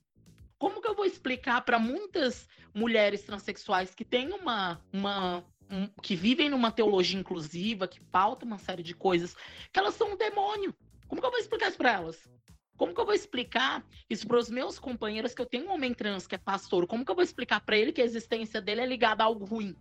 [0.58, 6.16] Como que eu vou explicar para muitas mulheres transexuais que têm uma, uma um, que
[6.16, 9.36] vivem numa teologia inclusiva, que pauta uma série de coisas,
[9.72, 10.74] que elas são um demônio?
[11.06, 12.28] Como que eu vou explicar isso para elas?
[12.76, 15.94] Como que eu vou explicar isso para os meus companheiros que eu tenho um homem
[15.94, 16.86] trans que é pastor?
[16.86, 19.44] Como que eu vou explicar para ele que a existência dele é ligada a algo
[19.44, 19.76] ruim?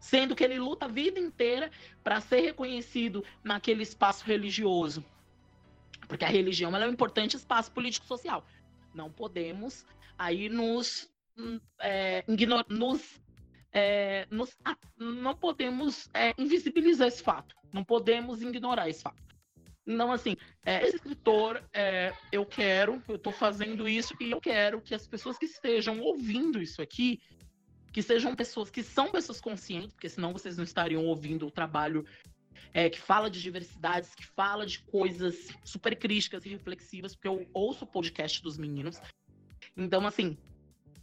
[0.00, 1.70] Sendo que ele luta a vida inteira
[2.02, 5.04] para ser reconhecido naquele espaço religioso.
[6.08, 8.44] Porque a religião é um importante espaço político-social.
[8.92, 9.86] Não podemos
[10.18, 11.08] aí nos,
[11.38, 12.24] hum, é,
[12.68, 13.20] nos,
[13.72, 14.56] é, nos
[14.96, 17.54] não podemos é, invisibilizar esse fato.
[17.72, 19.35] Não podemos ignorar esse fato.
[19.86, 24.80] Então, assim, é, esse escritor, é, eu quero, eu estou fazendo isso e eu quero
[24.80, 27.20] que as pessoas que estejam ouvindo isso aqui,
[27.92, 32.04] que sejam pessoas que são pessoas conscientes, porque senão vocês não estariam ouvindo o trabalho
[32.74, 37.46] é, que fala de diversidades, que fala de coisas super críticas e reflexivas, porque eu
[37.54, 39.00] ouço o podcast dos meninos.
[39.76, 40.36] Então, assim,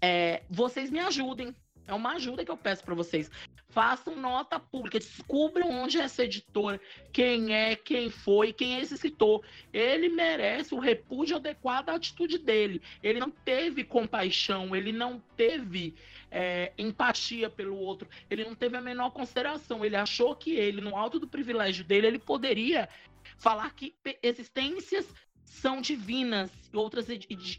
[0.01, 1.55] é, vocês me ajudem,
[1.87, 3.29] é uma ajuda que eu peço para vocês.
[3.69, 6.79] Façam nota pública, descubram onde é essa editora,
[7.11, 9.43] quem é, quem foi, quem é esse escritor.
[9.73, 12.81] Ele merece o repúdio adequado à atitude dele.
[13.01, 15.95] Ele não teve compaixão, ele não teve
[16.29, 19.83] é, empatia pelo outro, ele não teve a menor consideração.
[19.83, 22.87] Ele achou que ele, no alto do privilégio dele, ele poderia
[23.37, 25.07] falar que existências
[25.43, 27.07] são divinas e outras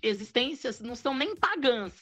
[0.02, 1.92] existências não são nem pagãs,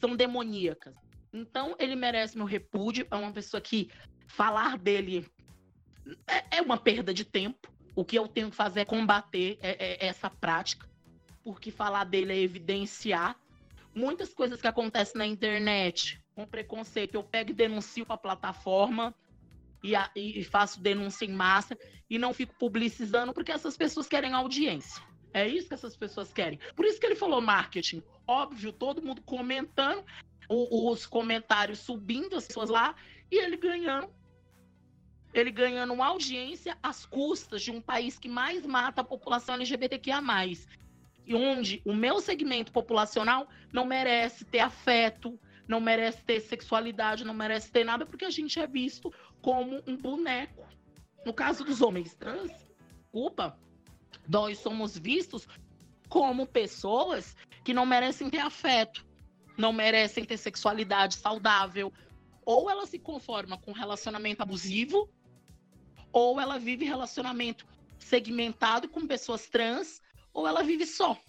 [0.00, 1.07] são demoníacas.
[1.32, 3.06] Então, ele merece meu repúdio.
[3.10, 3.90] É uma pessoa que
[4.26, 5.26] falar dele
[6.26, 7.72] é, é uma perda de tempo.
[7.94, 10.88] O que eu tenho que fazer é combater é, é essa prática,
[11.42, 13.36] porque falar dele é evidenciar
[13.94, 17.14] muitas coisas que acontecem na internet com preconceito.
[17.14, 19.14] Eu pego e denuncio para a plataforma
[19.82, 21.76] e, e faço denúncia em massa
[22.08, 25.02] e não fico publicizando porque essas pessoas querem audiência.
[25.32, 26.58] É isso que essas pessoas querem.
[26.74, 28.02] Por isso que ele falou marketing.
[28.26, 30.04] Óbvio, todo mundo comentando,
[30.48, 32.94] os comentários subindo, as pessoas lá,
[33.30, 34.08] e ele ganhando.
[35.34, 40.22] Ele ganhando uma audiência às custas de um país que mais mata a população LGBTQIA.
[41.26, 45.38] E onde o meu segmento populacional não merece ter afeto,
[45.68, 49.12] não merece ter sexualidade, não merece ter nada, porque a gente é visto
[49.42, 50.66] como um boneco.
[51.26, 52.50] No caso dos homens trans,
[53.12, 53.58] culpa,
[54.26, 55.46] nós somos vistos
[56.08, 59.04] como pessoas que não merecem ter afeto,
[59.58, 61.92] não merecem ter sexualidade saudável.
[62.46, 65.10] Ou ela se conforma com relacionamento abusivo,
[66.12, 67.66] ou ela vive relacionamento
[67.98, 70.00] segmentado com pessoas trans,
[70.32, 71.20] ou ela vive só.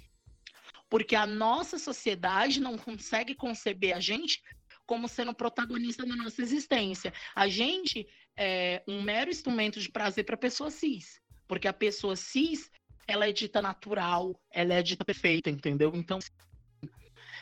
[0.87, 4.41] Porque a nossa sociedade não consegue conceber a gente
[4.85, 7.13] como sendo protagonista da nossa existência.
[7.35, 8.07] A gente
[8.37, 11.19] é um mero instrumento de prazer para a pessoa cis.
[11.47, 12.71] Porque a pessoa cis,
[13.07, 15.91] ela é dita natural, ela é dita perfeita, entendeu?
[15.93, 16.19] Então,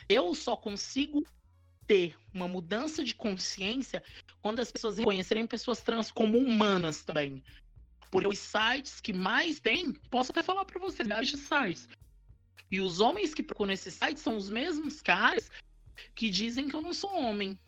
[0.08, 1.26] eu só consigo
[1.86, 4.02] ter uma mudança de consciência
[4.42, 7.42] quando as pessoas reconhecerem pessoas trans como humanas também.
[8.10, 11.88] Porque os sites que mais tem, posso até falar para vocês, de sites.
[12.70, 15.50] E os homens que procuram esses sites são os mesmos caras
[16.14, 17.58] que dizem que eu não sou homem.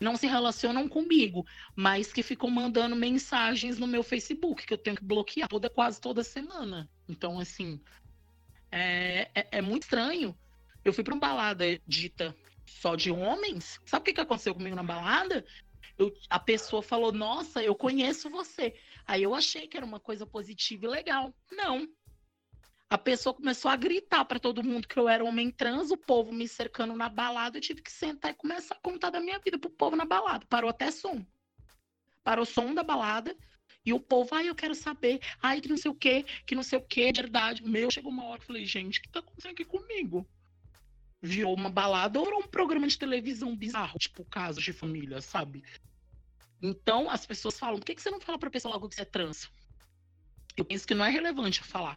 [0.00, 4.96] Não se relacionam comigo, mas que ficam mandando mensagens no meu Facebook, que eu tenho
[4.96, 6.88] que bloquear toda, quase toda semana.
[7.08, 7.80] Então, assim,
[8.70, 10.36] é, é, é muito estranho
[10.84, 12.36] eu fui pra uma balada dita
[12.66, 13.80] só de homens.
[13.86, 15.44] Sabe o que, que aconteceu comigo na balada?
[15.98, 18.74] eu, a pessoa falou, nossa, eu conheço você.
[19.06, 21.34] Aí eu achei que era uma coisa positiva e legal.
[21.50, 21.88] Não.
[22.90, 26.32] A pessoa começou a gritar para todo mundo que eu era homem trans, o povo
[26.32, 29.58] me cercando na balada, eu tive que sentar e começar a contar da minha vida
[29.58, 30.46] pro povo na balada.
[30.48, 31.24] Parou até som.
[32.22, 33.36] Parou o som da balada.
[33.86, 36.62] E o povo, ai, eu quero saber, ai, que não sei o quê, que não
[36.62, 37.62] sei o quê, de verdade.
[37.62, 40.26] Meu, chegou uma hora eu falei, gente, o que tá acontecendo aqui comigo?
[41.26, 45.64] Virou uma balada ou um programa de televisão bizarro, tipo casos de família, sabe?
[46.60, 49.00] Então, as pessoas falam, por que, que você não fala pra pessoa logo que você
[49.00, 49.50] é trans?
[50.54, 51.96] Eu penso que não é relevante falar.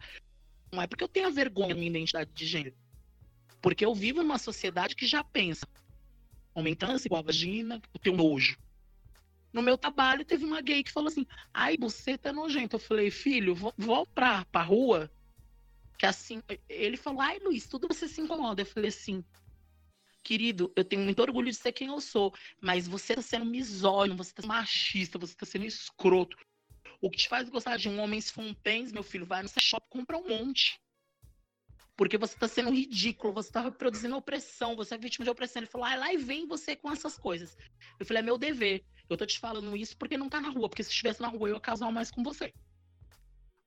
[0.72, 2.76] Não é porque eu tenho vergonha da minha identidade de gênero.
[3.62, 5.68] Porque eu vivo numa sociedade que já pensa.
[6.56, 8.58] Homem trans igual vagina, eu tenho nojo.
[9.52, 12.78] No meu trabalho, teve uma gay que falou assim: ai, você tá nojento.
[12.78, 15.12] Eu falei, filho, vou, vou pra, pra rua.
[15.98, 18.62] Que assim, ele falou, ai, Luiz, tudo você se incomoda.
[18.62, 19.24] Eu falei assim,
[20.24, 24.18] querido, eu tenho muito orgulho de ser quem eu sou, mas você tá sendo misógino,
[24.18, 26.38] você tá sendo machista, você tá sendo escroto.
[27.02, 30.18] O que te faz gostar de um homem fontens, meu filho, vai no shopping compra
[30.18, 30.80] um monte.
[31.96, 35.62] Porque você tá sendo ridículo, você tá reproduzindo opressão, você é vítima de opressão.
[35.62, 37.58] Ele falou, ah, lá e vem você com essas coisas.
[38.00, 38.84] Eu falei, é meu dever.
[39.10, 41.50] Eu tô te falando isso porque não tá na rua, porque se estivesse na rua
[41.50, 42.54] eu ia casar mais com você.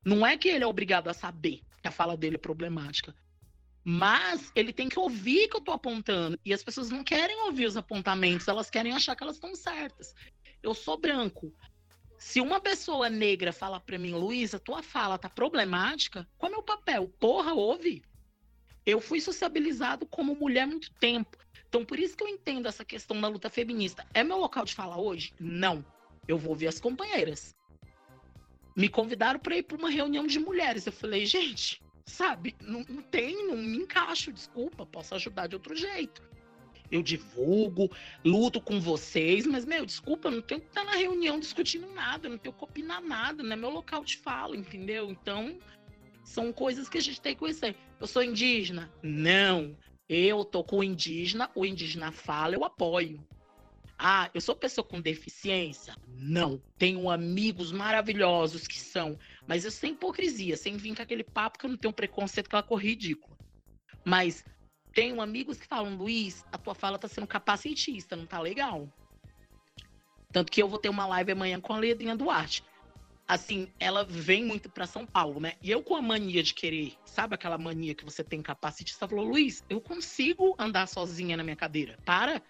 [0.05, 3.15] Não é que ele é obrigado a saber que a fala dele é problemática.
[3.83, 6.39] Mas ele tem que ouvir que eu tô apontando.
[6.45, 10.13] E as pessoas não querem ouvir os apontamentos, elas querem achar que elas estão certas.
[10.61, 11.51] Eu sou branco.
[12.17, 16.63] Se uma pessoa negra fala para mim, Luísa, tua fala tá problemática, qual é meu
[16.63, 17.09] papel?
[17.19, 18.03] Porra, ouve.
[18.85, 21.35] Eu fui sociabilizado como mulher há muito tempo.
[21.67, 24.05] Então, por isso que eu entendo essa questão da luta feminista.
[24.13, 25.33] É meu local de fala hoje?
[25.39, 25.83] Não.
[26.27, 27.55] Eu vou ouvir as companheiras.
[28.75, 30.85] Me convidaram para ir para uma reunião de mulheres.
[30.85, 35.75] Eu falei, gente, sabe, não, não tem, não me encaixo, desculpa, posso ajudar de outro
[35.75, 36.21] jeito.
[36.91, 37.89] Eu divulgo,
[38.23, 42.27] luto com vocês, mas, meu, desculpa, eu não tenho que estar na reunião discutindo nada,
[42.27, 45.09] não tenho que opinar nada, não é meu local de fala, entendeu?
[45.09, 45.57] Então,
[46.23, 47.77] são coisas que a gente tem que conhecer.
[47.99, 48.91] Eu sou indígena?
[49.01, 49.77] Não.
[50.09, 53.25] Eu tô com o indígena, o indígena fala, eu apoio.
[54.03, 55.95] Ah, eu sou pessoa com deficiência?
[56.07, 56.59] Não.
[56.79, 59.15] Tenho amigos maravilhosos que são,
[59.47, 62.63] mas eu sem hipocrisia, sem vir com aquele papo que eu não tenho preconceito, aquela
[62.63, 63.37] cor ridícula.
[64.03, 64.43] Mas
[64.91, 68.91] tenho amigos que falam, Luiz, a tua fala tá sendo capacitista, não tá legal.
[70.31, 72.63] Tanto que eu vou ter uma live amanhã com a Ledrinha Duarte
[73.27, 75.53] assim, ela vem muito para São Paulo, né?
[75.63, 79.23] E eu com a mania de querer, sabe aquela mania que você tem capacitista, falou,
[79.23, 81.97] Luiz, eu consigo andar sozinha na minha cadeira.
[82.03, 82.41] Para,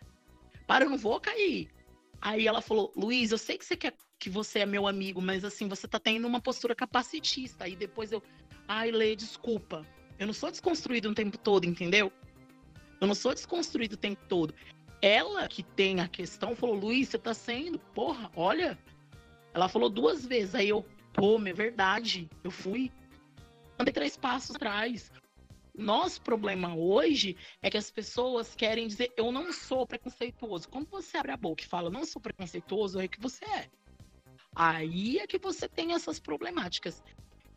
[0.71, 1.67] para, eu não vou cair.
[2.21, 5.43] Aí ela falou, Luiz, eu sei que você quer que você é meu amigo, mas
[5.43, 7.65] assim, você tá tendo uma postura capacitista.
[7.65, 8.23] Aí depois eu,
[8.69, 9.85] ai, Lê, desculpa.
[10.17, 12.09] Eu não sou desconstruído o tempo todo, entendeu?
[13.01, 14.53] Eu não sou desconstruído o tempo todo.
[15.01, 18.79] Ela que tem a questão falou, Luiz, você tá sendo, porra, olha,
[19.53, 20.55] ela falou duas vezes.
[20.55, 22.29] Aí eu, pô, é verdade.
[22.45, 22.89] Eu fui.
[23.77, 25.11] Andei três passos atrás.
[25.77, 30.67] Nosso problema hoje é que as pessoas querem dizer eu não sou preconceituoso.
[30.67, 33.69] Quando você abre a boca e fala não sou preconceituoso, é que você é.
[34.53, 37.01] Aí é que você tem essas problemáticas.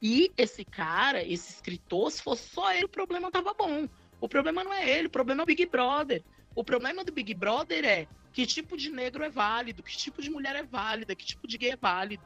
[0.00, 3.88] E esse cara, esse escritor, se fosse só ele, o problema tava bom.
[4.20, 6.22] O problema não é ele, o problema é o Big Brother.
[6.54, 10.30] O problema do Big Brother é que tipo de negro é válido, que tipo de
[10.30, 12.22] mulher é válida, que tipo de gay é válido.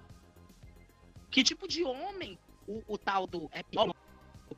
[1.30, 3.48] Que tipo de homem o, o tal do.
[3.52, 3.94] É pior, o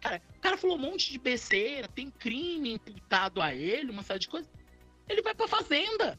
[0.00, 4.20] cara, o cara falou um monte de besteira, tem crime imputado a ele, uma série
[4.20, 4.50] de coisas.
[5.08, 6.18] Ele vai pra fazenda.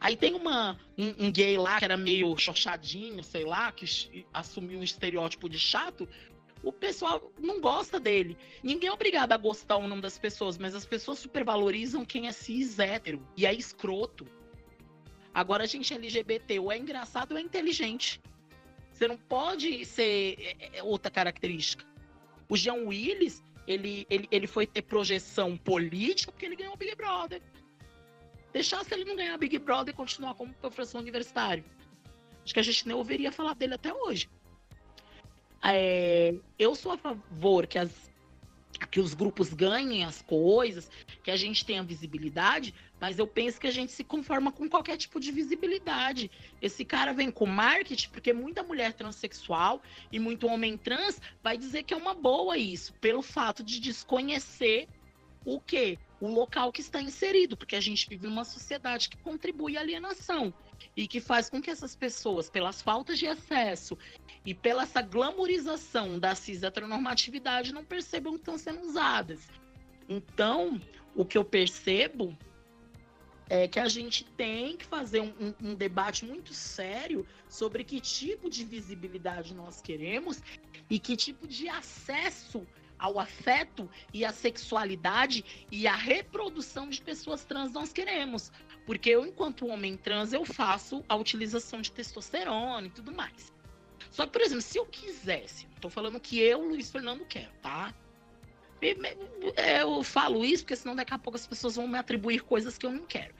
[0.00, 4.78] Aí tem uma, um, um, gay lá que era meio xoxadinho, sei lá, que assumiu
[4.78, 6.08] um estereótipo de chato.
[6.62, 8.36] O pessoal não gosta dele.
[8.62, 12.32] Ninguém é obrigado a gostar ou não das pessoas, mas as pessoas supervalorizam quem é
[12.32, 14.26] cis hétero e é escroto.
[15.32, 18.20] Agora a gente é LGBT, ou é engraçado ou é inteligente.
[18.92, 21.89] Você não pode ser é, é, outra característica.
[22.50, 26.96] O Jean Willis, ele, ele, ele foi ter projeção política porque ele ganhou o Big
[26.96, 27.40] Brother.
[28.52, 31.64] Deixasse ele não ganhar Big Brother e continuar como professor universitário.
[32.44, 34.28] Acho que a gente nem ouviria falar dele até hoje.
[35.62, 38.09] É, eu sou a favor que as
[38.86, 40.90] que os grupos ganhem as coisas,
[41.22, 44.96] que a gente tenha visibilidade, mas eu penso que a gente se conforma com qualquer
[44.96, 46.30] tipo de visibilidade.
[46.60, 49.82] Esse cara vem com marketing, porque muita mulher transexual
[50.12, 54.88] e muito homem trans vai dizer que é uma boa isso, pelo fato de desconhecer
[55.44, 55.98] o quê?
[56.20, 60.52] O local que está inserido, porque a gente vive numa sociedade que contribui à alienação
[60.96, 63.96] e que faz com que essas pessoas, pelas faltas de acesso
[64.44, 69.48] e pela essa glamorização da cis heteronormatividade, não percebam que estão sendo usadas.
[70.08, 70.80] Então,
[71.14, 72.36] o que eu percebo
[73.48, 78.48] é que a gente tem que fazer um, um, debate muito sério sobre que tipo
[78.48, 80.40] de visibilidade nós queremos
[80.88, 82.64] e que tipo de acesso
[82.96, 88.52] ao afeto e à sexualidade e à reprodução de pessoas trans nós queremos.
[88.86, 93.52] Porque eu, enquanto homem trans, eu faço a utilização de testosterona e tudo mais.
[94.10, 97.94] Só que, por exemplo, se eu quisesse, estou falando que eu, Luiz Fernando, quero, tá?
[99.78, 102.86] Eu falo isso porque senão daqui a pouco as pessoas vão me atribuir coisas que
[102.86, 103.34] eu não quero.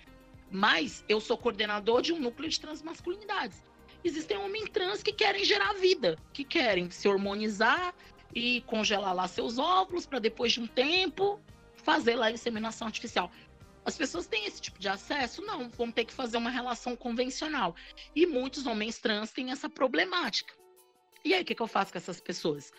[0.50, 3.62] Mas eu sou coordenador de um núcleo de transmasculinidades.
[4.04, 7.94] Existem homens trans que querem gerar vida, que querem se hormonizar
[8.34, 11.40] e congelar lá seus óvulos para depois de um tempo
[11.74, 13.30] fazer lá a inseminação artificial.
[13.84, 15.42] As pessoas têm esse tipo de acesso?
[15.42, 17.74] Não, vão ter que fazer uma relação convencional.
[18.14, 20.54] E muitos homens trans têm essa problemática.
[21.24, 22.72] E aí, o que, que eu faço com essas pessoas?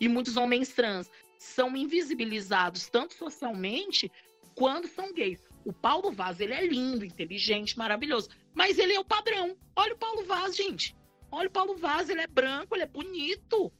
[0.00, 4.10] E muitos homens trans são invisibilizados tanto socialmente
[4.54, 5.40] quando são gays.
[5.64, 9.56] O Paulo Vaz, ele é lindo, inteligente, maravilhoso, mas ele é o padrão.
[9.76, 10.96] Olha o Paulo Vaz, gente.
[11.30, 13.72] Olha o Paulo Vaz, ele é branco, ele é bonito.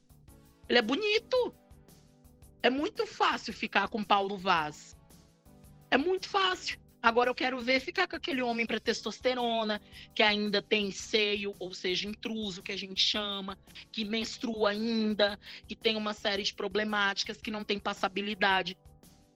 [0.68, 1.55] Ele é bonito.
[2.62, 4.97] É muito fácil ficar com Paulo Vaz.
[5.90, 6.78] É muito fácil.
[7.02, 9.80] Agora eu quero ver ficar com aquele homem para testosterona,
[10.14, 13.58] que ainda tem seio, ou seja, intruso, que a gente chama,
[13.90, 18.76] que menstrua ainda, que tem uma série de problemáticas, que não tem passabilidade.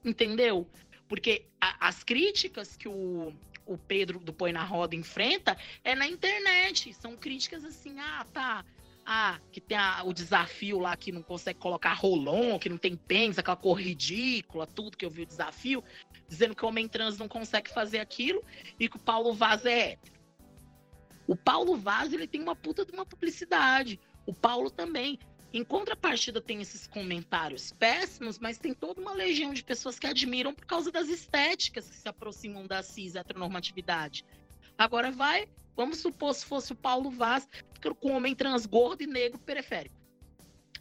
[0.05, 0.69] Entendeu?
[1.09, 3.33] Porque a, as críticas que o,
[3.65, 6.93] o Pedro do Põe na Roda enfrenta é na internet.
[6.93, 8.65] São críticas assim, ah, tá.
[9.07, 12.97] Ah, que tem a, o desafio lá que não consegue colocar rolon, que não tem
[12.97, 15.85] pênis, aquela cor ridícula, tudo que eu vi o desafio
[16.27, 18.43] dizendo que o homem trans não consegue fazer aquilo
[18.79, 20.15] e que o Paulo Vaz é hétero.
[21.27, 23.99] O Paulo Vaz, ele tem uma puta de uma publicidade.
[24.27, 25.19] O Paulo também.
[25.53, 30.53] Em contrapartida, tem esses comentários péssimos, mas tem toda uma legião de pessoas que admiram
[30.53, 34.25] por causa das estéticas que se aproximam da cis heteronormatividade.
[34.77, 37.49] Agora vai, vamos supor se fosse o Paulo Vaz
[38.01, 39.95] com um homem trans gordo e negro periférico.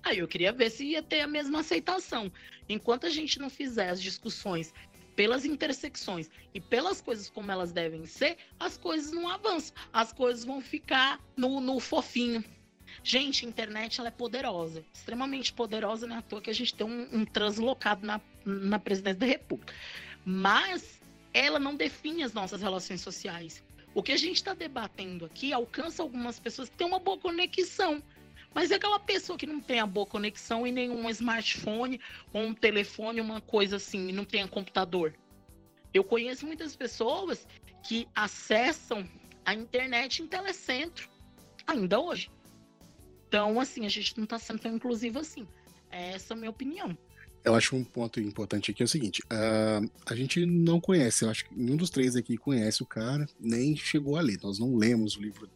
[0.03, 2.31] Aí eu queria ver se ia ter a mesma aceitação.
[2.67, 4.73] Enquanto a gente não fizer as discussões
[5.15, 9.75] pelas intersecções e pelas coisas como elas devem ser, as coisas não avançam.
[9.91, 12.43] As coisas vão ficar no, no fofinho.
[13.01, 16.73] Gente, a internet ela é poderosa, extremamente poderosa, não é à toa que a gente
[16.75, 19.73] tem um, um translocado na, na presidência da República.
[20.25, 21.01] Mas
[21.33, 23.63] ela não define as nossas relações sociais.
[23.95, 28.01] O que a gente está debatendo aqui alcança algumas pessoas que têm uma boa conexão,
[28.53, 31.99] mas é aquela pessoa que não tem a boa conexão e nenhum smartphone
[32.31, 35.13] ou um telefone, uma coisa assim, não tem um computador.
[35.93, 37.47] Eu conheço muitas pessoas
[37.83, 39.07] que acessam
[39.45, 41.09] a internet em telecentro,
[41.67, 42.31] ainda hoje.
[43.27, 45.47] Então, assim, a gente não está sendo tão inclusivo assim.
[45.89, 46.97] Essa é a minha opinião.
[47.43, 51.29] Eu acho um ponto importante aqui é o seguinte: uh, a gente não conhece, eu
[51.29, 54.39] acho que nenhum dos três aqui conhece o cara, nem chegou a ler.
[54.41, 55.49] Nós não lemos o livro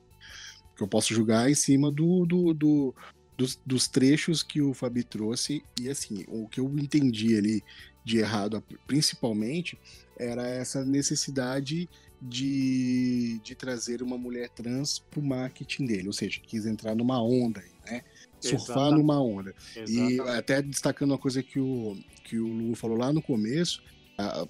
[0.75, 2.95] que eu posso julgar em cima do, do, do
[3.37, 5.63] dos, dos, trechos que o Fabi trouxe.
[5.79, 7.63] E assim, o que eu entendi ali
[8.03, 9.77] de errado, principalmente,
[10.17, 11.89] era essa necessidade
[12.21, 17.21] de, de trazer uma mulher trans para o marketing dele, ou seja, quis entrar numa
[17.21, 18.01] onda, né?
[18.39, 19.53] Surfar numa onda.
[19.75, 20.15] Exatamente.
[20.15, 23.81] E até destacando uma coisa que o, que o Lu falou lá no começo,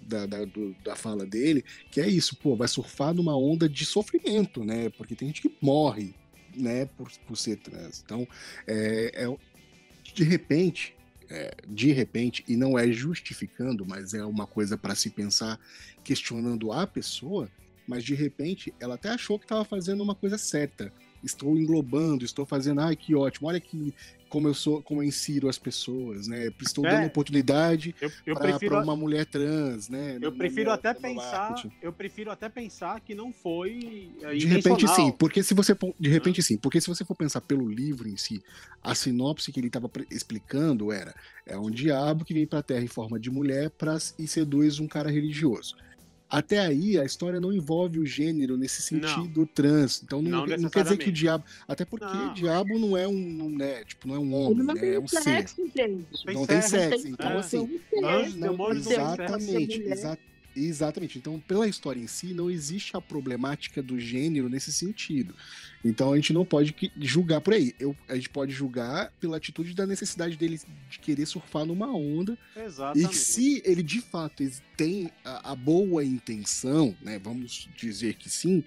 [0.08, 3.86] da, da, do, da, fala dele, que é isso, pô, vai surfar numa onda de
[3.86, 4.90] sofrimento, né?
[4.92, 6.16] Porque tem gente que morre,
[6.56, 8.02] né, por, por ser trans.
[8.04, 8.28] Então,
[8.66, 9.38] é, é
[10.14, 10.96] de repente,
[11.30, 15.60] é, de repente, e não é justificando, mas é uma coisa para se pensar,
[16.04, 17.50] questionando a pessoa,
[17.86, 20.92] mas de repente ela até achou que estava fazendo uma coisa certa.
[21.24, 23.94] Estou englobando, estou fazendo, ai que ótimo, olha que
[24.28, 26.52] como eu sou, como eu insiro as pessoas, né?
[26.62, 27.96] Estou é, dando oportunidade
[28.26, 30.18] para uma mulher trans, né?
[30.22, 35.12] Eu prefiro até pensar, eu prefiro até pensar que não foi uh, De repente sim,
[35.12, 38.42] porque se você de repente sim, porque se você for pensar pelo livro em si,
[38.84, 41.14] a sinopse que ele estava explicando era
[41.46, 44.80] é um diabo que vem para a Terra em forma de mulher para e seduz
[44.80, 45.76] um cara religioso.
[46.30, 49.46] Até aí, a história não envolve o gênero nesse sentido não.
[49.46, 50.02] trans.
[50.04, 51.46] Então não, não, não, quer dizer que o diabo.
[51.68, 54.96] Até porque o diabo não é um, né, tipo, não é um homem, não né?
[54.96, 55.72] É um sexo, ser.
[55.76, 56.34] Gente.
[56.34, 57.08] Não tem sexo.
[57.08, 57.38] Então, é.
[57.38, 57.80] assim.
[58.36, 59.82] Não, exatamente.
[59.82, 60.27] Exatamente.
[60.58, 61.18] Exatamente.
[61.18, 65.36] Então, pela história em si, não existe a problemática do gênero nesse sentido.
[65.86, 67.76] Então, a gente não pode julgar por aí.
[67.80, 70.60] Eu, a gente pode julgar pela atitude da necessidade dele
[70.90, 72.38] de querer surfar numa onda.
[72.56, 73.14] Exatamente.
[73.14, 74.44] E se ele de fato
[74.76, 77.20] tem a, a boa intenção, né?
[77.20, 78.64] Vamos dizer que sim.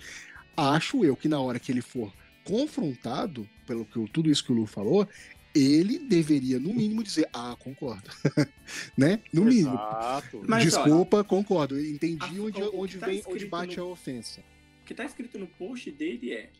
[0.56, 2.12] Acho eu que na hora que ele for
[2.44, 5.08] confrontado pelo que tudo isso que o Lu falou,
[5.54, 8.10] ele deveria, no mínimo, dizer, ah, concordo.
[8.96, 9.22] né?
[9.32, 9.74] No mínimo.
[9.74, 10.42] Exato.
[10.46, 11.76] Mas, Desculpa, olha, concordo.
[11.78, 14.40] Eu entendi a, onde, onde, tá vem, onde bate no, a ofensa.
[14.82, 16.50] O que está escrito no post dele é,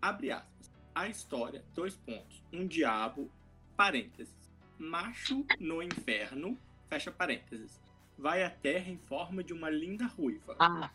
[0.00, 3.30] abre aspas, a história, dois pontos, um diabo,
[3.76, 4.34] parênteses,
[4.78, 6.58] macho no inferno,
[6.88, 7.80] fecha parênteses,
[8.18, 10.56] vai à terra em forma de uma linda ruiva.
[10.58, 10.90] Ah.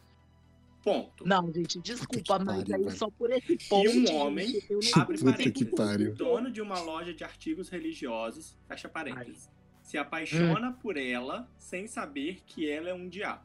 [0.86, 1.28] Ponto.
[1.28, 3.90] Não, gente, desculpa, mas aí só por esse ponto.
[3.90, 4.62] E um homem,
[4.94, 9.54] abre parênteses, dono de uma loja de artigos religiosos, fecha parênteses, Ai.
[9.82, 10.74] se apaixona hum.
[10.74, 13.44] por ela sem saber que ela é um diabo.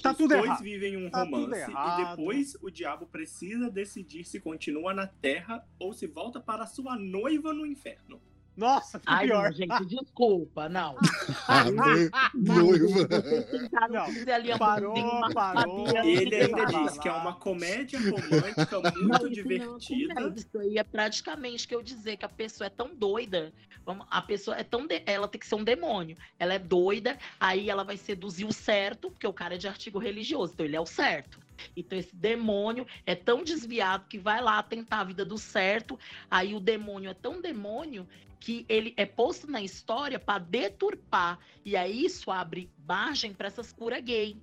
[0.00, 0.62] Tá Os tudo dois errado.
[0.62, 5.92] vivem um tá romance e depois o diabo precisa decidir se continua na terra ou
[5.92, 8.20] se volta para sua noiva no inferno.
[8.56, 9.44] Nossa, ficou Ai, pior.
[9.44, 10.96] Não, gente, desculpa, não.
[11.48, 11.64] Ah,
[12.34, 13.08] noiva.
[13.90, 14.94] Não, parou,
[15.32, 15.88] parou.
[16.04, 20.14] Ele ainda diz que é uma comédia romântica muito não, divertida.
[20.14, 23.52] Não, isso aí é praticamente que eu dizer que a pessoa é tão doida.
[24.10, 24.86] A pessoa é tão.
[24.86, 25.02] De...
[25.06, 26.16] Ela tem que ser um demônio.
[26.38, 29.98] Ela é doida, aí ela vai seduzir o certo, porque o cara é de artigo
[29.98, 31.40] religioso, então ele é o certo.
[31.76, 35.98] Então esse demônio é tão desviado que vai lá tentar a vida do certo.
[36.30, 38.06] Aí o demônio é tão demônio
[38.38, 41.38] que ele é posto na história para deturpar.
[41.64, 44.36] E aí isso abre margem para essas curas gay.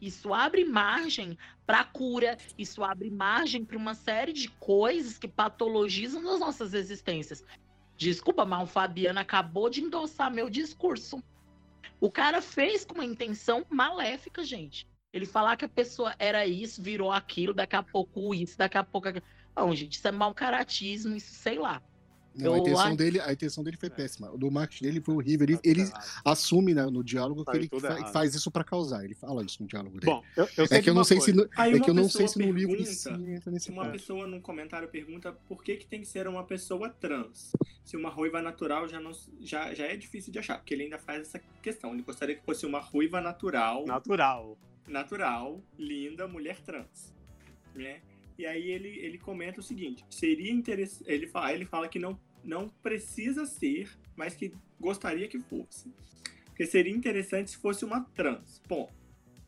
[0.00, 6.28] Isso abre margem para cura, isso abre margem para uma série de coisas que patologizam
[6.30, 7.44] as nossas existências.
[7.96, 11.22] Desculpa, mas o Fabiano acabou de endossar meu discurso.
[12.00, 14.86] O cara fez com uma intenção maléfica, gente.
[15.14, 18.82] Ele falar que a pessoa era isso, virou aquilo, daqui a pouco isso, daqui a
[18.82, 19.24] pouco aquilo.
[19.56, 21.80] Não, gente, isso é mau caratismo, isso sei lá.
[22.34, 23.92] Não, a, intenção dele, a intenção dele foi é.
[23.92, 24.28] péssima.
[24.32, 25.46] O do marketing dele foi horrível.
[25.48, 25.88] Ele, ele
[26.24, 29.04] assume né, no diálogo que ele fa faz isso para causar.
[29.04, 30.12] Ele fala isso no diálogo dele.
[30.12, 32.26] Bom, eu, eu é que eu não sei se no, é que eu não sei
[32.26, 33.92] se no livro entra nesse Uma ponto.
[33.92, 37.52] pessoa num comentário pergunta por que, que tem que ser uma pessoa trans.
[37.84, 40.98] Se uma ruiva natural já, não, já, já é difícil de achar, porque ele ainda
[40.98, 41.92] faz essa questão.
[41.92, 43.86] Ele gostaria que fosse uma ruiva natural.
[43.86, 44.58] Natural.
[44.86, 47.14] Natural, linda, mulher trans.
[47.74, 48.00] Né?
[48.38, 51.10] E aí ele, ele comenta o seguinte: seria interessante.
[51.10, 55.92] Ele fala, ele fala que não, não precisa ser, mas que gostaria que fosse.
[56.46, 58.62] Porque seria interessante se fosse uma trans.
[58.68, 58.92] Bom,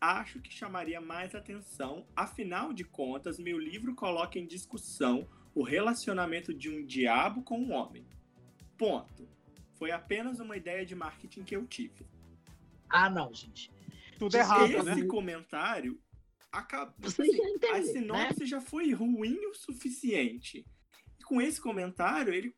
[0.00, 2.06] acho que chamaria mais atenção.
[2.16, 7.72] Afinal de contas, meu livro coloca em discussão o relacionamento de um diabo com um
[7.72, 8.04] homem.
[8.76, 9.28] Ponto.
[9.74, 12.06] Foi apenas uma ideia de marketing que eu tive.
[12.88, 13.70] Ah, não, gente.
[14.18, 14.92] Tudo errado, Esse né?
[14.92, 16.00] Esse comentário
[16.50, 17.28] acaba, assim,
[17.72, 18.46] a sinopse né?
[18.46, 20.66] já foi ruim o suficiente.
[21.18, 22.54] E com esse comentário, ele,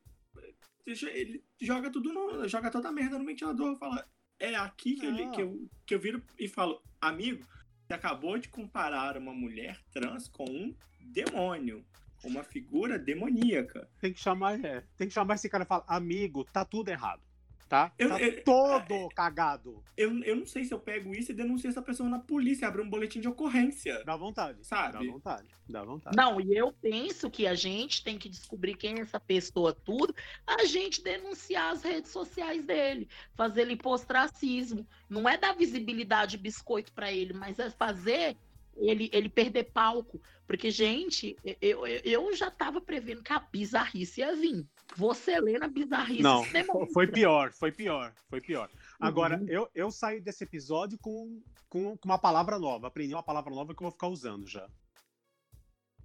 [0.86, 4.06] ele joga tudo no, joga toda a merda no ventilador, fala,
[4.38, 7.44] é aqui que, ele, que, eu, que eu viro e falo, amigo,
[7.86, 11.84] você acabou de comparar uma mulher trans com um demônio,
[12.22, 13.90] com uma figura demoníaca.
[14.00, 17.27] Tem que chamar, é, tem que chamar esse cara e falar, amigo, tá tudo errado
[17.68, 17.92] tá?
[17.98, 19.82] Eu, tá eu, todo eu, cagado.
[19.96, 22.82] Eu, eu não sei se eu pego isso e denuncio essa pessoa na polícia, abrir
[22.82, 24.02] um boletim de ocorrência.
[24.04, 24.66] Dá vontade.
[24.66, 24.92] Sabe?
[24.94, 25.48] Dá vontade.
[25.68, 26.16] Dá vontade.
[26.16, 30.14] Não, e eu penso que a gente tem que descobrir quem é essa pessoa, tudo,
[30.46, 34.86] a gente denunciar as redes sociais dele, fazer ele postracismo.
[35.08, 38.36] Não é dar visibilidade biscoito para ele, mas é fazer
[38.76, 40.20] ele, ele perder palco.
[40.46, 44.66] Porque, gente, eu, eu já tava prevendo que a bizarrice ia vir.
[44.96, 46.22] Você lê na bizarrice.
[46.22, 46.44] Não,
[46.92, 48.70] foi pior, foi pior, foi pior.
[48.98, 49.48] Agora, uhum.
[49.48, 52.88] eu, eu saí desse episódio com, com, com, uma palavra nova.
[52.88, 54.68] Aprendi uma palavra nova que eu vou ficar usando já.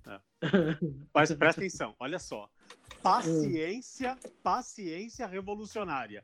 [0.05, 0.19] É.
[1.13, 2.49] Mas presta atenção, olha só.
[3.01, 6.23] Paciência, paciência revolucionária.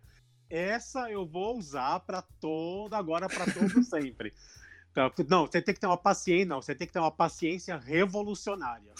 [0.49, 4.33] Essa eu vou usar para todo agora, para todo sempre.
[4.91, 7.77] Então, não, você tem que ter uma paciência, não, você tem que ter uma paciência
[7.77, 8.91] revolucionária.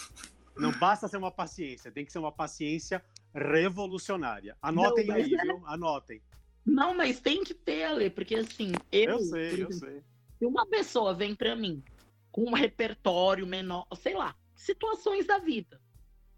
[0.56, 3.04] Não basta ser uma paciência, tem que ser uma paciência
[3.34, 4.56] revolucionária.
[4.60, 5.42] Anotem não, aí, é...
[5.42, 5.62] viu?
[5.66, 6.22] Anotem.
[6.64, 9.10] Não, mas tem que ter, Ale, porque assim, eu.
[9.10, 10.02] Eu sei, exemplo, eu sei.
[10.38, 11.82] Se uma pessoa vem para mim
[12.30, 15.80] com um repertório menor, sei lá, situações da vida.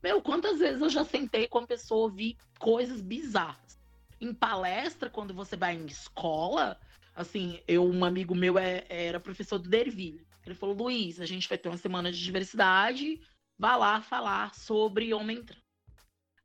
[0.03, 3.79] Meu, quantas vezes eu já sentei com a pessoa ouvir coisas bizarras?
[4.21, 6.81] Em palestra, quando você vai em escola,
[7.15, 10.25] assim, eu, um amigo meu é, era professor do Derville.
[10.45, 13.21] Ele falou, Luiz, a gente vai ter uma semana de diversidade,
[13.57, 15.62] vá lá falar sobre homem trans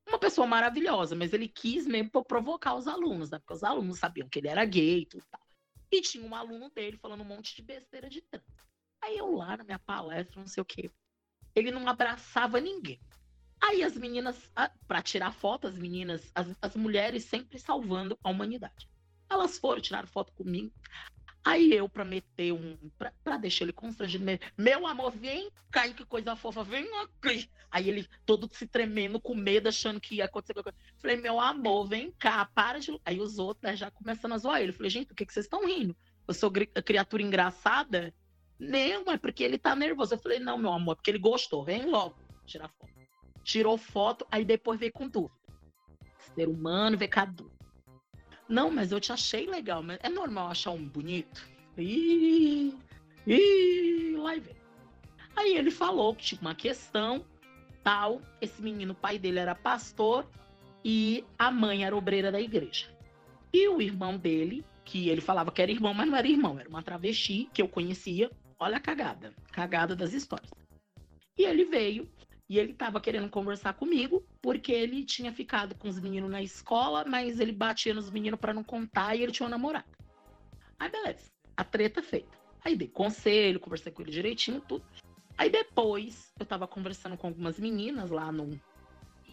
[0.08, 3.40] uma pessoa maravilhosa, mas ele quis mesmo provocar os alunos, né?
[3.40, 5.42] Porque os alunos sabiam que ele era gay e tudo tal.
[5.92, 8.44] E tinha um aluno dele falando um monte de besteira de trans.
[9.02, 10.90] Aí eu lá na minha palestra, não sei o quê,
[11.56, 13.00] ele não abraçava ninguém.
[13.60, 14.52] Aí as meninas,
[14.88, 18.90] para tirar foto, as meninas, as, as mulheres sempre salvando a humanidade.
[19.30, 20.72] Elas foram tirar foto comigo.
[21.44, 22.78] Aí eu, pra meter um.
[22.98, 24.26] pra, pra deixar ele constrangido,
[24.58, 27.50] meu amor, vem cá, que coisa fofa, vem aqui.
[27.72, 30.78] Aí ele todo se tremendo, com medo, achando que ia acontecer coisa.
[31.00, 33.00] Falei, meu amor, vem cá, para de.
[33.06, 34.74] Aí os outros né, já começando a zoar ele.
[34.74, 35.96] Falei, gente, por que, que vocês estão rindo?
[36.28, 38.14] Eu sou criatura engraçada?
[38.60, 40.16] Não, é porque ele tá nervoso.
[40.16, 41.64] Eu falei, não, meu amor, é porque ele gostou.
[41.64, 42.16] Vem logo
[42.48, 42.94] tirar foto.
[43.44, 45.38] Tirou foto, aí depois veio com dúvida.
[46.36, 47.52] Ser humano, vê cadu.
[48.48, 49.84] Não, mas eu te achei legal.
[49.84, 51.48] Mas é normal achar um bonito?
[51.78, 52.74] Ih,
[53.26, 54.56] ih, lá vem.
[55.36, 57.26] Aí ele falou que tinha uma questão,
[57.84, 58.22] tal.
[58.42, 60.28] Esse menino, o pai dele era pastor
[60.84, 62.88] e a mãe era obreira da igreja.
[63.54, 66.70] E o irmão dele, que ele falava que era irmão, mas não era irmão, era
[66.70, 68.32] uma travesti que eu conhecia.
[68.60, 70.50] Olha a cagada, cagada das histórias.
[71.38, 72.10] E ele veio
[72.50, 77.04] e ele estava querendo conversar comigo, porque ele tinha ficado com os meninos na escola,
[77.06, 79.86] mas ele batia nos meninos para não contar e ele tinha um namorado.
[80.80, 81.30] Aí, beleza.
[81.56, 82.38] A treta feita.
[82.64, 84.84] Aí dei conselho, conversei com ele direitinho, tudo.
[85.38, 88.60] Aí depois, eu tava conversando com algumas meninas lá no,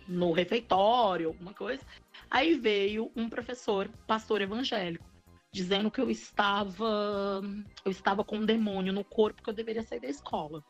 [0.09, 1.85] no refeitório, alguma coisa.
[2.31, 5.05] Aí veio um professor, pastor evangélico,
[5.53, 7.41] dizendo que eu estava
[7.85, 10.63] eu estava com um demônio no corpo que eu deveria sair da escola.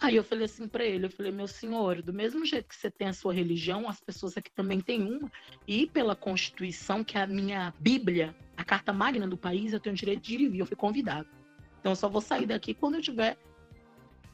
[0.00, 2.88] Aí eu falei assim para ele, eu falei, meu senhor, do mesmo jeito que você
[2.88, 5.30] tem a sua religião, as pessoas aqui também têm uma,
[5.66, 9.96] e pela Constituição, que é a minha Bíblia, a carta magna do país, eu tenho
[9.96, 11.28] direito de ir e vir, eu fui convidado.
[11.80, 13.36] Então eu só vou sair daqui quando eu tiver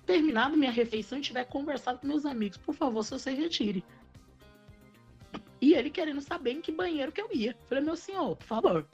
[0.05, 2.59] terminado minha refeição e tiver conversado com meus amigos.
[2.59, 3.83] Por favor, se você retire.
[5.63, 7.53] E ele querendo saber em que banheiro que eu ia.
[7.53, 8.87] Eu falei, meu senhor, por favor,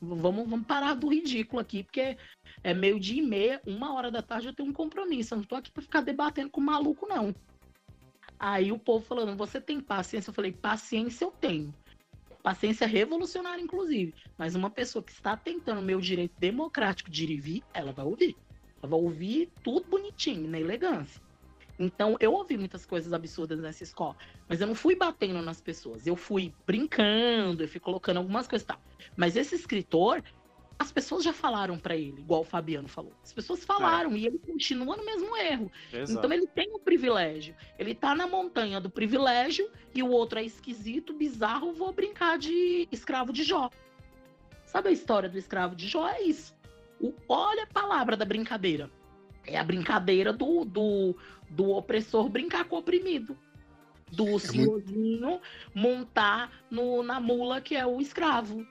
[0.00, 2.16] vamos, vamos parar do ridículo aqui, porque
[2.62, 5.34] é meio dia e meia, uma hora da tarde eu tenho um compromisso.
[5.34, 7.34] Eu não tô aqui para ficar debatendo com maluco, não.
[8.38, 10.30] Aí o povo falando, você tem paciência?
[10.30, 11.74] Eu falei, paciência eu tenho.
[12.42, 14.14] Paciência revolucionária, inclusive.
[14.38, 17.92] Mas uma pessoa que está tentando o meu direito democrático de ir e vir, ela
[17.92, 18.34] vai ouvir.
[18.82, 21.20] Ela vai ouvir tudo bonitinho, na elegância.
[21.80, 24.14] Então, eu ouvi muitas coisas absurdas nessa escola,
[24.46, 26.06] mas eu não fui batendo nas pessoas.
[26.06, 28.78] Eu fui brincando, eu fui colocando algumas coisas tal.
[29.16, 30.22] Mas esse escritor,
[30.78, 33.14] as pessoas já falaram para ele, igual o Fabiano falou.
[33.24, 34.18] As pessoas falaram é.
[34.18, 35.72] e ele continua no mesmo erro.
[35.90, 36.18] Exato.
[36.18, 37.56] Então ele tem o um privilégio.
[37.78, 42.86] Ele tá na montanha do privilégio e o outro é esquisito, bizarro, vou brincar de
[42.92, 43.70] escravo de Jó.
[44.66, 46.06] Sabe a história do escravo de Jó?
[46.06, 46.54] É isso.
[47.00, 48.90] O, olha a palavra da brincadeira.
[49.50, 51.16] É a brincadeira do, do,
[51.50, 53.36] do opressor brincar com o oprimido.
[54.12, 55.42] Do é senhorzinho muito...
[55.74, 58.64] montar no, na mula que é o escravo.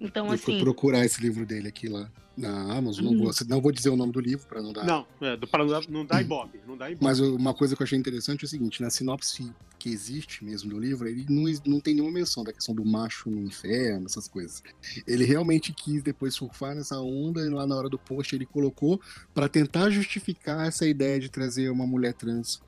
[0.00, 0.44] Então, eu assim.
[0.44, 3.06] Fui procurar esse livro dele aqui lá na Amazon.
[3.06, 3.12] Uhum.
[3.12, 4.84] Não, vou, não vou dizer o nome do livro para não dar.
[4.84, 6.60] Não, é, para não, não dar ibope.
[6.66, 7.04] Não dá ibope.
[7.04, 10.70] Mas uma coisa que eu achei interessante é o seguinte: na sinopse que existe mesmo
[10.70, 14.28] do livro, ele não, não tem nenhuma menção da questão do macho no inferno, essas
[14.28, 14.62] coisas.
[15.06, 19.00] Ele realmente quis depois surfar nessa onda e lá na hora do post ele colocou
[19.32, 22.60] para tentar justificar essa ideia de trazer uma mulher trans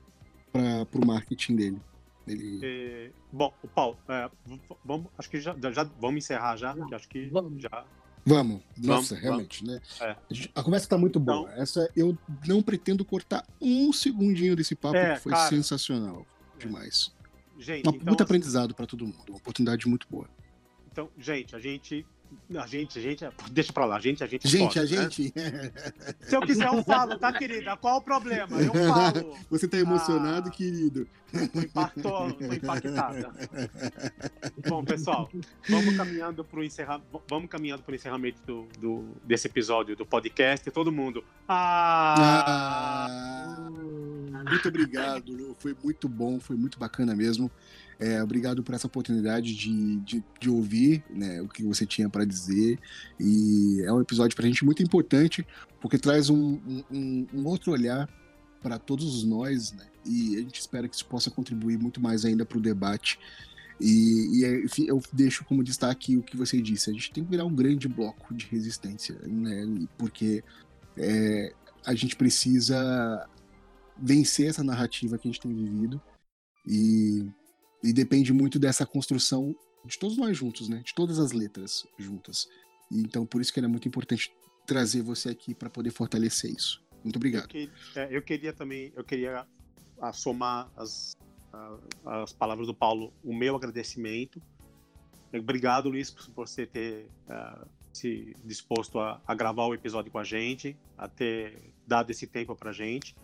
[0.51, 1.81] para o marketing dele.
[2.31, 2.59] Ele...
[2.63, 4.29] É, bom, o Paulo, é,
[4.85, 7.61] vamos, acho que já, já vamos encerrar já, que acho que vamos.
[7.61, 7.85] já.
[8.25, 9.81] Vamos, nossa, vamos, realmente, vamos.
[9.81, 9.81] né?
[10.01, 10.15] É.
[10.53, 11.49] A conversa está muito boa.
[11.49, 16.25] Então, Essa eu não pretendo cortar um segundinho desse papo, é, que foi cara, sensacional
[16.57, 17.11] demais.
[17.57, 20.29] Gente, um, então, muito assim, aprendizado para todo mundo, uma oportunidade muito boa.
[20.91, 22.05] Então, gente, a gente
[22.55, 24.47] a gente, a gente, deixa pra lá, a gente, a gente.
[24.47, 25.09] Gente, pode, a né?
[25.09, 25.33] gente.
[26.21, 27.77] Se eu quiser, eu falo, tá, querida?
[27.77, 28.59] Qual o problema?
[28.59, 29.37] Eu falo.
[29.49, 31.07] Você tá emocionado, ah, querido?
[31.31, 33.31] Tô, impactou, tô impactada.
[34.67, 35.29] Bom, pessoal,
[35.69, 36.99] vamos caminhando pro encerra...
[37.29, 40.69] vamos caminhando pro encerramento do, do, desse episódio do podcast.
[40.71, 41.23] Todo mundo.
[41.47, 43.05] Ah!
[43.07, 43.69] ah
[44.49, 47.51] muito obrigado, Foi muito bom, foi muito bacana mesmo.
[47.99, 52.23] É, obrigado por essa oportunidade de, de, de ouvir né, o que você tinha para
[52.23, 52.79] dizer.
[53.19, 55.45] E é um episódio para a gente muito importante,
[55.81, 58.07] porque traz um, um, um outro olhar
[58.61, 59.85] para todos nós, né?
[60.05, 63.19] E a gente espera que isso possa contribuir muito mais ainda para o debate.
[63.79, 67.45] E, e, eu deixo como destaque o que você disse: a gente tem que virar
[67.45, 69.87] um grande bloco de resistência, né?
[69.97, 70.43] Porque
[70.97, 71.53] é,
[71.85, 73.27] a gente precisa
[73.97, 76.01] vencer essa narrativa que a gente tem vivido.
[76.65, 77.25] E
[77.83, 80.81] e depende muito dessa construção de todos nós juntos, né?
[80.83, 82.47] De todas as letras juntas.
[82.91, 84.31] E então, por isso que era muito importante
[84.65, 86.83] trazer você aqui para poder fortalecer isso.
[87.03, 87.43] Muito obrigado.
[87.43, 89.47] Eu, que, é, eu queria também, eu queria
[90.13, 91.15] somar as,
[92.05, 94.41] as palavras do Paulo, o meu agradecimento.
[95.33, 100.23] Obrigado, Luiz, por você ter uh, se disposto a, a, gravar o episódio com a
[100.23, 103.15] gente, a ter dado esse tempo para a gente.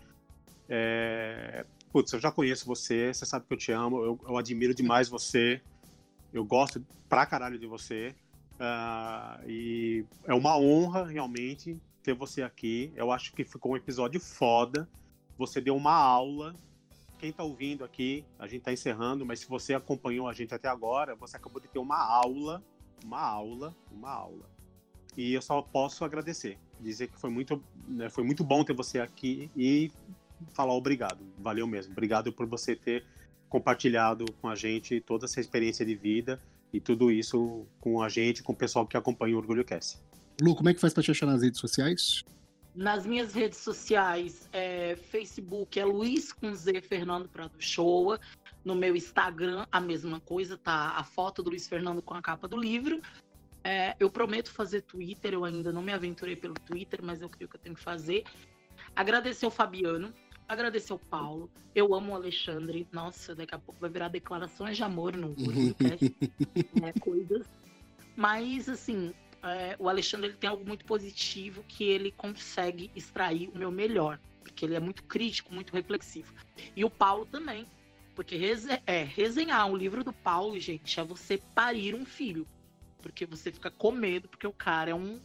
[0.68, 4.74] É, putz, eu já conheço você, você sabe que eu te amo, eu, eu admiro
[4.74, 5.60] demais você,
[6.32, 8.14] eu gosto pra caralho de você.
[8.56, 12.92] Uh, e é uma honra realmente ter você aqui.
[12.94, 14.88] Eu acho que ficou um episódio foda.
[15.38, 16.54] Você deu uma aula.
[17.18, 20.68] Quem está ouvindo aqui, a gente está encerrando, mas se você acompanhou a gente até
[20.68, 22.62] agora, você acabou de ter uma aula,
[23.02, 24.50] uma aula, uma aula.
[25.16, 29.00] E eu só posso agradecer, dizer que foi muito, né, foi muito bom ter você
[29.00, 29.90] aqui e
[30.52, 31.24] falar obrigado.
[31.38, 31.92] Valeu mesmo.
[31.92, 33.04] Obrigado por você ter
[33.48, 36.40] compartilhado com a gente toda essa experiência de vida
[36.72, 39.98] e tudo isso com a gente, com o pessoal que acompanha o Orgulho Cast.
[40.40, 42.24] Lu, como é que faz para te achar nas redes sociais?
[42.74, 48.20] Nas minhas redes sociais, é, Facebook é Luiz com Z Fernando Prado Showa.
[48.62, 52.46] No meu Instagram, a mesma coisa, tá a foto do Luiz Fernando com a capa
[52.46, 53.00] do livro.
[53.64, 57.48] É, eu prometo fazer Twitter, eu ainda não me aventurei pelo Twitter, mas eu creio
[57.48, 58.24] que eu tenho que fazer.
[58.94, 60.12] Agradecer ao Fabiano,
[60.48, 61.50] agradecer ao Paulo.
[61.74, 62.86] Eu amo o Alexandre.
[62.92, 66.16] Nossa, daqui a pouco vai virar declarações de amor no podcast.
[66.80, 67.46] né, coisas.
[68.16, 69.12] Mas, assim,
[69.42, 74.18] é, o Alexandre ele tem algo muito positivo que ele consegue extrair o meu melhor,
[74.40, 76.32] porque ele é muito crítico, muito reflexivo.
[76.74, 77.66] E o Paulo também,
[78.14, 78.38] porque
[78.86, 82.46] é, resenhar um livro do Paulo, gente, é você parir um filho,
[83.02, 85.20] porque você fica com medo, porque o cara é um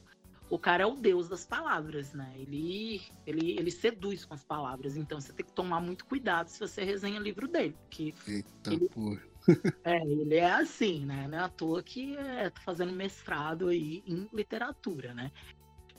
[0.52, 2.30] o cara é o deus das palavras, né?
[2.36, 6.60] Ele, ele, ele seduz com as palavras, então você tem que tomar muito cuidado se
[6.60, 9.22] você resenha livro dele, porque Eita, ele, porra.
[9.86, 11.26] É, ele é assim, né?
[11.28, 15.32] Não é à toa que é, tá fazendo mestrado aí em literatura, né?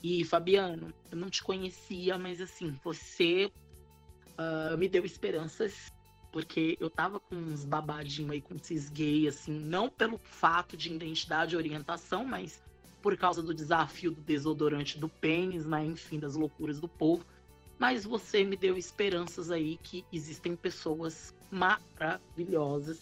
[0.03, 3.51] E, Fabiano, eu não te conhecia, mas assim, você
[4.37, 5.91] uh, me deu esperanças,
[6.31, 10.93] porque eu tava com uns babadinhos aí com cis gay, assim, não pelo fato de
[10.93, 12.61] identidade e orientação, mas
[13.03, 15.85] por causa do desafio do desodorante do pênis, né?
[15.85, 17.25] Enfim, das loucuras do povo.
[17.77, 23.01] Mas você me deu esperanças aí que existem pessoas maravilhosas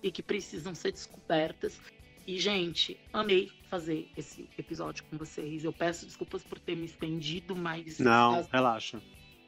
[0.00, 1.80] e que precisam ser descobertas.
[2.24, 5.64] E, gente, amei fazer esse episódio com vocês.
[5.64, 7.98] Eu peço desculpas por ter me estendido, mas.
[7.98, 8.48] Não, as...
[8.48, 9.02] relaxa.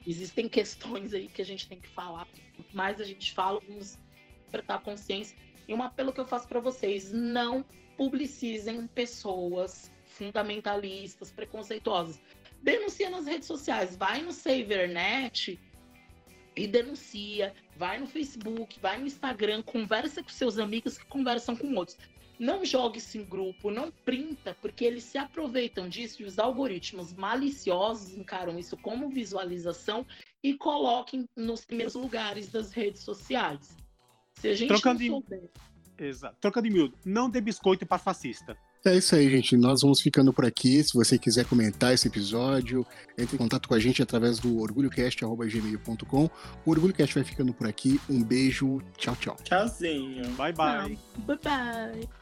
[0.04, 2.26] Existem questões aí que a gente tem que falar.
[2.56, 3.96] Quanto mais a gente fala, vamos
[4.40, 5.36] despertar consciência.
[5.68, 7.64] E um apelo que eu faço para vocês: não
[7.96, 12.20] publicizem pessoas fundamentalistas, preconceituosas.
[12.62, 13.96] Denuncia nas redes sociais.
[13.96, 15.58] Vai no SaverNet
[16.54, 21.74] e denuncia, vai no Facebook, vai no Instagram, conversa com seus amigos que conversam com
[21.74, 21.96] outros.
[22.38, 27.12] Não jogue isso em grupo, não printa, porque eles se aproveitam disso e os algoritmos
[27.12, 30.04] maliciosos encaram isso como visualização
[30.42, 33.76] e coloquem nos primeiros lugares das redes sociais.
[34.34, 35.50] Se a gente Trocando não souber...
[35.98, 36.36] Exato.
[36.40, 36.96] Troca de miúdo.
[37.04, 38.56] Não dê biscoito para fascista.
[38.84, 39.56] É isso aí, gente.
[39.56, 40.82] Nós vamos ficando por aqui.
[40.82, 42.84] Se você quiser comentar esse episódio,
[43.16, 46.30] entre em contato com a gente através do orgulhocast.gmail.com.
[46.66, 48.00] O OrgulhoCast vai ficando por aqui.
[48.10, 48.80] Um beijo.
[48.96, 49.36] Tchau, tchau.
[49.44, 50.28] Tchauzinho.
[50.30, 50.98] Bye, bye.
[51.18, 52.21] Bye, bye.